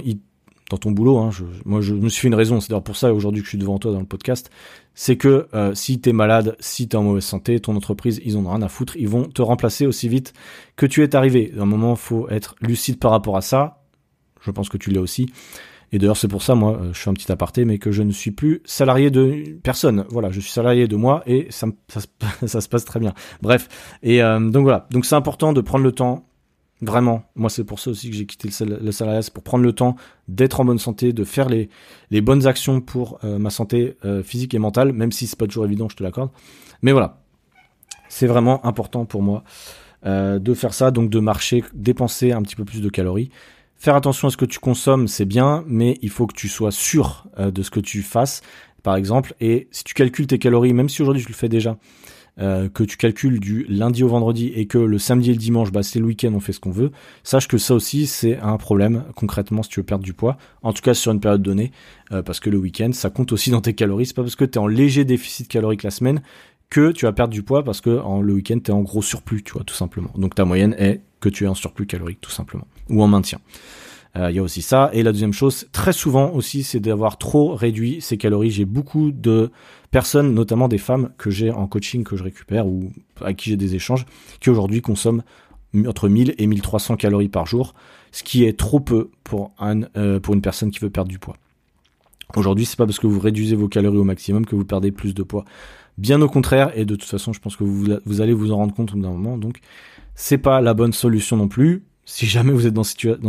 dans 0.70 0.78
ton 0.78 0.92
boulot, 0.92 1.18
hein, 1.18 1.32
moi 1.66 1.82
je 1.82 1.94
me 1.94 2.08
suis 2.08 2.22
fait 2.22 2.28
une 2.28 2.36
raison, 2.36 2.62
c'est 2.62 2.70
d'ailleurs 2.70 2.84
pour 2.84 2.96
ça 2.96 3.14
aujourd'hui 3.14 3.42
que 3.42 3.46
je 3.46 3.50
suis 3.50 3.58
devant 3.58 3.80
toi 3.80 3.92
dans 3.92 4.00
le 4.00 4.06
podcast, 4.06 4.50
c'est 4.94 5.18
que 5.18 5.48
euh, 5.54 5.74
si 5.74 6.00
t'es 6.00 6.14
malade, 6.14 6.56
si 6.60 6.88
t'es 6.88 6.96
en 6.96 7.04
mauvaise 7.04 7.24
santé, 7.24 7.60
ton 7.60 7.76
entreprise, 7.76 8.22
ils 8.24 8.38
en 8.38 8.46
ont 8.46 8.52
rien 8.52 8.62
à 8.62 8.70
foutre, 8.70 8.96
ils 8.96 9.08
vont 9.08 9.24
te 9.24 9.42
remplacer 9.42 9.86
aussi 9.86 10.08
vite 10.08 10.34
que 10.76 10.86
tu 10.86 11.04
es 11.04 11.16
arrivé. 11.16 11.54
À 11.58 11.64
un 11.64 11.66
moment, 11.66 11.96
faut 11.96 12.30
être 12.30 12.56
lucide 12.62 13.00
par 13.00 13.12
rapport 13.12 13.36
à 13.36 13.42
ça. 13.42 13.84
Je 14.42 14.52
pense 14.52 14.70
que 14.70 14.78
tu 14.78 14.92
l'as 14.92 15.02
aussi. 15.02 15.32
Et 15.92 15.98
d'ailleurs, 15.98 16.18
c'est 16.18 16.28
pour 16.28 16.44
ça, 16.44 16.56
moi, 16.56 16.78
euh, 16.78 16.94
je 16.94 17.00
fais 17.00 17.10
un 17.10 17.14
petit 17.14 17.32
aparté, 17.32 17.66
mais 17.66 17.80
que 17.80 17.92
je 17.92 18.04
ne 18.04 18.12
suis 18.12 18.32
plus 18.32 18.62
salarié 18.66 19.10
de 19.10 19.58
personne. 19.64 20.06
Voilà, 20.10 20.30
je 20.30 20.40
suis 20.40 20.52
salarié 20.52 20.88
de 20.88 20.96
moi 20.96 21.24
et 21.26 21.48
ça, 21.50 21.68
ça, 22.46 22.62
se 22.62 22.70
passe 22.70 22.86
très 22.86 23.00
bien. 23.00 23.14
Bref, 23.42 23.68
et 24.04 24.22
euh, 24.22 24.40
donc 24.40 24.64
voilà. 24.64 24.88
Donc 24.92 25.06
c'est 25.06 25.16
important 25.16 25.54
de 25.54 25.62
prendre 25.62 25.84
le 25.84 25.92
temps. 25.92 26.26
Vraiment, 26.82 27.24
moi 27.36 27.50
c'est 27.50 27.66
pour 27.66 27.78
ça 27.78 27.92
aussi 27.92 28.10
que 28.10 28.16
j'ai 28.16 28.26
quitté 28.26 28.48
le, 28.64 28.92
salariat, 28.94 29.22
c'est 29.22 29.34
pour 29.34 29.44
prendre 29.44 29.66
le 29.66 29.74
temps 29.74 29.98
d'être 30.30 30.62
en 30.62 30.66
bonne 30.66 30.80
santé, 30.80 31.12
de 31.12 31.26
faire 31.26 31.50
les, 31.50 31.68
les 32.10 32.22
bonnes 32.22 32.48
actions 32.48 32.80
pour 32.80 33.20
euh, 33.26 33.38
ma 33.38 33.50
santé 33.50 33.98
physique 34.24 34.54
et 34.54 34.60
mentale, 34.60 34.94
même 34.94 35.12
si 35.12 35.28
c'est 35.28 35.38
pas 35.38 35.46
toujours 35.46 35.66
évident, 35.66 35.90
je 35.90 35.98
te 35.98 36.04
l'accorde. 36.04 36.30
Mais 36.82 36.94
voilà, 36.94 37.22
c'est 38.08 38.28
vraiment 38.28 38.66
important 38.66 39.04
pour 39.04 39.22
moi 39.22 39.44
de 40.06 40.54
faire 40.54 40.74
ça, 40.74 40.92
donc 40.92 41.10
de 41.10 41.20
marcher, 41.20 41.66
dépenser 41.74 42.32
un 42.32 42.42
petit 42.44 42.56
peu 42.56 42.64
plus 42.64 42.80
de 42.80 42.88
calories. 42.88 43.30
Faire 43.80 43.96
attention 43.96 44.28
à 44.28 44.32
ce 44.32 44.36
que 44.36 44.44
tu 44.44 44.60
consommes, 44.60 45.08
c'est 45.08 45.24
bien, 45.24 45.64
mais 45.66 45.98
il 46.02 46.10
faut 46.10 46.28
que 46.28 46.36
tu 46.36 46.50
sois 46.50 46.72
sûr 46.72 47.28
euh, 47.40 47.50
de 47.50 47.64
ce 47.64 47.72
que 47.72 47.80
tu 47.80 48.02
fasses, 48.02 48.42
par 48.84 48.98
exemple. 48.98 49.34
Et 49.40 49.70
si 49.72 49.86
tu 49.86 49.94
calcules 49.94 50.28
tes 50.28 50.38
calories, 50.38 50.74
même 50.74 50.90
si 50.90 51.02
aujourd'hui 51.02 51.24
tu 51.24 51.30
le 51.30 51.34
fais 51.34 51.48
déjà, 51.48 51.78
euh, 52.40 52.68
que 52.68 52.84
tu 52.84 52.98
calcules 52.98 53.40
du 53.40 53.66
lundi 53.70 54.04
au 54.04 54.10
vendredi 54.10 54.52
et 54.54 54.66
que 54.66 54.78
le 54.78 54.98
samedi 55.00 55.30
et 55.30 55.34
le 55.34 55.40
dimanche, 55.40 55.72
bah, 55.72 55.82
c'est 55.82 56.00
le 56.00 56.06
week-end, 56.06 56.34
on 56.34 56.42
fait 56.42 56.52
ce 56.52 56.60
qu'on 56.60 56.72
veut, 56.72 56.92
sache 57.24 57.48
que 57.48 57.58
ça 57.58 57.74
aussi, 57.74 58.06
c'est 58.06 58.38
un 58.40 58.58
problème 58.58 59.06
concrètement 59.16 59.64
si 59.64 59.70
tu 59.70 59.80
veux 59.80 59.86
perdre 59.86 60.04
du 60.04 60.14
poids, 60.14 60.38
en 60.62 60.74
tout 60.74 60.82
cas 60.82 60.94
sur 60.94 61.14
une 61.14 61.22
période 61.22 61.42
donnée, 61.42 61.72
euh, 62.12 62.22
parce 62.22 62.42
que 62.42 62.50
le 62.50 62.58
week-end, 62.58 62.92
ça 62.92 63.10
compte 63.10 63.32
aussi 63.32 63.50
dans 63.50 63.62
tes 63.62 63.76
calories. 63.76 64.08
C'est 64.08 64.16
pas 64.16 64.24
parce 64.24 64.36
que 64.36 64.46
tu 64.46 64.54
es 64.54 64.58
en 64.58 64.68
léger 64.68 65.06
déficit 65.06 65.48
calorique 65.48 65.84
la 65.84 65.92
semaine 65.92 66.22
que 66.70 66.92
tu 66.92 67.06
vas 67.06 67.14
perdre 67.14 67.34
du 67.34 67.44
poids 67.44 67.64
parce 67.64 67.80
que 67.80 67.98
en, 68.00 68.22
le 68.22 68.34
week-end, 68.34 68.60
tu 68.60 68.72
en 68.72 68.82
gros 68.82 69.02
surplus, 69.02 69.42
tu 69.44 69.54
vois, 69.54 69.64
tout 69.64 69.76
simplement. 69.76 70.12
Donc 70.18 70.36
ta 70.36 70.44
moyenne 70.44 70.76
est 70.78 71.02
que 71.20 71.30
tu 71.30 71.46
es 71.46 71.48
en 71.48 71.56
surplus 71.56 71.88
calorique, 71.88 72.22
tout 72.22 72.32
simplement, 72.32 72.68
ou 72.90 73.04
en 73.04 73.08
maintien. 73.08 73.40
Euh, 74.18 74.32
il 74.32 74.36
y 74.36 74.40
a 74.40 74.44
aussi 74.44 74.62
ça. 74.62 74.90
Et 74.94 75.04
la 75.04 75.12
deuxième 75.12 75.34
chose, 75.34 75.68
très 75.72 75.94
souvent 75.94 76.32
aussi, 76.32 76.64
c'est 76.64 76.80
d'avoir 76.80 77.18
trop 77.18 77.54
réduit 77.56 78.02
ses 78.02 78.18
calories. 78.18 78.52
J'ai 78.52 78.66
beaucoup 78.66 79.12
de 79.12 79.52
personnes, 79.92 80.34
notamment 80.34 80.68
des 80.68 80.78
femmes 80.78 81.12
que 81.18 81.30
j'ai 81.30 81.52
en 81.52 81.68
coaching, 81.68 82.04
que 82.04 82.16
je 82.16 82.24
récupère 82.24 82.68
ou 82.68 82.92
à 83.22 83.34
qui 83.34 83.52
j'ai 83.52 83.58
des 83.58 83.76
échanges, 83.76 84.06
qui 84.40 84.50
aujourd'hui 84.50 84.82
consomment 84.82 85.24
entre 85.86 86.10
1000 86.10 86.36
et 86.38 86.48
1300 86.48 86.96
calories 86.96 87.30
par 87.30 87.46
jour, 87.46 87.76
ce 88.12 88.24
qui 88.24 88.44
est 88.44 88.58
trop 88.58 88.80
peu 88.80 89.12
euh, 89.96 90.20
pour 90.20 90.34
une 90.34 90.42
personne 90.42 90.72
qui 90.72 90.80
veut 90.80 90.90
perdre 90.90 91.10
du 91.10 91.20
poids. 91.20 91.36
Aujourd'hui, 92.36 92.66
c'est 92.66 92.78
pas 92.78 92.86
parce 92.86 93.00
que 93.00 93.08
vous 93.08 93.20
réduisez 93.20 93.56
vos 93.56 93.68
calories 93.68 93.98
au 93.98 94.04
maximum 94.04 94.46
que 94.46 94.56
vous 94.56 94.66
perdez 94.66 94.92
plus 94.92 95.14
de 95.14 95.24
poids. 95.24 95.46
Bien 95.98 96.22
au 96.22 96.30
contraire, 96.30 96.72
et 96.76 96.86
de 96.86 96.96
toute 96.96 97.10
façon, 97.10 97.34
je 97.34 97.40
pense 97.40 97.56
que 97.56 97.64
vous, 97.64 97.88
vous 98.06 98.22
allez 98.22 98.34
vous 98.34 98.52
en 98.52 98.58
rendre 98.58 98.74
compte 98.74 98.92
au 98.92 98.96
bout 98.96 99.02
d'un 99.02 99.12
moment. 99.12 99.38
Donc, 99.38 99.60
c'est 100.16 100.38
pas 100.38 100.62
la 100.62 100.74
bonne 100.74 100.94
solution 100.94 101.38
non 101.38 101.48
plus 101.48 101.84
si 102.10 102.26
jamais 102.26 102.52
vous 102.52 102.66
êtes 102.66 102.74
dans, 102.74 102.84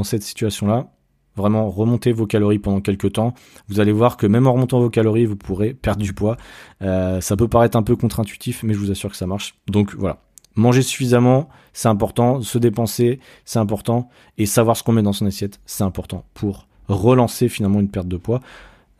cette 0.05 0.23
situation-là, 0.23 0.89
vraiment 1.37 1.69
remontez 1.69 2.13
vos 2.13 2.27
calories 2.27 2.59
pendant 2.59 2.81
quelques 2.81 3.13
temps. 3.13 3.35
Vous 3.69 3.79
allez 3.79 3.93
voir 3.93 4.17
que 4.17 4.27
même 4.27 4.47
en 4.47 4.55
remontant 4.55 4.81
vos 4.81 4.89
calories, 4.89 5.27
vous 5.27 5.37
pourrez 5.37 5.75
perdre 5.75 6.03
du 6.03 6.15
poids. 6.15 6.39
Euh, 6.81 7.21
ça 7.21 7.37
peut 7.37 7.47
paraître 7.47 7.77
un 7.77 7.83
peu 7.83 7.95
contre-intuitif, 7.95 8.63
mais 8.63 8.73
je 8.73 8.79
vous 8.79 8.91
assure 8.91 9.11
que 9.11 9.19
ça 9.19 9.27
marche. 9.27 9.55
Donc 9.67 9.95
voilà. 9.97 10.23
Manger 10.57 10.81
suffisamment, 10.81 11.51
c'est 11.75 11.89
important. 11.89 12.41
Se 12.41 12.57
dépenser, 12.57 13.21
c'est 13.45 13.59
important. 13.59 14.09
Et 14.39 14.47
savoir 14.47 14.79
ce 14.79 14.83
qu'on 14.83 14.93
met 14.93 15.03
dans 15.03 15.13
son 15.13 15.27
assiette, 15.27 15.61
c'est 15.67 15.85
important 15.85 16.25
pour 16.33 16.67
relancer 16.89 17.51
finalement 17.51 17.81
une 17.81 17.91
perte 17.91 18.09
de 18.09 18.17
poids. 18.17 18.41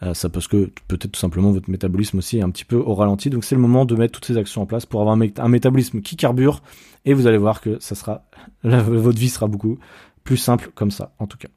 Euh, 0.03 0.15
ça 0.15 0.31
parce 0.31 0.49
que 0.49 0.71
peut-être 0.89 1.13
tout 1.13 1.21
simplement 1.21 1.51
votre 1.51 1.69
métabolisme 1.69 2.19
aussi 2.19 2.39
est 2.39 2.43
un 2.43 2.51
petit 2.51 2.65
peu 2.65 2.77
au 2.77 2.95
ralenti. 2.95 3.29
Donc 3.29 3.45
c'est 3.45 3.55
le 3.55 3.61
moment 3.61 3.85
de 3.85 3.95
mettre 3.95 4.13
toutes 4.13 4.25
ces 4.25 4.39
actions 4.39 4.63
en 4.63 4.67
place 4.67 4.87
pour 4.87 5.01
avoir 5.01 5.15
un, 5.15 5.49
métabolisme 5.49 6.01
qui 6.01 6.17
carbure 6.17 6.63
et 7.05 7.13
vous 7.13 7.27
allez 7.27 7.39
voir 7.39 7.61
que 7.61 7.79
ça 7.81 7.95
sera 7.95 8.25
votre 8.63 9.19
vie 9.19 9.29
sera 9.29 9.47
beaucoup 9.47 9.79
plus 10.25 10.37
simple 10.37 10.71
comme 10.75 10.91
ça 10.91 11.13
en 11.19 11.27
tout 11.27 11.39
cas. 11.39 11.49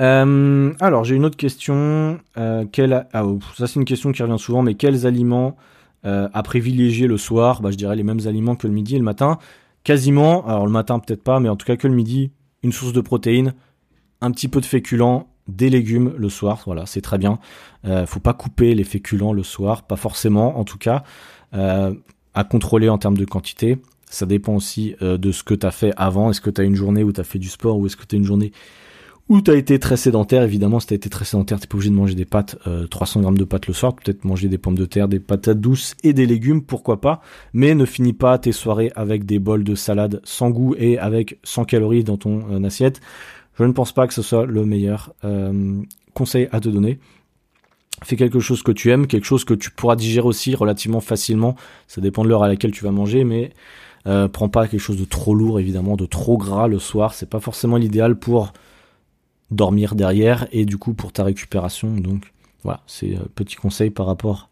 Euh, 0.00 0.72
alors 0.80 1.04
j'ai 1.04 1.16
une 1.16 1.24
autre 1.24 1.36
question. 1.36 2.20
Euh, 2.36 2.64
ah, 3.12 3.26
oh, 3.26 3.38
ça 3.56 3.66
c'est 3.66 3.80
une 3.80 3.84
question 3.84 4.12
qui 4.12 4.22
revient 4.22 4.38
souvent, 4.38 4.62
mais 4.62 4.74
quels 4.74 5.06
aliments 5.06 5.56
à 6.04 6.42
privilégier 6.42 7.06
le 7.06 7.18
soir? 7.18 7.60
Bah, 7.60 7.70
Je 7.70 7.76
dirais 7.76 7.94
les 7.94 8.02
mêmes 8.02 8.26
aliments 8.26 8.56
que 8.56 8.66
le 8.66 8.72
midi 8.72 8.94
et 8.94 8.98
le 8.98 9.04
matin. 9.04 9.38
Quasiment, 9.84 10.46
alors 10.46 10.64
le 10.64 10.72
matin 10.72 10.98
peut-être 11.00 11.22
pas, 11.22 11.38
mais 11.38 11.50
en 11.50 11.56
tout 11.56 11.66
cas 11.66 11.76
que 11.76 11.86
le 11.86 11.94
midi, 11.94 12.30
une 12.62 12.72
source 12.72 12.92
de 12.92 13.00
protéines, 13.00 13.52
un 14.20 14.30
petit 14.30 14.48
peu 14.48 14.60
de 14.60 14.66
féculents 14.66 15.28
des 15.48 15.70
légumes 15.70 16.14
le 16.16 16.28
soir, 16.28 16.62
voilà, 16.66 16.86
c'est 16.86 17.00
très 17.00 17.18
bien. 17.18 17.38
Euh, 17.84 18.06
faut 18.06 18.20
pas 18.20 18.34
couper 18.34 18.74
les 18.74 18.84
féculents 18.84 19.32
le 19.32 19.42
soir, 19.42 19.82
pas 19.82 19.96
forcément 19.96 20.58
en 20.58 20.64
tout 20.64 20.78
cas. 20.78 21.04
Euh, 21.54 21.94
à 22.34 22.44
contrôler 22.44 22.88
en 22.88 22.98
termes 22.98 23.16
de 23.16 23.24
quantité. 23.24 23.78
Ça 24.10 24.26
dépend 24.26 24.56
aussi 24.56 24.94
euh, 25.02 25.18
de 25.18 25.32
ce 25.32 25.42
que 25.42 25.54
tu 25.54 25.66
as 25.66 25.70
fait 25.70 25.92
avant. 25.96 26.30
Est-ce 26.30 26.40
que 26.40 26.50
tu 26.50 26.60
as 26.60 26.64
une 26.64 26.74
journée 26.74 27.02
où 27.02 27.12
tu 27.12 27.20
as 27.20 27.24
fait 27.24 27.38
du 27.38 27.48
sport 27.48 27.78
ou 27.78 27.86
est-ce 27.86 27.96
que 27.96 28.06
tu 28.06 28.16
as 28.16 28.18
une 28.18 28.24
journée 28.24 28.52
où 29.28 29.42
tu 29.42 29.50
as 29.50 29.54
été 29.54 29.78
très 29.78 29.98
sédentaire? 29.98 30.42
Évidemment, 30.42 30.80
si 30.80 30.86
tu 30.86 30.94
as 30.94 30.96
été 30.96 31.10
très 31.10 31.26
sédentaire, 31.26 31.60
tu 31.60 31.68
pas 31.68 31.74
obligé 31.74 31.90
de 31.90 31.94
manger 31.94 32.14
des 32.14 32.24
pâtes, 32.24 32.56
300 32.88 33.20
grammes 33.20 33.36
de 33.36 33.44
pâtes 33.44 33.66
le 33.66 33.74
soir, 33.74 33.94
peut-être 33.94 34.24
manger 34.24 34.48
des 34.48 34.56
pommes 34.56 34.78
de 34.78 34.86
terre, 34.86 35.06
des 35.06 35.20
patates 35.20 35.60
douces 35.60 35.94
et 36.02 36.14
des 36.14 36.24
légumes, 36.24 36.62
pourquoi 36.62 37.02
pas. 37.02 37.20
Mais 37.52 37.74
ne 37.74 37.84
finis 37.84 38.14
pas 38.14 38.38
tes 38.38 38.52
soirées 38.52 38.90
avec 38.96 39.26
des 39.26 39.38
bols 39.38 39.64
de 39.64 39.74
salade 39.74 40.22
sans 40.24 40.48
goût 40.48 40.74
et 40.78 40.98
avec 40.98 41.38
100 41.44 41.66
calories 41.66 42.04
dans 42.04 42.16
ton 42.16 42.64
assiette. 42.64 43.02
Je 43.58 43.64
ne 43.64 43.72
pense 43.72 43.92
pas 43.92 44.06
que 44.06 44.14
ce 44.14 44.22
soit 44.22 44.46
le 44.46 44.64
meilleur 44.64 45.12
euh, 45.24 45.82
conseil 46.14 46.48
à 46.52 46.60
te 46.60 46.68
donner. 46.68 46.98
Fais 48.04 48.14
quelque 48.14 48.38
chose 48.38 48.62
que 48.62 48.70
tu 48.70 48.90
aimes, 48.92 49.08
quelque 49.08 49.24
chose 49.24 49.44
que 49.44 49.54
tu 49.54 49.72
pourras 49.72 49.96
digérer 49.96 50.26
aussi 50.26 50.54
relativement 50.54 51.00
facilement. 51.00 51.56
Ça 51.88 52.00
dépend 52.00 52.22
de 52.22 52.28
l'heure 52.28 52.44
à 52.44 52.48
laquelle 52.48 52.70
tu 52.70 52.84
vas 52.84 52.92
manger, 52.92 53.24
mais 53.24 53.50
euh, 54.06 54.28
prends 54.28 54.48
pas 54.48 54.68
quelque 54.68 54.80
chose 54.80 54.98
de 54.98 55.04
trop 55.04 55.34
lourd, 55.34 55.60
évidemment, 55.60 55.96
de 55.96 56.06
trop 56.06 56.36
gras 56.36 56.68
le 56.68 56.78
soir. 56.78 57.14
C'est 57.14 57.28
pas 57.28 57.40
forcément 57.40 57.76
l'idéal 57.76 58.16
pour 58.16 58.52
dormir 59.50 59.94
derrière 59.94 60.46
et 60.52 60.64
du 60.64 60.78
coup 60.78 60.94
pour 60.94 61.12
ta 61.12 61.24
récupération. 61.24 61.94
Donc 61.94 62.32
voilà, 62.62 62.80
c'est 62.86 63.16
un 63.16 63.26
petit 63.34 63.56
conseil 63.56 63.90
par 63.90 64.06
rapport 64.06 64.50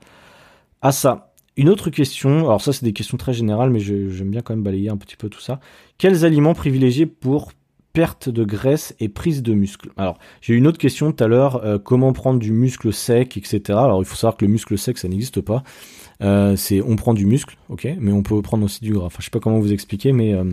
à 0.82 0.92
ça. 0.92 1.32
Une 1.56 1.68
autre 1.70 1.88
question, 1.88 2.40
alors 2.40 2.61
ça 2.61 2.72
c'est 2.72 2.85
des 2.85 2.92
questions 2.92 3.16
très 3.16 3.32
générales, 3.32 3.70
mais 3.70 3.80
j'aime 3.80 4.30
bien 4.30 4.42
quand 4.42 4.54
même 4.54 4.62
balayer 4.62 4.90
un 4.90 4.96
petit 4.96 5.16
peu 5.16 5.28
tout 5.28 5.40
ça. 5.40 5.61
Quels 5.96 6.24
aliments 6.24 6.54
privilégier 6.54 7.06
pour 7.06 7.52
perte 7.96 8.28
de 8.28 8.44
graisse 8.44 8.94
et 9.00 9.09
prise 9.09 9.42
de 9.42 9.54
muscle. 9.54 9.88
Alors, 9.96 10.18
j'ai 10.42 10.52
eu 10.52 10.59
une 10.59 10.66
autre 10.66 10.76
question 10.76 11.12
tout 11.12 11.24
à 11.24 11.28
l'heure, 11.28 11.64
euh, 11.64 11.78
comment 11.78 12.12
prendre 12.12 12.38
du 12.38 12.52
muscle 12.52 12.92
sec, 12.92 13.38
etc. 13.38 13.61
Alors, 13.70 14.02
il 14.02 14.04
faut 14.04 14.16
savoir 14.16 14.37
que 14.37 14.44
le 14.44 14.52
muscle 14.52 14.76
sec, 14.76 14.98
ça 14.98 15.09
n'existe 15.09 15.40
pas. 15.40 15.62
Euh, 16.22 16.57
c'est 16.57 16.81
on 16.83 16.96
prend 16.96 17.14
du 17.14 17.26
muscle, 17.26 17.57
ok, 17.68 17.88
mais 17.98 18.12
on 18.12 18.22
peut 18.22 18.40
prendre 18.42 18.64
aussi 18.64 18.83
du 18.83 18.92
gras. 18.92 19.07
Enfin, 19.07 19.18
je 19.20 19.24
sais 19.24 19.31
pas 19.31 19.40
comment 19.40 19.59
vous 19.59 19.72
expliquer, 19.72 20.12
mais 20.12 20.35
euh, 20.35 20.44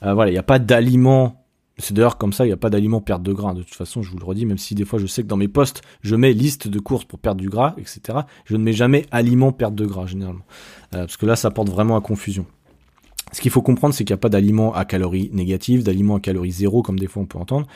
voilà, 0.00 0.30
il 0.30 0.34
n'y 0.34 0.38
a 0.38 0.44
pas 0.44 0.58
d'aliment. 0.58 1.44
C'est 1.80 1.94
d'ailleurs 1.94 2.18
comme 2.18 2.32
ça, 2.32 2.44
il 2.44 2.48
n'y 2.48 2.54
a 2.54 2.56
pas 2.56 2.70
d'aliment 2.70 3.00
perte 3.00 3.22
de 3.22 3.32
gras. 3.32 3.54
De 3.54 3.62
toute 3.62 3.74
façon, 3.74 4.02
je 4.02 4.10
vous 4.10 4.18
le 4.18 4.24
redis, 4.24 4.46
même 4.46 4.58
si 4.58 4.74
des 4.74 4.84
fois 4.84 4.98
je 4.98 5.06
sais 5.06 5.22
que 5.22 5.28
dans 5.28 5.36
mes 5.36 5.46
posts, 5.46 5.82
je 6.00 6.16
mets 6.16 6.32
liste 6.32 6.66
de 6.66 6.78
courses 6.80 7.04
pour 7.04 7.20
perdre 7.20 7.40
du 7.40 7.48
gras, 7.48 7.74
etc. 7.78 8.20
Je 8.44 8.56
ne 8.56 8.62
mets 8.62 8.72
jamais 8.72 9.06
aliment 9.12 9.52
perte 9.52 9.76
de 9.76 9.86
gras 9.86 10.06
généralement, 10.06 10.44
parce 10.90 11.16
que 11.16 11.26
là, 11.26 11.36
ça 11.36 11.50
porte 11.50 11.68
vraiment 11.68 11.96
à 11.96 12.00
confusion. 12.00 12.46
Ce 13.32 13.40
qu'il 13.40 13.50
faut 13.50 13.62
comprendre, 13.62 13.94
c'est 13.94 14.04
qu'il 14.04 14.14
n'y 14.14 14.18
a 14.18 14.20
pas 14.20 14.28
d'aliments 14.28 14.74
à 14.74 14.84
calories 14.84 15.30
négatives, 15.32 15.82
d'aliments 15.82 16.16
à 16.16 16.20
calories 16.20 16.50
zéro, 16.50 16.82
comme 16.82 16.98
des 16.98 17.06
fois 17.06 17.22
on 17.22 17.26
peut 17.26 17.38
entendre, 17.38 17.66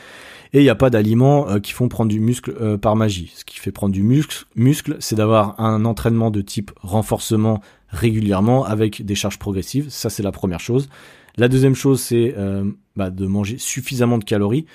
et 0.53 0.59
il 0.59 0.63
n'y 0.63 0.69
a 0.69 0.75
pas 0.75 0.89
d'aliments 0.89 1.49
euh, 1.49 1.59
qui 1.59 1.71
font 1.71 1.87
prendre 1.87 2.09
du 2.09 2.19
muscle 2.19 2.55
euh, 2.59 2.77
par 2.77 2.95
magie. 2.95 3.31
Ce 3.35 3.45
qui 3.45 3.59
fait 3.59 3.71
prendre 3.71 3.93
du 3.93 4.03
muscle, 4.03 4.97
c'est 4.99 5.15
d'avoir 5.15 5.59
un 5.59 5.85
entraînement 5.85 6.31
de 6.31 6.41
type 6.41 6.71
renforcement 6.81 7.61
régulièrement 7.89 8.65
avec 8.65 9.05
des 9.05 9.15
charges 9.15 9.39
progressives. 9.39 9.89
Ça, 9.89 10.09
c'est 10.09 10.23
la 10.23 10.31
première 10.31 10.59
chose. 10.59 10.89
La 11.37 11.47
deuxième 11.47 11.75
chose, 11.75 12.01
c'est 12.01 12.33
euh, 12.37 12.69
bah, 12.95 13.09
de 13.09 13.25
manger 13.25 13.57
suffisamment 13.57 14.17
de 14.17 14.23
calories. 14.23 14.65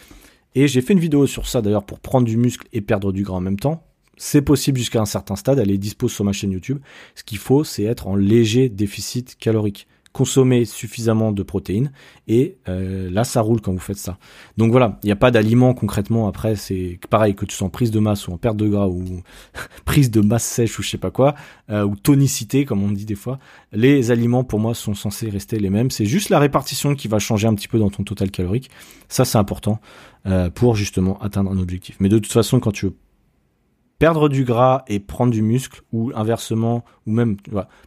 Et 0.55 0.67
j'ai 0.67 0.81
fait 0.81 0.93
une 0.93 1.01
vidéo 1.01 1.27
sur 1.27 1.47
ça 1.47 1.63
d'ailleurs 1.63 1.85
pour 1.85 2.01
prendre 2.01 2.27
du 2.27 2.37
muscle 2.37 2.67
et 2.73 2.81
perdre 2.81 3.13
du 3.13 3.23
gras 3.23 3.37
en 3.37 3.41
même 3.41 3.59
temps. 3.59 3.85
C'est 4.17 4.43
possible 4.43 4.79
jusqu'à 4.79 5.01
un 5.01 5.07
certain 5.07 5.37
stade, 5.37 5.59
elle 5.61 5.71
est 5.71 5.79
dispo 5.79 6.09
sur 6.09 6.25
ma 6.25 6.33
chaîne 6.33 6.51
YouTube. 6.51 6.79
Ce 7.15 7.23
qu'il 7.23 7.39
faut, 7.39 7.63
c'est 7.63 7.85
être 7.85 8.09
en 8.09 8.17
léger 8.17 8.69
déficit 8.69 9.37
calorique 9.39 9.87
consommer 10.13 10.65
suffisamment 10.65 11.33
de 11.33 11.43
protéines 11.43 11.93
et 12.27 12.57
euh, 12.69 13.11
là 13.11 13.25
ça 13.25 13.41
roule 13.41 13.61
quand 13.61 13.73
vous 13.73 13.79
faites 13.79 13.99
ça. 13.99 14.19
Donc 14.57 14.73
voilà, 14.73 14.99
il 15.03 15.07
n'y 15.07 15.13
a 15.13 15.17
pas 15.17 15.31
d'aliment 15.31 15.75
concrètement 15.75 16.29
après, 16.29 16.57
c'est 16.57 16.99
pareil 17.11 17.35
que 17.35 17.45
tu 17.45 17.55
sois 17.55 17.67
en 17.67 17.71
prise 17.71 17.91
de 17.91 18.01
masse 18.01 18.27
ou 18.27 18.33
en 18.33 18.39
perte 18.39 18.57
de 18.57 18.69
gras 18.69 18.89
ou 18.89 19.05
prise 19.85 20.11
de 20.11 20.21
masse 20.21 20.45
sèche 20.45 20.79
ou 20.79 20.83
je 20.83 20.91
sais 20.91 20.99
pas 20.99 21.11
quoi, 21.11 21.35
euh, 21.71 21.85
ou 21.85 21.95
tonicité 21.97 22.65
comme 22.65 22.83
on 22.83 22.91
dit 22.91 23.05
des 23.05 23.15
fois, 23.15 23.39
les 23.73 24.11
aliments 24.11 24.45
pour 24.45 24.61
moi 24.61 24.75
sont 24.75 24.95
censés 24.95 25.31
rester 25.31 25.59
les 25.59 25.71
mêmes, 25.71 25.91
c'est 25.91 26.07
juste 26.07 26.31
la 26.31 26.39
répartition 26.39 26.95
qui 26.95 27.09
va 27.09 27.19
changer 27.19 27.47
un 27.47 27.55
petit 27.55 27.69
peu 27.69 27.79
dans 27.79 27.91
ton 27.91 28.03
total 28.03 28.31
calorique, 28.31 28.71
ça 29.09 29.25
c'est 29.25 29.39
important 29.39 29.81
euh, 30.27 30.51
pour 30.51 30.75
justement 30.75 31.19
atteindre 31.21 31.51
un 31.51 31.59
objectif. 31.59 31.97
Mais 32.01 32.09
de 32.09 32.19
toute 32.19 32.33
façon 32.33 32.61
quand 32.61 32.73
tu 32.73 32.87
veux 32.87 32.97
perdre 33.99 34.29
du 34.29 34.45
gras 34.45 34.85
et 34.87 35.01
prendre 35.01 35.33
du 35.33 35.43
muscle, 35.43 35.83
ou 35.93 36.13
inversement, 36.15 36.85
ou 37.07 37.13
même 37.13 37.37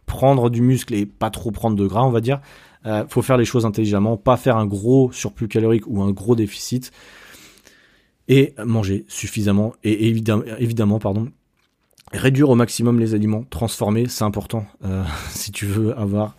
prendre 0.06 0.50
du 0.50 0.60
muscle 0.60 0.94
et 0.94 1.06
pas 1.06 1.30
trop 1.30 1.50
prendre 1.50 1.76
de 1.76 1.86
gras, 1.86 2.02
on 2.02 2.10
va 2.10 2.20
dire. 2.20 2.40
Euh, 2.84 3.04
faut 3.08 3.22
faire 3.22 3.36
les 3.36 3.44
choses 3.44 3.64
intelligemment, 3.64 4.16
pas 4.16 4.36
faire 4.36 4.56
un 4.56 4.66
gros 4.66 5.12
surplus 5.12 5.48
calorique 5.48 5.86
ou 5.86 6.02
un 6.02 6.10
gros 6.10 6.34
déficit, 6.34 6.92
et 8.28 8.54
manger 8.64 9.04
suffisamment 9.08 9.74
et 9.84 10.08
évidemment, 10.08 10.98
pardon, 10.98 11.28
réduire 12.12 12.50
au 12.50 12.54
maximum 12.54 12.98
les 12.98 13.14
aliments 13.14 13.44
transformés, 13.50 14.06
c'est 14.08 14.24
important 14.24 14.66
euh, 14.84 15.04
si 15.30 15.52
tu 15.52 15.66
veux 15.66 15.96
avoir 15.98 16.36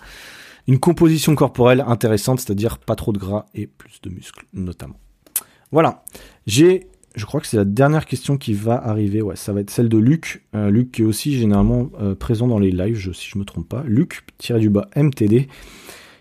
une 0.67 0.79
composition 0.79 1.35
corporelle 1.35 1.83
intéressante, 1.85 2.39
c'est-à-dire 2.39 2.77
pas 2.77 2.95
trop 2.95 3.11
de 3.11 3.17
gras 3.17 3.45
et 3.53 3.67
plus 3.67 4.01
de 4.01 4.09
muscles 4.09 4.45
notamment. 4.53 4.95
Voilà, 5.71 6.03
j'ai 6.45 6.87
je 7.15 7.25
crois 7.25 7.39
que 7.39 7.47
c'est 7.47 7.57
la 7.57 7.65
dernière 7.65 8.05
question 8.05 8.37
qui 8.37 8.53
va 8.53 8.75
arriver. 8.75 9.21
Ouais, 9.21 9.35
ça 9.35 9.53
va 9.53 9.61
être 9.61 9.69
celle 9.69 9.89
de 9.89 9.97
Luc. 9.97 10.45
Euh, 10.55 10.69
Luc 10.69 10.91
qui 10.91 11.01
est 11.03 11.05
aussi 11.05 11.37
généralement 11.37 11.89
euh, 12.01 12.15
présent 12.15 12.47
dans 12.47 12.59
les 12.59 12.71
lives, 12.71 13.13
si 13.13 13.29
je 13.29 13.37
me 13.37 13.45
trompe 13.45 13.69
pas. 13.69 13.83
Luc, 13.85 14.21
tiré 14.37 14.59
du 14.59 14.69
bas 14.69 14.87
MTD, 14.95 15.47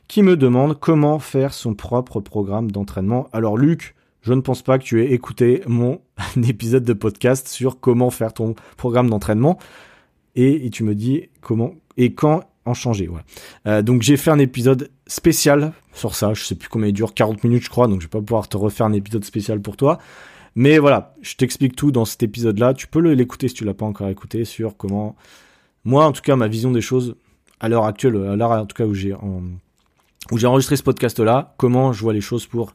qui 0.08 0.22
me 0.22 0.36
demande 0.36 0.78
comment 0.78 1.18
faire 1.18 1.54
son 1.54 1.74
propre 1.74 2.20
programme 2.20 2.70
d'entraînement. 2.70 3.28
Alors 3.32 3.56
Luc, 3.56 3.94
je 4.20 4.34
ne 4.34 4.40
pense 4.40 4.62
pas 4.62 4.78
que 4.78 4.84
tu 4.84 5.02
aies 5.02 5.12
écouté 5.12 5.62
mon 5.66 6.00
épisode 6.36 6.84
de 6.84 6.92
podcast 6.92 7.48
sur 7.48 7.80
comment 7.80 8.10
faire 8.10 8.34
ton 8.34 8.54
programme 8.76 9.08
d'entraînement. 9.08 9.58
Et, 10.34 10.70
tu 10.70 10.82
me 10.84 10.94
dis 10.94 11.28
comment 11.40 11.74
et 11.98 12.14
quand 12.14 12.44
en 12.64 12.74
changer. 12.74 13.10
Euh, 13.66 13.82
donc 13.82 14.02
j'ai 14.02 14.16
fait 14.16 14.30
un 14.30 14.38
épisode 14.38 14.90
spécial 15.06 15.72
sur 15.92 16.14
ça. 16.14 16.32
Je 16.32 16.44
sais 16.44 16.54
plus 16.54 16.68
combien 16.68 16.88
il 16.88 16.92
dure, 16.92 17.12
40 17.12 17.44
minutes 17.44 17.64
je 17.64 17.70
crois, 17.70 17.88
donc 17.88 18.00
je 18.00 18.06
vais 18.06 18.10
pas 18.10 18.20
pouvoir 18.20 18.48
te 18.48 18.56
refaire 18.56 18.86
un 18.86 18.92
épisode 18.92 19.24
spécial 19.24 19.60
pour 19.60 19.76
toi. 19.76 19.98
Mais 20.54 20.78
voilà, 20.78 21.14
je 21.22 21.34
t'explique 21.36 21.76
tout 21.76 21.92
dans 21.92 22.04
cet 22.04 22.22
épisode-là. 22.22 22.74
Tu 22.74 22.86
peux 22.86 23.00
l'écouter 23.00 23.48
si 23.48 23.54
tu 23.54 23.64
l'as 23.64 23.74
pas 23.74 23.86
encore 23.86 24.08
écouté 24.08 24.44
sur 24.44 24.76
comment, 24.76 25.16
moi 25.84 26.06
en 26.06 26.12
tout 26.12 26.22
cas, 26.22 26.36
ma 26.36 26.48
vision 26.48 26.70
des 26.70 26.80
choses 26.80 27.16
à 27.60 27.68
l'heure 27.68 27.84
actuelle, 27.84 28.16
à 28.16 28.36
l'heure 28.36 28.50
en 28.50 28.66
tout 28.66 28.76
cas 28.76 28.86
où 28.86 28.94
j'ai 28.94 29.14
enregistré 30.46 30.76
ce 30.76 30.82
podcast-là, 30.82 31.54
comment 31.56 31.92
je 31.92 32.02
vois 32.02 32.12
les 32.12 32.20
choses 32.20 32.46
pour 32.46 32.74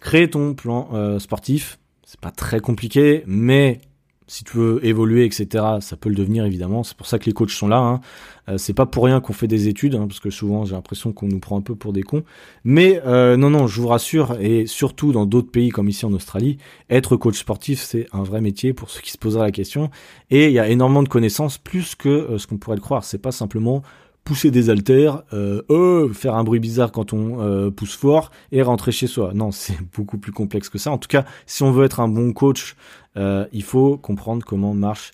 créer 0.00 0.28
ton 0.28 0.54
plan 0.54 0.88
euh, 0.92 1.18
sportif. 1.18 1.78
C'est 2.04 2.20
pas 2.20 2.30
très 2.30 2.60
compliqué, 2.60 3.24
mais 3.26 3.80
si 4.26 4.44
tu 4.44 4.56
veux 4.56 4.84
évoluer, 4.84 5.24
etc., 5.24 5.64
ça 5.80 5.96
peut 5.96 6.08
le 6.08 6.14
devenir 6.14 6.44
évidemment. 6.44 6.82
C'est 6.82 6.96
pour 6.96 7.06
ça 7.06 7.18
que 7.18 7.26
les 7.26 7.32
coachs 7.32 7.50
sont 7.50 7.68
là. 7.68 7.78
Hein. 7.78 8.00
Euh, 8.48 8.58
c'est 8.58 8.74
pas 8.74 8.86
pour 8.86 9.04
rien 9.04 9.20
qu'on 9.20 9.32
fait 9.32 9.46
des 9.46 9.68
études, 9.68 9.94
hein, 9.94 10.06
parce 10.08 10.20
que 10.20 10.30
souvent 10.30 10.64
j'ai 10.64 10.74
l'impression 10.74 11.12
qu'on 11.12 11.28
nous 11.28 11.38
prend 11.38 11.56
un 11.56 11.60
peu 11.60 11.74
pour 11.74 11.92
des 11.92 12.02
cons. 12.02 12.24
Mais 12.64 13.00
euh, 13.06 13.36
non, 13.36 13.50
non, 13.50 13.66
je 13.66 13.80
vous 13.80 13.88
rassure, 13.88 14.36
et 14.40 14.66
surtout 14.66 15.12
dans 15.12 15.26
d'autres 15.26 15.50
pays 15.50 15.70
comme 15.70 15.88
ici 15.88 16.06
en 16.06 16.12
Australie, 16.12 16.58
être 16.90 17.16
coach 17.16 17.38
sportif, 17.38 17.80
c'est 17.80 18.06
un 18.12 18.22
vrai 18.22 18.40
métier 18.40 18.72
pour 18.72 18.90
ceux 18.90 19.00
qui 19.00 19.10
se 19.12 19.18
poseraient 19.18 19.44
la 19.44 19.52
question. 19.52 19.90
Et 20.30 20.46
il 20.46 20.52
y 20.52 20.58
a 20.58 20.68
énormément 20.68 21.02
de 21.02 21.08
connaissances, 21.08 21.58
plus 21.58 21.94
que 21.94 22.08
euh, 22.08 22.38
ce 22.38 22.46
qu'on 22.46 22.56
pourrait 22.56 22.76
le 22.76 22.82
croire. 22.82 23.04
C'est 23.04 23.18
pas 23.18 23.32
simplement 23.32 23.82
pousser 24.26 24.50
des 24.50 24.68
haltères, 24.68 25.22
euh, 25.32 26.12
faire 26.12 26.34
un 26.34 26.44
bruit 26.44 26.60
bizarre 26.60 26.92
quand 26.92 27.14
on 27.14 27.70
pousse 27.70 27.96
fort 27.96 28.30
et 28.52 28.60
rentrer 28.60 28.92
chez 28.92 29.06
soi. 29.06 29.32
Non, 29.34 29.50
c'est 29.52 29.78
beaucoup 29.96 30.18
plus 30.18 30.32
complexe 30.32 30.68
que 30.68 30.76
ça. 30.76 30.90
En 30.90 30.98
tout 30.98 31.08
cas, 31.08 31.24
si 31.46 31.62
on 31.62 31.72
veut 31.72 31.86
être 31.86 32.00
un 32.00 32.08
bon 32.08 32.34
coach 32.34 32.76
euh, 33.16 33.46
il 33.52 33.62
faut 33.62 33.96
comprendre 33.96 34.44
comment 34.44 34.74
marche 34.74 35.12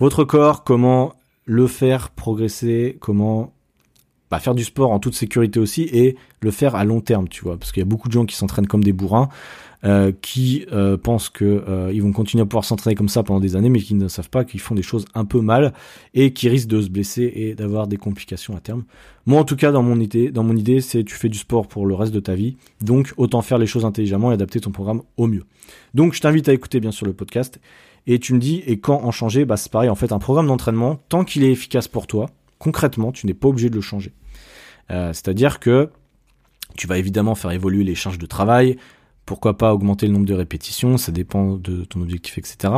votre 0.00 0.24
corps, 0.24 0.64
comment 0.64 1.14
le 1.44 1.66
faire 1.66 2.10
progresser, 2.10 2.96
comment 3.00 3.52
bah, 4.30 4.38
faire 4.38 4.54
du 4.54 4.64
sport 4.64 4.90
en 4.90 4.98
toute 4.98 5.14
sécurité 5.14 5.58
aussi 5.58 5.82
et 5.82 6.16
le 6.40 6.50
faire 6.50 6.74
à 6.74 6.84
long 6.84 7.00
terme, 7.00 7.28
tu 7.28 7.42
vois, 7.42 7.56
parce 7.56 7.72
qu'il 7.72 7.80
y 7.80 7.86
a 7.86 7.88
beaucoup 7.88 8.08
de 8.08 8.12
gens 8.12 8.26
qui 8.26 8.36
s'entraînent 8.36 8.66
comme 8.66 8.84
des 8.84 8.92
bourrins, 8.92 9.28
euh, 9.84 10.12
qui 10.22 10.66
euh, 10.72 10.96
pensent 10.96 11.28
que 11.28 11.90
ils 11.92 12.02
vont 12.02 12.12
continuer 12.12 12.42
à 12.42 12.46
pouvoir 12.46 12.64
s'entraîner 12.64 12.94
comme 12.94 13.08
ça 13.08 13.22
pendant 13.22 13.40
des 13.40 13.56
années, 13.56 13.68
mais 13.68 13.80
qui 13.80 13.94
ne 13.94 14.08
savent 14.08 14.30
pas 14.30 14.44
qu'ils 14.44 14.60
font 14.60 14.74
des 14.74 14.82
choses 14.82 15.04
un 15.14 15.24
peu 15.24 15.40
mal 15.40 15.72
et 16.14 16.32
qui 16.32 16.48
risquent 16.48 16.68
de 16.68 16.82
se 16.82 16.88
blesser 16.88 17.32
et 17.34 17.54
d'avoir 17.54 17.86
des 17.86 17.96
complications 17.96 18.56
à 18.56 18.60
terme. 18.60 18.84
Moi, 19.26 19.40
en 19.40 19.44
tout 19.44 19.56
cas, 19.56 19.72
dans 19.72 19.82
mon 19.82 20.00
idée, 20.00 20.30
dans 20.30 20.42
mon 20.42 20.56
c'est 20.80 21.04
tu 21.04 21.14
fais 21.14 21.28
du 21.28 21.38
sport 21.38 21.68
pour 21.68 21.86
le 21.86 21.94
reste 21.94 22.12
de 22.12 22.20
ta 22.20 22.34
vie, 22.34 22.56
donc 22.80 23.12
autant 23.16 23.42
faire 23.42 23.58
les 23.58 23.66
choses 23.66 23.84
intelligemment 23.84 24.30
et 24.30 24.34
adapter 24.34 24.60
ton 24.60 24.70
programme 24.70 25.02
au 25.16 25.26
mieux. 25.26 25.44
Donc 25.94 26.14
je 26.14 26.20
t'invite 26.20 26.48
à 26.48 26.52
écouter 26.52 26.80
bien 26.80 26.90
sûr 26.90 27.06
le 27.06 27.12
podcast. 27.12 27.60
Et 28.06 28.18
tu 28.18 28.32
me 28.32 28.38
dis, 28.38 28.62
et 28.66 28.80
quand 28.80 29.04
en 29.04 29.10
changer 29.10 29.44
Bah 29.44 29.58
c'est 29.58 29.70
pareil, 29.70 29.90
en 29.90 29.94
fait, 29.94 30.12
un 30.12 30.18
programme 30.18 30.46
d'entraînement, 30.46 30.96
tant 31.10 31.24
qu'il 31.24 31.44
est 31.44 31.52
efficace 31.52 31.88
pour 31.88 32.06
toi, 32.06 32.30
concrètement, 32.58 33.12
tu 33.12 33.26
n'es 33.26 33.34
pas 33.34 33.48
obligé 33.48 33.68
de 33.68 33.74
le 33.74 33.82
changer. 33.82 34.12
Euh, 34.90 35.12
c'est-à-dire 35.12 35.60
que 35.60 35.90
tu 36.76 36.86
vas 36.86 36.96
évidemment 36.96 37.34
faire 37.34 37.50
évoluer 37.50 37.84
les 37.84 37.94
charges 37.94 38.18
de 38.18 38.24
travail, 38.24 38.78
pourquoi 39.28 39.58
pas 39.58 39.74
augmenter 39.74 40.06
le 40.06 40.14
nombre 40.14 40.24
de 40.24 40.32
répétitions, 40.32 40.96
ça 40.96 41.12
dépend 41.12 41.56
de 41.56 41.84
ton 41.84 42.00
objectif, 42.00 42.38
etc. 42.38 42.72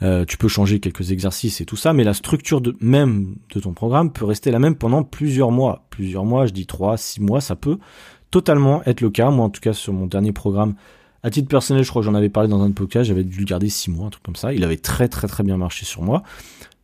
Euh, 0.00 0.24
tu 0.24 0.38
peux 0.38 0.48
changer 0.48 0.80
quelques 0.80 1.10
exercices 1.10 1.60
et 1.60 1.66
tout 1.66 1.76
ça, 1.76 1.92
mais 1.92 2.02
la 2.02 2.14
structure 2.14 2.62
même 2.80 3.36
de 3.54 3.60
ton 3.60 3.74
programme 3.74 4.10
peut 4.10 4.24
rester 4.24 4.50
la 4.50 4.58
même 4.58 4.74
pendant 4.74 5.02
plusieurs 5.02 5.50
mois. 5.50 5.84
Plusieurs 5.90 6.24
mois, 6.24 6.46
je 6.46 6.52
dis 6.54 6.64
trois, 6.64 6.96
six 6.96 7.20
mois, 7.20 7.42
ça 7.42 7.56
peut 7.56 7.76
totalement 8.30 8.82
être 8.86 9.02
le 9.02 9.10
cas. 9.10 9.28
Moi, 9.30 9.44
en 9.44 9.50
tout 9.50 9.60
cas, 9.60 9.74
sur 9.74 9.92
mon 9.92 10.06
dernier 10.06 10.32
programme, 10.32 10.76
à 11.22 11.28
titre 11.28 11.48
personnel, 11.48 11.84
je 11.84 11.90
crois 11.90 12.00
que 12.00 12.06
j'en 12.06 12.14
avais 12.14 12.30
parlé 12.30 12.48
dans 12.48 12.62
un 12.62 12.70
podcast, 12.70 13.04
j'avais 13.04 13.22
dû 13.22 13.40
le 13.40 13.44
garder 13.44 13.68
6 13.68 13.90
mois, 13.90 14.06
un 14.06 14.10
truc 14.10 14.22
comme 14.22 14.34
ça. 14.34 14.54
Il 14.54 14.64
avait 14.64 14.78
très 14.78 15.08
très 15.08 15.28
très 15.28 15.42
bien 15.42 15.58
marché 15.58 15.84
sur 15.84 16.00
moi. 16.00 16.22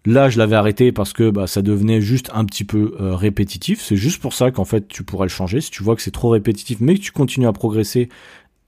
Là, 0.05 0.29
je 0.29 0.39
l'avais 0.39 0.57
arrêté 0.57 0.93
parce 0.93 1.15
que 1.15 1.31
bah, 1.31 1.47
ça 1.47 1.63
devenait 1.63 2.03
juste 2.03 2.31
un 2.35 2.45
petit 2.45 2.65
peu 2.65 2.95
euh, 3.01 3.17
répétitif. 3.17 3.81
C'est 3.81 3.97
juste 3.97 4.21
pour 4.21 4.35
ça 4.35 4.51
qu'en 4.51 4.67
fait, 4.67 4.87
tu 4.87 5.03
pourrais 5.03 5.27
le 5.27 5.31
changer. 5.31 5.63
Si 5.63 5.71
tu 5.71 5.83
vois 5.83 5.97
que 5.97 6.03
c'est 6.03 6.11
trop 6.11 6.29
répétitif, 6.29 6.79
mais 6.81 6.95
que 6.95 7.01
tu 7.01 7.11
continues 7.11 7.47
à 7.47 7.53
progresser, 7.53 8.11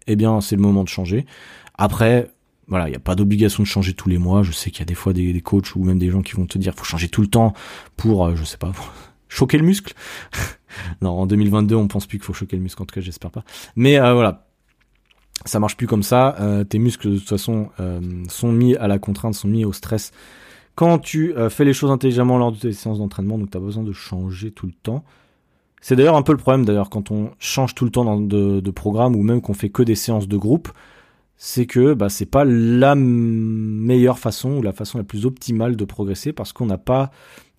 eh 0.06 0.16
bien, 0.16 0.40
c'est 0.40 0.56
le 0.56 0.62
moment 0.62 0.84
de 0.84 0.88
changer. 0.88 1.26
Après, 1.76 2.30
voilà, 2.68 2.86
il 2.88 2.90
n'y 2.90 2.96
a 2.96 3.00
pas 3.00 3.16
d'obligation 3.16 3.62
de 3.62 3.68
changer 3.68 3.94
tous 3.94 4.08
les 4.08 4.18
mois. 4.18 4.42
Je 4.42 4.52
sais 4.52 4.70
qu'il 4.70 4.80
y 4.80 4.82
a 4.82 4.86
des 4.86 4.94
fois 4.94 5.12
des, 5.12 5.40
coachs 5.40 5.74
ou 5.74 5.84
même 5.84 5.98
des 5.98 6.10
gens 6.10 6.22
qui 6.22 6.32
vont 6.32 6.46
te 6.46 6.56
dire 6.56 6.74
faut 6.74 6.84
changer 6.84 7.08
tout 7.08 7.20
le 7.20 7.26
temps 7.26 7.52
pour, 7.96 8.24
euh, 8.24 8.36
je 8.36 8.44
sais 8.44 8.58
pas, 8.58 8.72
choquer 9.28 9.58
le 9.58 9.64
muscle. 9.64 9.94
non, 11.02 11.10
en 11.10 11.26
2022, 11.26 11.74
on 11.74 11.88
pense 11.88 12.06
plus 12.06 12.18
qu'il 12.18 12.26
faut 12.26 12.32
choquer 12.32 12.56
le 12.56 12.62
muscle. 12.62 12.82
En 12.82 12.86
tout 12.86 12.94
cas, 12.94 13.00
j'espère 13.00 13.30
pas. 13.30 13.44
Mais 13.76 13.98
euh, 13.98 14.12
voilà, 14.12 14.46
ça 15.44 15.58
marche 15.58 15.76
plus 15.76 15.86
comme 15.86 16.02
ça. 16.02 16.36
Euh, 16.40 16.64
tes 16.64 16.78
muscles 16.78 17.10
de 17.10 17.18
toute 17.18 17.28
façon 17.28 17.70
euh, 17.80 18.00
sont 18.28 18.52
mis 18.52 18.76
à 18.76 18.88
la 18.88 18.98
contrainte, 18.98 19.34
sont 19.34 19.48
mis 19.48 19.64
au 19.64 19.72
stress 19.72 20.12
quand 20.76 20.98
tu 20.98 21.34
fais 21.50 21.66
les 21.66 21.74
choses 21.74 21.90
intelligemment 21.90 22.38
lors 22.38 22.52
de 22.52 22.56
tes 22.56 22.72
séances 22.72 22.98
d'entraînement. 22.98 23.36
Donc 23.36 23.50
tu 23.50 23.56
as 23.56 23.60
besoin 23.60 23.82
de 23.82 23.92
changer 23.92 24.50
tout 24.50 24.66
le 24.66 24.72
temps. 24.72 25.04
C'est 25.80 25.96
d'ailleurs 25.96 26.16
un 26.16 26.22
peu 26.22 26.32
le 26.32 26.38
problème 26.38 26.64
d'ailleurs 26.64 26.90
quand 26.90 27.10
on 27.10 27.30
change 27.38 27.74
tout 27.74 27.84
le 27.84 27.90
temps 27.90 28.20
de 28.20 28.70
programme 28.70 29.16
ou 29.16 29.22
même 29.22 29.40
qu'on 29.40 29.54
fait 29.54 29.70
que 29.70 29.82
des 29.82 29.94
séances 29.94 30.28
de 30.28 30.36
groupe, 30.36 30.68
c'est 31.42 31.64
que 31.64 31.94
bah, 31.94 32.10
c'est 32.10 32.26
pas 32.26 32.44
la 32.44 32.94
meilleure 32.94 34.18
façon 34.18 34.58
ou 34.58 34.62
la 34.62 34.72
façon 34.72 34.98
la 34.98 35.04
plus 35.04 35.24
optimale 35.24 35.74
de 35.74 35.84
progresser 35.86 36.34
parce 36.34 36.52
qu'on 36.52 36.66
n'a 36.66 36.76
pas 36.76 37.10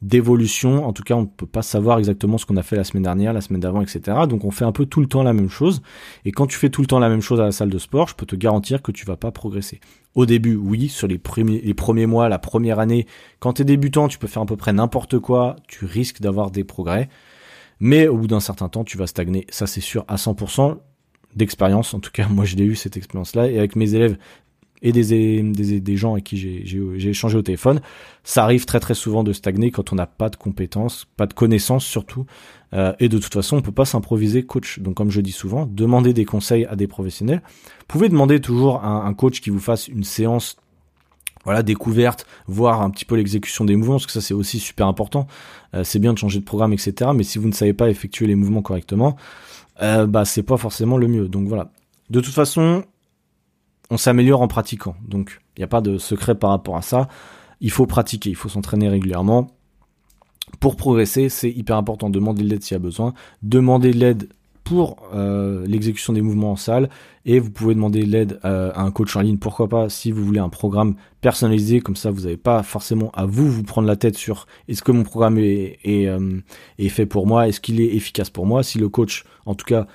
d'évolution. 0.04 0.86
En 0.86 0.94
tout 0.94 1.02
cas, 1.02 1.16
on 1.16 1.22
ne 1.22 1.26
peut 1.26 1.48
pas 1.48 1.64
savoir 1.64 1.98
exactement 1.98 2.38
ce 2.38 2.46
qu'on 2.46 2.58
a 2.58 2.62
fait 2.62 2.76
la 2.76 2.84
semaine 2.84 3.02
dernière, 3.02 3.34
la 3.34 3.42
semaine 3.42 3.60
d'avant, 3.60 3.82
etc. 3.82 4.20
Donc 4.30 4.46
on 4.46 4.52
fait 4.52 4.66
un 4.66 4.72
peu 4.72 4.86
tout 4.86 5.00
le 5.02 5.08
temps 5.08 5.24
la 5.24 5.34
même 5.34 5.50
chose. 5.50 5.82
Et 6.26 6.32
quand 6.32 6.46
tu 6.46 6.60
fais 6.60 6.70
tout 6.70 6.82
le 6.82 6.88
temps 6.88 7.00
la 7.00 7.10
même 7.10 7.22
chose 7.22 7.42
à 7.42 7.46
la 7.46 7.52
salle 7.52 7.72
de 7.72 7.80
sport, 7.80 8.08
je 8.08 8.14
peux 8.14 8.28
te 8.28 8.36
garantir 8.36 8.84
que 8.84 8.92
tu 8.92 9.04
vas 9.04 9.18
pas 9.18 9.32
progresser. 9.32 9.80
Au 10.14 10.28
début, 10.28 10.56
oui, 10.56 10.88
sur 10.88 11.08
les 11.08 11.18
premiers, 11.18 11.62
les 11.62 11.74
premiers 11.74 12.06
mois, 12.06 12.30
la 12.30 12.38
première 12.38 12.78
année, 12.78 13.08
quand 13.40 13.54
tu 13.54 13.64
es 13.64 13.66
débutant, 13.66 14.08
tu 14.10 14.20
peux 14.20 14.28
faire 14.28 14.44
à 14.44 14.46
peu 14.46 14.58
près 14.58 14.74
n'importe 14.74 15.18
quoi, 15.18 15.56
tu 15.68 15.86
risques 15.86 16.22
d'avoir 16.22 16.52
des 16.52 16.64
progrès. 16.64 17.10
Mais 17.82 18.08
au 18.08 18.16
bout 18.16 18.28
d'un 18.28 18.40
certain 18.40 18.70
temps, 18.70 18.84
tu 18.84 18.98
vas 18.98 19.08
stagner. 19.08 19.46
Ça, 19.50 19.68
c'est 19.68 19.82
sûr 19.82 20.06
à 20.08 20.16
100% 20.16 20.78
d'expérience. 21.36 21.94
En 21.94 22.00
tout 22.00 22.12
cas, 22.12 22.28
moi, 22.30 22.46
j'ai 22.46 22.64
eu 22.64 22.76
cette 22.76 22.96
expérience-là. 22.96 23.50
Et 23.50 23.58
avec 23.58 23.76
mes 23.76 23.96
élèves, 23.96 24.18
et 24.84 24.92
des, 24.92 25.96
gens 25.96 26.14
avec 26.14 26.24
qui 26.24 26.38
j'ai 26.38 27.10
échangé 27.10 27.38
au 27.38 27.42
téléphone, 27.42 27.82
ça 28.24 28.44
arrive 28.44 28.66
très 28.66 28.80
très 28.80 28.96
souvent 28.96 29.24
de 29.24 29.32
stagner 29.32 29.70
quand 29.70 29.94
on 29.94 29.96
n'a 29.96 30.08
pas 30.08 30.30
de 30.30 30.36
compétences, 30.36 31.08
pas 31.18 31.28
de 31.28 31.34
connaissances 31.34 31.86
surtout, 31.86 32.26
euh, 32.74 32.94
et 33.00 33.08
de 33.08 33.20
toute 33.20 33.34
façon 33.34 33.58
on 33.58 33.62
peut 33.62 33.72
pas 33.72 33.86
s'improviser 33.86 34.44
coach. 34.44 34.80
Donc 34.80 34.96
comme 34.96 35.12
je 35.12 35.22
dis 35.22 35.32
souvent, 35.32 35.68
demandez 35.68 36.14
des 36.14 36.26
conseils 36.26 36.66
à 36.66 36.76
des 36.76 36.88
professionnels. 36.88 37.44
Vous 37.46 37.86
pouvez 37.88 38.10
demander 38.10 38.42
toujours 38.42 38.84
à 38.84 39.06
un 39.06 39.14
coach 39.14 39.42
qui 39.42 39.52
vous 39.52 39.60
fasse 39.60 39.88
une 39.88 40.04
séance 40.04 40.58
voilà 41.44 41.64
découverte, 41.64 42.26
voir 42.48 42.82
un 42.82 42.90
petit 42.90 43.06
peu 43.06 43.16
l'exécution 43.16 43.66
des 43.66 43.76
mouvements, 43.76 43.96
parce 43.96 44.06
que 44.06 44.12
ça 44.12 44.22
c'est 44.22 44.34
aussi 44.34 44.60
super 44.60 44.88
important. 44.88 45.28
Euh, 45.74 45.84
c'est 45.84 46.00
bien 46.00 46.14
de 46.14 46.18
changer 46.18 46.40
de 46.40 46.46
programme, 46.46 46.74
etc. 46.74 47.12
Mais 47.16 47.24
si 47.24 47.40
vous 47.40 47.48
ne 47.48 47.54
savez 47.54 47.74
pas 47.74 47.90
effectuer 47.90 48.28
les 48.28 48.36
mouvements 48.36 48.62
correctement, 48.62 49.16
euh, 49.82 50.06
bah 50.06 50.26
c'est 50.26 50.44
pas 50.44 50.58
forcément 50.58 50.98
le 50.98 51.08
mieux. 51.08 51.28
Donc 51.28 51.48
voilà. 51.48 51.72
De 52.10 52.20
toute 52.20 52.34
façon, 52.34 52.84
on 53.90 53.98
s'améliore 53.98 54.42
en 54.42 54.48
pratiquant. 54.48 54.96
Donc 55.08 55.42
il 55.58 55.62
n'y 55.62 55.66
a 55.66 55.68
pas 55.68 55.82
de 55.82 55.98
secret 55.98 56.36
par 56.36 56.52
rapport 56.52 56.78
à 56.78 56.82
ça. 56.82 57.08
Il 57.60 57.72
faut 57.72 57.86
pratiquer, 57.86 58.30
il 58.30 58.36
faut 58.36 58.50
s'entraîner 58.50 58.90
régulièrement. 58.90 59.52
Pour 60.60 60.76
progresser, 60.76 61.30
c'est 61.30 61.50
hyper 61.50 61.78
important. 61.78 62.10
Demander 62.10 62.44
de 62.44 62.50
l'aide 62.50 62.64
s'il 62.64 62.76
y 62.76 62.76
a 62.76 62.80
besoin. 62.80 63.14
Demander 63.42 63.94
de 63.94 64.00
l'aide 64.00 64.30
pour 64.72 64.96
euh, 65.14 65.66
l'exécution 65.68 66.14
des 66.14 66.22
mouvements 66.22 66.54
en 66.54 66.56
salle. 66.56 66.90
Et 67.26 67.40
vous 67.40 67.52
pouvez 67.52 67.76
demander 67.76 68.06
l'aide 68.06 68.40
euh, 68.46 68.72
à 68.74 68.84
un 68.84 68.92
coach 68.92 69.18
en 69.18 69.22
ligne. 69.22 69.38
Pourquoi 69.38 69.68
pas 69.68 69.90
si 69.90 70.14
vous 70.14 70.24
voulez 70.24 70.40
un 70.40 70.48
programme 70.48 70.96
personnalisé. 71.20 71.82
Comme 71.82 71.98
ça 71.98 72.10
vous 72.10 72.22
n'avez 72.22 72.38
pas 72.38 72.64
forcément 72.64 73.12
à 73.14 73.26
vous 73.26 73.52
vous 73.52 73.64
prendre 73.64 73.86
la 73.86 73.98
tête 73.98 74.16
sur 74.16 74.48
est-ce 74.70 74.82
que 74.82 74.94
mon 74.94 75.04
programme 75.04 75.38
est, 75.40 75.78
est, 75.84 76.08
euh, 76.08 76.40
est 76.80 76.88
fait 76.88 77.06
pour 77.06 77.28
moi? 77.28 77.50
Est-ce 77.50 77.60
qu'il 77.60 77.82
est 77.82 77.94
efficace 77.94 78.30
pour 78.30 78.46
moi? 78.46 78.64
Si 78.64 78.80
le 78.80 78.88
coach 78.88 79.26
en 79.46 79.56
tout 79.56 79.66
cas 79.66 79.88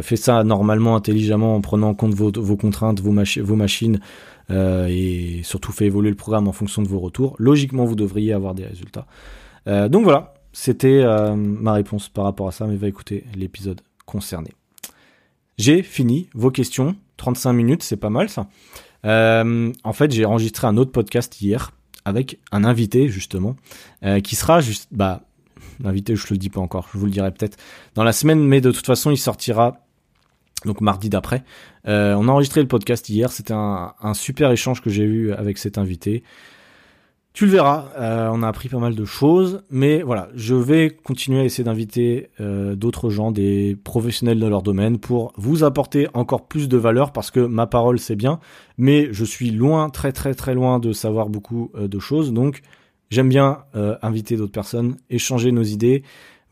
fait 0.00 0.16
ça 0.16 0.44
normalement 0.44 0.96
intelligemment 0.96 1.56
en 1.56 1.60
prenant 1.60 1.88
en 1.88 1.94
compte 1.94 2.14
vos, 2.14 2.32
vos 2.34 2.56
contraintes 2.56 3.00
vos, 3.00 3.12
vos 3.12 3.56
machines 3.56 4.00
et 4.48 5.40
surtout 5.42 5.72
fait 5.72 5.86
évoluer 5.86 6.10
le 6.10 6.16
programme 6.16 6.48
en 6.48 6.52
fonction 6.52 6.82
de 6.82 6.88
vos 6.88 7.00
retours 7.00 7.34
logiquement 7.38 7.84
vous 7.84 7.96
devriez 7.96 8.32
avoir 8.32 8.54
des 8.54 8.64
résultats. 8.64 9.06
Donc 9.66 10.04
voilà. 10.04 10.34
C'était 10.54 11.02
ma 11.36 11.72
réponse 11.72 12.08
par 12.08 12.24
rapport 12.24 12.46
à 12.46 12.52
ça. 12.52 12.66
Mais 12.66 12.76
va 12.76 12.86
écouter 12.86 13.24
l'épisode 13.34 13.80
concernés. 14.06 14.54
J'ai 15.58 15.82
fini 15.82 16.28
vos 16.34 16.50
questions. 16.50 16.96
35 17.18 17.52
minutes, 17.52 17.82
c'est 17.82 17.96
pas 17.96 18.10
mal 18.10 18.28
ça. 18.28 18.48
Euh, 19.04 19.72
en 19.84 19.92
fait, 19.92 20.10
j'ai 20.10 20.24
enregistré 20.24 20.66
un 20.66 20.76
autre 20.76 20.92
podcast 20.92 21.40
hier 21.40 21.72
avec 22.04 22.40
un 22.50 22.64
invité 22.64 23.08
justement 23.08 23.56
euh, 24.04 24.20
qui 24.20 24.36
sera 24.36 24.60
juste 24.60 24.88
bah 24.90 25.22
l'invité 25.80 26.16
je 26.16 26.26
te 26.26 26.34
le 26.34 26.38
dis 26.38 26.50
pas 26.50 26.60
encore 26.60 26.88
je 26.92 26.98
vous 26.98 27.06
le 27.06 27.12
dirai 27.12 27.30
peut-être 27.30 27.56
dans 27.94 28.04
la 28.04 28.12
semaine 28.12 28.40
mais 28.40 28.60
de 28.60 28.72
toute 28.72 28.86
façon 28.86 29.10
il 29.10 29.16
sortira 29.16 29.84
donc 30.64 30.80
mardi 30.80 31.08
d'après 31.08 31.44
euh, 31.86 32.14
on 32.14 32.28
a 32.28 32.32
enregistré 32.32 32.60
le 32.60 32.68
podcast 32.68 33.08
hier 33.08 33.30
c'était 33.30 33.54
un, 33.54 34.14
super 34.14 34.50
échange 34.50 34.80
que 34.80 34.90
j'ai 34.90 35.04
eu 35.04 35.32
avec 35.32 35.58
cet 35.58 35.78
invité 35.78 36.22
tu 37.32 37.46
le 37.46 37.52
verras, 37.52 37.88
euh, 37.96 38.28
on 38.30 38.42
a 38.42 38.48
appris 38.48 38.68
pas 38.68 38.78
mal 38.78 38.94
de 38.94 39.04
choses, 39.06 39.62
mais 39.70 40.02
voilà, 40.02 40.28
je 40.34 40.54
vais 40.54 40.90
continuer 40.90 41.40
à 41.40 41.44
essayer 41.44 41.64
d'inviter 41.64 42.28
euh, 42.40 42.74
d'autres 42.74 43.08
gens, 43.08 43.32
des 43.32 43.74
professionnels 43.84 44.38
dans 44.38 44.50
leur 44.50 44.62
domaine, 44.62 44.98
pour 44.98 45.32
vous 45.38 45.64
apporter 45.64 46.08
encore 46.12 46.46
plus 46.46 46.68
de 46.68 46.76
valeur, 46.76 47.10
parce 47.10 47.30
que 47.30 47.40
ma 47.40 47.66
parole 47.66 47.98
c'est 47.98 48.16
bien, 48.16 48.38
mais 48.76 49.08
je 49.12 49.24
suis 49.24 49.50
loin, 49.50 49.88
très 49.88 50.12
très 50.12 50.34
très 50.34 50.52
loin 50.52 50.78
de 50.78 50.92
savoir 50.92 51.30
beaucoup 51.30 51.70
euh, 51.74 51.88
de 51.88 51.98
choses, 51.98 52.34
donc 52.34 52.60
j'aime 53.08 53.28
bien 53.28 53.64
inviter 54.00 54.38
d'autres 54.38 54.52
personnes, 54.52 54.96
échanger 55.10 55.52
nos 55.52 55.62
idées, 55.62 56.02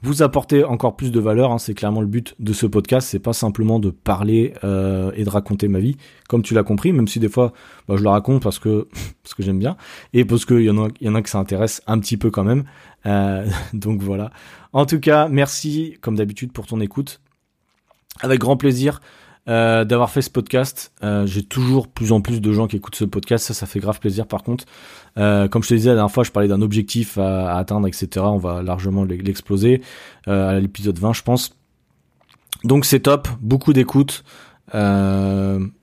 vous 0.03 0.23
apporter 0.23 0.65
encore 0.65 0.97
plus 0.97 1.11
de 1.13 1.21
valeur. 1.21 1.53
Hein, 1.53 1.59
c'est 1.59 1.75
clairement 1.75 2.01
le 2.01 2.07
but 2.07 2.35
de 2.39 2.53
ce 2.53 2.67
podcast. 2.67 3.09
C'est 3.09 3.19
pas 3.19 3.33
simplement 3.33 3.79
de 3.79 3.91
parler 3.91 4.55
euh, 4.65 5.13
et 5.15 5.25
de 5.25 5.31
raconter 5.31 5.69
ma 5.69 5.79
vie, 5.79 5.97
comme 6.29 6.43
tu 6.43 6.55
l'as 6.55 6.63
compris. 6.63 6.93
Même 6.93 7.09
si 7.09 7.21
des 7.21 7.29
fois, 7.29 7.53
bah, 7.89 7.97
je 7.97 8.03
le 8.03 8.09
raconte 8.09 8.43
parce 8.43 8.59
que 8.59 8.89
parce 9.23 9.35
que 9.35 9.43
j'aime 9.43 9.59
bien 9.59 9.77
et 10.13 10.25
parce 10.25 10.45
qu'il 10.45 10.63
y 10.63 10.71
en 10.71 10.87
a 10.87 10.89
il 11.01 11.07
y 11.07 11.11
en 11.11 11.15
a 11.15 11.23
que 11.23 11.29
ça 11.31 11.39
intéresse 11.39 11.83
un 11.87 11.99
petit 11.99 12.17
peu 12.17 12.31
quand 12.31 12.45
même. 12.45 12.65
Euh, 13.07 13.47
donc 13.73 14.03
voilà. 14.03 14.31
En 14.73 14.87
tout 14.87 15.01
cas, 15.01 15.29
merci 15.29 15.99
comme 16.01 16.17
d'habitude 16.17 16.53
pour 16.53 16.67
ton 16.67 16.81
écoute. 16.81 17.21
Avec 18.23 18.41
grand 18.41 18.57
plaisir. 18.57 19.01
Euh, 19.49 19.85
d'avoir 19.85 20.11
fait 20.11 20.21
ce 20.23 20.31
podcast. 20.31 20.93
Euh, 21.03 21.27
j'ai 21.27 21.43
toujours 21.43 21.89
plus 21.89 22.13
en 22.13 22.21
plus 22.21 22.41
de 22.41 22.53
gens 22.53 22.67
qui 22.67 22.77
écoutent 22.77 22.95
ce 22.95 23.07
podcast, 23.07 23.47
ça, 23.47 23.55
ça 23.55 23.67
fait 23.67 23.81
grave 23.81 23.99
plaisir. 23.99 24.27
Par 24.27 24.43
contre, 24.43 24.65
euh, 25.17 25.49
comme 25.49 25.63
je 25.63 25.71
te 25.71 25.75
disais 25.75 25.89
la 25.89 25.97
dernière 25.97 26.13
fois, 26.13 26.25
je 26.25 26.31
parlais 26.31 26.49
d'un 26.49 26.61
objectif 26.61 27.17
à, 27.17 27.57
atteindre, 27.57 27.89
etc. 27.89 28.09
On 28.17 28.37
va 28.37 28.63
largement 28.63 29.05
l'exploser 29.05 29.83
à 30.27 30.61
l'épisode 30.61 30.99
20, 30.99 31.15
je 31.15 31.23
pense. 31.23 31.57
Donc 32.65 32.85
c'est 32.85 33.01
top, 33.01 33.29
beaucoup 33.41 33.73
d'écoute. 33.73 34.25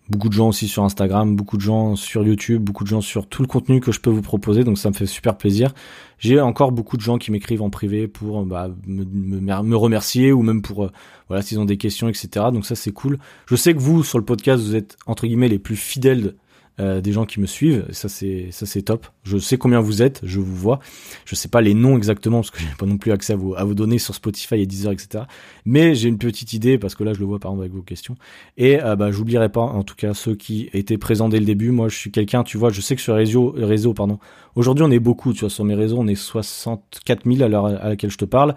Beaucoup 0.10 0.30
de 0.30 0.34
gens 0.34 0.50
aussi 0.50 0.68
sur 0.68 0.84
Instagram, 0.84 1.36
beaucoup 1.36 1.58
de 1.58 1.62
gens 1.62 1.96
sur 1.96 2.24
YouTube, 2.24 2.64
beaucoup 2.64 2.84
de 2.84 2.90
gens 2.90 3.02
sur 3.02 3.28
tout 3.28 3.42
le 3.42 3.48
contenu 3.48 3.80
que 3.80 3.92
je 3.92 4.00
peux 4.00 4.10
vous 4.10 4.22
proposer, 4.22 4.64
donc 4.64 4.78
ça 4.78 4.90
me 4.90 4.96
fait 4.96 5.06
super 5.06 5.38
plaisir. 5.38 5.74
J'ai 6.20 6.40
encore 6.40 6.72
beaucoup 6.72 6.98
de 6.98 7.02
gens 7.02 7.18
qui 7.18 7.32
m'écrivent 7.32 7.62
en 7.62 7.70
privé 7.70 8.08
pour 8.08 8.46
bah, 8.46 8.70
me, 8.86 9.04
me, 9.06 9.76
remercier 9.76 10.32
ou 10.32 10.42
même 10.42 10.62
pour 10.62 10.90
voilà 11.28 11.42
s'ils 11.42 11.60
ont 11.60 11.66
des 11.66 11.78
questions, 11.78 12.08
etc. 12.08 12.48
Donc 12.52 12.66
ça 12.66 12.76
c'est 12.76 12.92
cool. 12.92 13.20
Je 13.48 13.56
sais 13.56 13.74
que 13.74 13.80
vous 13.80 14.04
sur 14.04 14.18
le 14.18 14.26
podcast 14.26 14.64
vous 14.64 14.76
êtes 14.76 14.98
entre 15.06 15.28
guillemets 15.28 15.50
les 15.50 15.60
plus 15.60 15.76
fidèles 15.76 16.36
euh, 16.80 17.02
des 17.02 17.12
gens 17.12 17.26
qui 17.26 17.40
me 17.40 17.48
suivent. 17.48 17.86
Ça 17.92 18.08
c'est 18.08 18.50
ça 18.52 18.66
c'est 18.66 18.84
top. 18.84 19.08
Je 19.24 19.38
sais 19.38 19.58
combien 19.58 19.80
vous 19.80 20.02
êtes, 20.02 20.22
je 20.24 20.40
vous 20.40 20.56
vois. 20.56 20.80
Je 21.26 21.34
sais 21.34 21.48
pas 21.48 21.62
les 21.62 21.74
noms 21.74 21.98
exactement 21.98 22.38
parce 22.38 22.52
que 22.52 22.60
j'ai 22.62 22.68
pas 22.78 22.86
non 22.86 22.98
plus 22.98 23.12
accès 23.12 23.34
à 23.34 23.36
vos 23.36 23.56
à 23.56 23.66
données 23.66 23.98
sur 23.98 24.14
Spotify 24.14 24.56
et 24.56 24.66
Deezer, 24.68 24.92
etc. 24.92 25.24
Mais 25.66 25.96
j'ai 25.96 26.08
une 26.08 26.20
petite 26.20 26.54
idée 26.54 26.78
parce 26.78 26.94
que 26.94 27.04
là 27.04 27.14
je 27.14 27.20
le 27.20 27.26
vois 27.26 27.40
par 27.40 27.52
exemple 27.52 27.64
avec 27.64 27.74
vos 27.74 27.82
questions. 27.82 28.16
Et 28.58 28.82
euh, 28.82 28.96
bah 28.96 29.12
j'oublierai 29.12 29.50
pas 29.50 29.62
en 29.62 29.84
tout 29.84 29.96
cas 29.96 30.14
ceux 30.14 30.36
qui 30.36 30.70
étaient 30.74 31.00
présents 31.00 31.30
dès 31.30 31.40
le 31.40 31.46
début. 31.46 31.72
Moi 31.72 31.90
je 31.90 31.96
suis 31.96 32.12
quelqu'un, 32.12 32.44
tu 32.44 32.58
vois, 32.58 32.70
je 32.70 32.82
sais 32.82 32.96
que 32.96 33.02
sur 33.02 33.14
les 33.14 33.24
réseaux, 33.24 33.54
réseau, 33.56 33.94
pardon. 33.94 34.20
Aujourd'hui 34.56 34.84
on 34.86 34.92
est 34.92 35.00
beaucoup, 35.00 35.34
tu 35.34 35.42
vois, 35.42 35.50
sur 35.50 35.66
mes 35.66 35.76
réseaux 35.76 35.98
on 36.00 36.08
est 36.08 36.16
64 36.16 37.24
000 37.26 37.44
à 37.44 37.48
l'heure 37.48 37.66
à 37.66 37.90
laquelle 37.90 38.12
je 38.12 38.18
te 38.18 38.26
parle. 38.26 38.56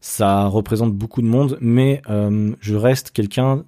Ça 0.00 0.46
représente 0.46 0.94
beaucoup 0.94 1.22
de 1.22 1.26
monde, 1.26 1.58
mais 1.60 2.02
euh, 2.08 2.54
je 2.60 2.76
reste 2.76 3.10
quelqu'un, 3.10 3.64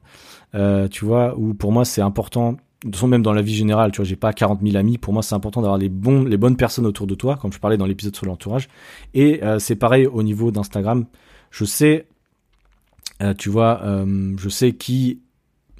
euh, 0.54 0.86
tu 0.88 1.04
vois, 1.04 1.36
où 1.36 1.54
pour 1.54 1.72
moi 1.72 1.84
c'est 1.84 2.02
important 2.02 2.56
de 2.84 3.06
même 3.06 3.22
dans 3.22 3.32
la 3.32 3.42
vie 3.42 3.54
générale, 3.54 3.92
tu 3.92 3.96
vois, 3.96 4.04
j'ai 4.04 4.16
pas 4.16 4.32
40 4.32 4.60
000 4.62 4.76
amis. 4.76 4.98
Pour 4.98 5.12
moi, 5.12 5.22
c'est 5.22 5.34
important 5.34 5.60
d'avoir 5.60 5.78
les 5.78 5.88
bons, 5.88 6.24
les 6.24 6.36
bonnes 6.36 6.56
personnes 6.56 6.86
autour 6.86 7.06
de 7.06 7.14
toi, 7.14 7.36
comme 7.36 7.52
je 7.52 7.58
parlais 7.58 7.76
dans 7.76 7.86
l'épisode 7.86 8.16
sur 8.16 8.26
l'entourage. 8.26 8.68
Et 9.12 9.42
euh, 9.42 9.58
c'est 9.58 9.76
pareil 9.76 10.06
au 10.06 10.22
niveau 10.22 10.50
d'Instagram. 10.50 11.04
Je 11.50 11.64
sais, 11.64 12.06
euh, 13.22 13.34
tu 13.34 13.50
vois, 13.50 13.82
euh, 13.82 14.34
je 14.38 14.48
sais 14.48 14.72
qui 14.72 15.20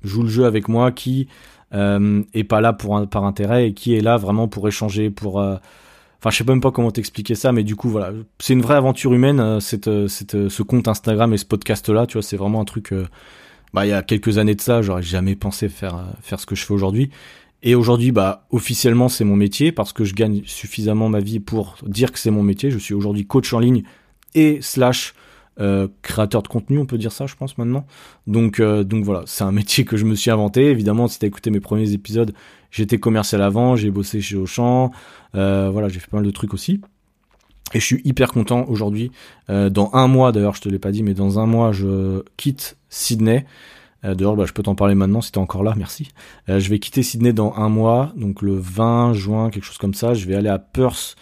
joue 0.02 0.22
le 0.22 0.28
jeu 0.28 0.44
avec 0.44 0.68
moi, 0.68 0.92
qui 0.92 1.28
est 1.72 2.44
pas 2.48 2.60
là 2.60 2.72
pour 2.72 3.08
par 3.08 3.24
intérêt 3.24 3.68
et 3.68 3.74
qui 3.74 3.94
est 3.94 4.00
là 4.00 4.16
vraiment 4.16 4.48
pour 4.48 4.66
échanger, 4.66 5.08
pour 5.08 5.36
Enfin, 5.38 6.28
je 6.30 6.36
sais 6.36 6.44
même 6.44 6.60
pas 6.60 6.70
comment 6.70 6.90
t'expliquer 6.90 7.34
ça, 7.34 7.50
mais 7.52 7.62
du 7.62 7.76
coup, 7.76 7.88
voilà, 7.88 8.12
c'est 8.40 8.52
une 8.52 8.60
vraie 8.60 8.74
aventure 8.74 9.14
humaine, 9.14 9.58
cette, 9.60 10.08
cette, 10.08 10.50
ce 10.50 10.62
compte 10.62 10.86
Instagram 10.86 11.32
et 11.32 11.38
ce 11.38 11.46
podcast-là, 11.46 12.06
tu 12.06 12.14
vois, 12.14 12.22
c'est 12.22 12.36
vraiment 12.36 12.60
un 12.60 12.66
truc 12.66 12.92
bah, 13.72 13.86
il 13.86 13.90
y 13.90 13.92
a 13.92 14.02
quelques 14.02 14.38
années 14.38 14.54
de 14.54 14.60
ça, 14.60 14.82
j'aurais 14.82 15.02
jamais 15.02 15.36
pensé 15.36 15.68
faire, 15.68 15.96
euh, 15.96 16.04
faire 16.22 16.40
ce 16.40 16.46
que 16.46 16.54
je 16.54 16.64
fais 16.64 16.74
aujourd'hui. 16.74 17.10
Et 17.62 17.74
aujourd'hui, 17.74 18.10
bah, 18.10 18.46
officiellement, 18.50 19.08
c'est 19.08 19.24
mon 19.24 19.36
métier 19.36 19.70
parce 19.70 19.92
que 19.92 20.04
je 20.04 20.14
gagne 20.14 20.42
suffisamment 20.46 21.08
ma 21.08 21.20
vie 21.20 21.40
pour 21.40 21.76
dire 21.86 22.10
que 22.12 22.18
c'est 22.18 22.30
mon 22.30 22.42
métier. 22.42 22.70
Je 22.70 22.78
suis 22.78 22.94
aujourd'hui 22.94 23.26
coach 23.26 23.52
en 23.52 23.58
ligne 23.58 23.82
et 24.34 24.60
slash 24.62 25.14
euh, 25.60 25.88
créateur 26.00 26.42
de 26.42 26.48
contenu, 26.48 26.78
on 26.78 26.86
peut 26.86 26.96
dire 26.96 27.12
ça, 27.12 27.26
je 27.26 27.34
pense 27.34 27.58
maintenant. 27.58 27.86
Donc, 28.26 28.60
euh, 28.60 28.82
donc 28.82 29.04
voilà, 29.04 29.24
c'est 29.26 29.44
un 29.44 29.52
métier 29.60 29.84
que 29.84 29.96
je 29.96 30.06
me 30.06 30.14
suis 30.14 30.30
inventé. 30.30 30.70
Évidemment, 30.70 31.06
si 31.06 31.18
t'as 31.18 31.26
écouté 31.26 31.50
mes 31.50 31.60
premiers 31.60 31.92
épisodes, 31.92 32.32
j'étais 32.70 32.98
commercial 32.98 33.42
avant, 33.42 33.76
j'ai 33.76 33.90
bossé 33.90 34.22
chez 34.22 34.36
Auchan, 34.36 34.90
euh, 35.34 35.68
voilà, 35.70 35.88
j'ai 35.88 36.00
fait 36.00 36.08
pas 36.08 36.16
mal 36.16 36.26
de 36.26 36.30
trucs 36.30 36.54
aussi. 36.54 36.80
Et 37.74 37.80
je 37.80 37.84
suis 37.84 38.00
hyper 38.04 38.32
content 38.32 38.64
aujourd'hui. 38.68 39.12
Euh, 39.48 39.70
dans 39.70 39.90
un 39.92 40.08
mois, 40.08 40.32
d'ailleurs, 40.32 40.54
je 40.54 40.60
te 40.60 40.68
l'ai 40.68 40.78
pas 40.78 40.90
dit, 40.90 41.02
mais 41.02 41.14
dans 41.14 41.38
un 41.38 41.46
mois, 41.46 41.72
je 41.72 42.22
quitte 42.36 42.76
Sydney. 42.88 43.46
Euh, 44.04 44.14
D'ailleurs, 44.14 44.36
bah, 44.36 44.44
je 44.46 44.52
peux 44.52 44.62
t'en 44.62 44.74
parler 44.74 44.94
maintenant 44.94 45.20
si 45.20 45.30
t'es 45.32 45.38
encore 45.38 45.62
là, 45.62 45.74
merci. 45.76 46.08
Euh, 46.48 46.58
je 46.58 46.70
vais 46.70 46.78
quitter 46.78 47.02
Sydney 47.02 47.32
dans 47.32 47.54
un 47.56 47.68
mois, 47.68 48.12
donc 48.16 48.42
le 48.42 48.54
20 48.54 49.12
juin, 49.12 49.50
quelque 49.50 49.64
chose 49.64 49.78
comme 49.78 49.94
ça. 49.94 50.14
Je 50.14 50.26
vais 50.26 50.34
aller 50.34 50.48
à 50.48 50.58
Perth 50.58 51.16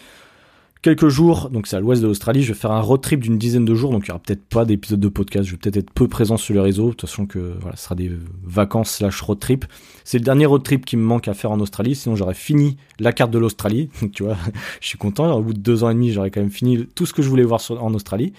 quelques 0.81 1.09
jours, 1.09 1.49
donc 1.49 1.67
c'est 1.67 1.75
à 1.75 1.79
l'ouest 1.79 2.01
de 2.01 2.07
l'Australie, 2.07 2.43
je 2.43 2.53
vais 2.53 2.59
faire 2.59 2.71
un 2.71 2.79
road 2.79 3.01
trip 3.01 3.19
d'une 3.19 3.37
dizaine 3.37 3.65
de 3.65 3.75
jours, 3.75 3.91
donc 3.91 4.05
il 4.05 4.09
y 4.09 4.11
aura 4.11 4.19
peut-être 4.19 4.43
pas 4.45 4.65
d'épisode 4.65 4.99
de 4.99 5.09
podcast, 5.09 5.45
je 5.45 5.51
vais 5.51 5.57
peut-être 5.57 5.77
être 5.77 5.91
peu 5.91 6.07
présent 6.07 6.37
sur 6.37 6.53
les 6.53 6.61
réseaux, 6.61 6.87
de 6.87 6.93
toute 6.93 7.09
façon 7.09 7.25
que 7.25 7.55
voilà, 7.59 7.75
ce 7.75 7.83
sera 7.83 7.95
des 7.95 8.11
vacances 8.43 8.91
slash 8.91 9.21
road 9.21 9.39
trip. 9.39 9.65
C'est 10.03 10.19
le 10.19 10.23
dernier 10.23 10.45
road 10.45 10.63
trip 10.63 10.85
qui 10.85 10.95
me 10.95 11.03
manque 11.03 11.27
à 11.27 11.33
faire 11.33 11.51
en 11.51 11.59
Australie, 11.59 11.95
sinon 11.95 12.15
j'aurais 12.15 12.33
fini 12.33 12.77
la 12.99 13.11
carte 13.11 13.31
de 13.31 13.39
l'Australie, 13.39 13.89
donc 14.01 14.11
tu 14.11 14.23
vois, 14.23 14.37
je 14.79 14.87
suis 14.87 14.97
content, 14.97 15.31
au 15.33 15.41
bout 15.41 15.53
de 15.53 15.59
deux 15.59 15.83
ans 15.83 15.89
et 15.89 15.93
demi, 15.93 16.11
j'aurais 16.11 16.31
quand 16.31 16.41
même 16.41 16.51
fini 16.51 16.87
tout 16.95 17.05
ce 17.05 17.13
que 17.13 17.21
je 17.21 17.29
voulais 17.29 17.43
voir 17.43 17.61
en 17.71 17.93
Australie. 17.93 18.33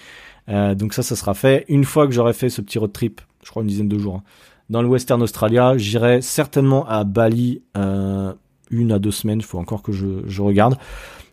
Euh, 0.49 0.73
donc 0.73 0.93
ça, 0.93 1.03
ça 1.03 1.15
sera 1.15 1.35
fait. 1.35 1.65
Une 1.69 1.83
fois 1.83 2.07
que 2.07 2.13
j'aurai 2.13 2.33
fait 2.33 2.49
ce 2.49 2.61
petit 2.61 2.79
road 2.79 2.91
trip, 2.91 3.21
je 3.43 3.49
crois 3.51 3.61
une 3.61 3.69
dizaine 3.69 3.87
de 3.87 3.99
jours, 3.99 4.15
hein, 4.15 4.23
dans 4.71 4.81
le 4.81 4.87
Western 4.87 5.21
Australia, 5.21 5.77
j'irai 5.77 6.21
certainement 6.21 6.87
à 6.87 7.03
Bali 7.03 7.61
euh, 7.77 8.33
une 8.71 8.91
à 8.91 8.99
deux 8.99 9.11
semaines, 9.11 9.39
il 9.39 9.45
faut 9.45 9.59
encore 9.59 9.83
que 9.83 9.91
je, 9.91 10.23
je 10.25 10.41
regarde. 10.41 10.77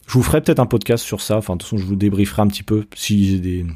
Je 0.09 0.15
vous 0.15 0.23
ferai 0.23 0.41
peut-être 0.41 0.59
un 0.59 0.67
podcast 0.67 1.05
sur 1.05 1.21
ça. 1.21 1.37
Enfin, 1.37 1.55
de 1.55 1.59
toute 1.59 1.69
façon, 1.69 1.77
je 1.77 1.85
vous 1.85 1.95
débrieferai 1.95 2.43
un 2.43 2.49
petit 2.49 2.63
peu 2.63 2.87
si 2.95 3.29
j'ai 3.29 3.39
des 3.39 3.67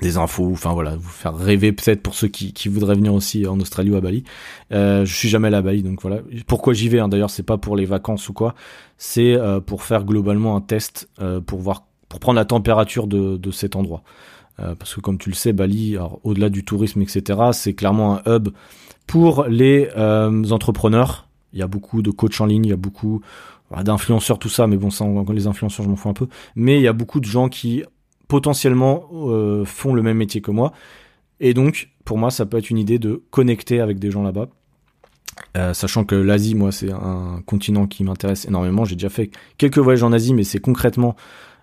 des 0.00 0.16
infos, 0.16 0.50
enfin 0.52 0.72
voilà, 0.72 0.96
vous 0.96 1.10
faire 1.10 1.36
rêver 1.36 1.72
peut-être 1.72 2.00
pour 2.02 2.14
ceux 2.14 2.28
qui, 2.28 2.54
qui 2.54 2.70
voudraient 2.70 2.94
venir 2.94 3.12
aussi 3.12 3.46
en 3.46 3.60
Australie 3.60 3.90
ou 3.90 3.96
à 3.96 4.00
Bali. 4.00 4.24
Euh, 4.72 5.04
je 5.04 5.14
suis 5.14 5.28
jamais 5.28 5.48
allé 5.48 5.56
à 5.56 5.62
Bali, 5.62 5.82
donc 5.82 6.00
voilà. 6.00 6.20
Pourquoi 6.46 6.72
j'y 6.72 6.88
vais 6.88 7.00
hein, 7.00 7.08
D'ailleurs, 7.08 7.28
c'est 7.28 7.42
pas 7.42 7.58
pour 7.58 7.76
les 7.76 7.84
vacances 7.84 8.28
ou 8.30 8.32
quoi, 8.32 8.54
c'est 8.96 9.34
euh, 9.34 9.60
pour 9.60 9.82
faire 9.82 10.04
globalement 10.04 10.56
un 10.56 10.62
test 10.62 11.10
euh, 11.20 11.42
pour 11.42 11.60
voir, 11.60 11.84
pour 12.08 12.18
prendre 12.18 12.36
la 12.36 12.46
température 12.46 13.06
de, 13.06 13.36
de 13.36 13.50
cet 13.50 13.76
endroit. 13.76 14.02
Euh, 14.58 14.74
parce 14.74 14.94
que 14.94 15.00
comme 15.00 15.18
tu 15.18 15.28
le 15.28 15.34
sais, 15.34 15.52
Bali, 15.52 15.98
au-delà 16.24 16.48
du 16.48 16.64
tourisme, 16.64 17.02
etc., 17.02 17.38
c'est 17.52 17.74
clairement 17.74 18.20
un 18.26 18.36
hub 18.36 18.48
pour 19.06 19.44
les 19.44 19.90
euh, 19.96 20.44
entrepreneurs. 20.50 21.26
Il 21.52 21.58
y 21.58 21.62
a 21.62 21.66
beaucoup 21.66 22.02
de 22.02 22.10
coachs 22.10 22.40
en 22.40 22.46
ligne, 22.46 22.66
il 22.66 22.70
y 22.70 22.72
a 22.72 22.76
beaucoup 22.76 23.20
d'influenceurs, 23.84 24.38
tout 24.38 24.48
ça, 24.48 24.66
mais 24.66 24.76
bon, 24.76 24.90
ça, 24.90 25.04
les 25.32 25.46
influenceurs, 25.46 25.84
je 25.84 25.90
m'en 25.90 25.96
fous 25.96 26.08
un 26.08 26.14
peu. 26.14 26.26
Mais 26.56 26.78
il 26.78 26.82
y 26.82 26.88
a 26.88 26.92
beaucoup 26.92 27.20
de 27.20 27.24
gens 27.24 27.48
qui 27.48 27.84
potentiellement 28.28 29.08
euh, 29.12 29.64
font 29.64 29.94
le 29.94 30.02
même 30.02 30.16
métier 30.16 30.40
que 30.40 30.50
moi. 30.50 30.72
Et 31.40 31.54
donc, 31.54 31.90
pour 32.04 32.18
moi, 32.18 32.30
ça 32.30 32.46
peut 32.46 32.58
être 32.58 32.70
une 32.70 32.78
idée 32.78 32.98
de 32.98 33.22
connecter 33.30 33.80
avec 33.80 33.98
des 33.98 34.10
gens 34.10 34.22
là-bas. 34.22 34.48
Euh, 35.56 35.74
sachant 35.74 36.04
que 36.04 36.14
l'Asie, 36.14 36.54
moi, 36.54 36.70
c'est 36.70 36.92
un 36.92 37.42
continent 37.46 37.86
qui 37.86 38.04
m'intéresse 38.04 38.44
énormément. 38.44 38.84
J'ai 38.84 38.96
déjà 38.96 39.08
fait 39.08 39.30
quelques 39.58 39.78
voyages 39.78 40.02
en 40.02 40.12
Asie, 40.12 40.34
mais 40.34 40.44
c'est 40.44 40.60
concrètement, 40.60 41.16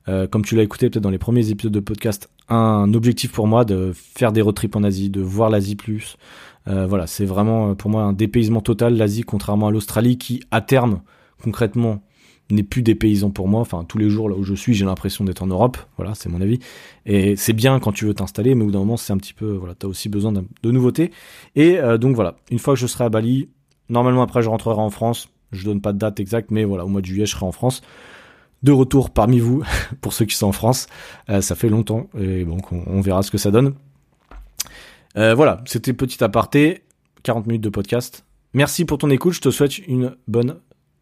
euh, 0.07 0.27
comme 0.27 0.43
tu 0.43 0.55
l'as 0.55 0.63
écouté 0.63 0.89
peut-être 0.89 1.03
dans 1.03 1.09
les 1.09 1.19
premiers 1.19 1.49
épisodes 1.49 1.71
de 1.71 1.79
podcast, 1.79 2.29
un 2.49 2.93
objectif 2.93 3.31
pour 3.31 3.47
moi 3.47 3.65
de 3.65 3.91
faire 3.93 4.31
des 4.31 4.41
road 4.41 4.55
trips 4.55 4.75
en 4.75 4.83
Asie, 4.83 5.09
de 5.09 5.21
voir 5.21 5.49
l'Asie 5.49 5.75
plus. 5.75 6.17
Euh, 6.67 6.85
voilà, 6.87 7.07
c'est 7.07 7.25
vraiment 7.25 7.75
pour 7.75 7.89
moi 7.89 8.03
un 8.03 8.13
dépaysement 8.13 8.61
total, 8.61 8.95
l'Asie, 8.95 9.23
contrairement 9.23 9.67
à 9.67 9.71
l'Australie, 9.71 10.17
qui 10.17 10.41
à 10.51 10.61
terme, 10.61 11.01
concrètement, 11.41 12.01
n'est 12.49 12.63
plus 12.63 12.81
des 12.81 12.95
paysans 12.95 13.29
pour 13.29 13.47
moi. 13.47 13.61
Enfin, 13.61 13.83
tous 13.83 13.97
les 13.97 14.09
jours 14.09 14.29
là 14.29 14.35
où 14.35 14.43
je 14.43 14.53
suis, 14.53 14.73
j'ai 14.73 14.85
l'impression 14.85 15.23
d'être 15.23 15.41
en 15.41 15.47
Europe. 15.47 15.77
Voilà, 15.97 16.15
c'est 16.15 16.29
mon 16.29 16.41
avis. 16.41 16.59
Et 17.05 17.35
c'est 17.35 17.53
bien 17.53 17.79
quand 17.79 17.91
tu 17.91 18.05
veux 18.05 18.13
t'installer, 18.13 18.55
mais 18.55 18.63
au 18.63 18.67
bout 18.67 18.71
d'un 18.71 18.79
moment, 18.79 18.97
c'est 18.97 19.13
un 19.13 19.17
petit 19.17 19.33
peu, 19.33 19.53
voilà, 19.53 19.75
t'as 19.75 19.87
aussi 19.87 20.09
besoin 20.09 20.31
de 20.31 20.71
nouveautés. 20.71 21.11
Et 21.55 21.77
euh, 21.79 21.97
donc 21.97 22.15
voilà, 22.15 22.35
une 22.51 22.59
fois 22.59 22.73
que 22.73 22.79
je 22.79 22.87
serai 22.87 23.05
à 23.05 23.09
Bali, 23.09 23.49
normalement 23.89 24.21
après 24.21 24.41
je 24.41 24.49
rentrerai 24.49 24.81
en 24.81 24.89
France. 24.89 25.29
Je 25.51 25.63
donne 25.63 25.81
pas 25.81 25.93
de 25.93 25.97
date 25.97 26.19
exacte, 26.19 26.51
mais 26.51 26.65
voilà, 26.65 26.85
au 26.85 26.89
mois 26.89 27.01
de 27.01 27.05
juillet, 27.05 27.25
je 27.25 27.31
serai 27.31 27.45
en 27.45 27.51
France. 27.51 27.81
De 28.63 28.71
retour 28.71 29.11
parmi 29.11 29.39
vous, 29.39 29.63
pour 30.01 30.13
ceux 30.13 30.25
qui 30.25 30.35
sont 30.35 30.47
en 30.47 30.51
France. 30.51 30.87
Euh, 31.29 31.41
ça 31.41 31.55
fait 31.55 31.69
longtemps, 31.69 32.07
et 32.19 32.43
donc 32.43 32.71
on, 32.71 32.83
on 32.87 33.01
verra 33.01 33.23
ce 33.23 33.31
que 33.31 33.37
ça 33.37 33.51
donne. 33.51 33.73
Euh, 35.15 35.35
voilà, 35.35 35.63
c'était 35.65 35.93
petit 35.93 36.23
aparté, 36.23 36.83
40 37.23 37.47
minutes 37.47 37.63
de 37.63 37.69
podcast. 37.69 38.25
Merci 38.53 38.85
pour 38.85 38.97
ton 38.97 39.09
écoute, 39.09 39.33
je 39.33 39.41
te 39.41 39.51
souhaite 39.51 39.77
une 39.87 40.15
bonne 40.27 40.57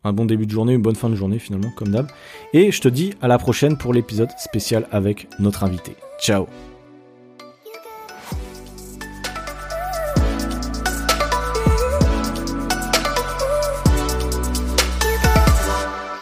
un 0.06 0.14
bon 0.14 0.26
début 0.26 0.46
de 0.46 0.52
journée, 0.52 0.74
une 0.74 0.82
bonne 0.82 0.96
fin 0.96 1.10
de 1.10 1.16
journée 1.16 1.40
finalement, 1.40 1.72
comme 1.72 1.90
d'hab. 1.90 2.08
Et 2.54 2.72
je 2.72 2.80
te 2.80 2.88
dis 2.88 3.14
à 3.22 3.28
la 3.28 3.38
prochaine 3.38 3.78
pour 3.78 3.94
l'épisode 3.94 4.30
spécial 4.38 4.88
avec 4.92 5.28
notre 5.40 5.64
invité. 5.64 5.96
Ciao 6.20 6.48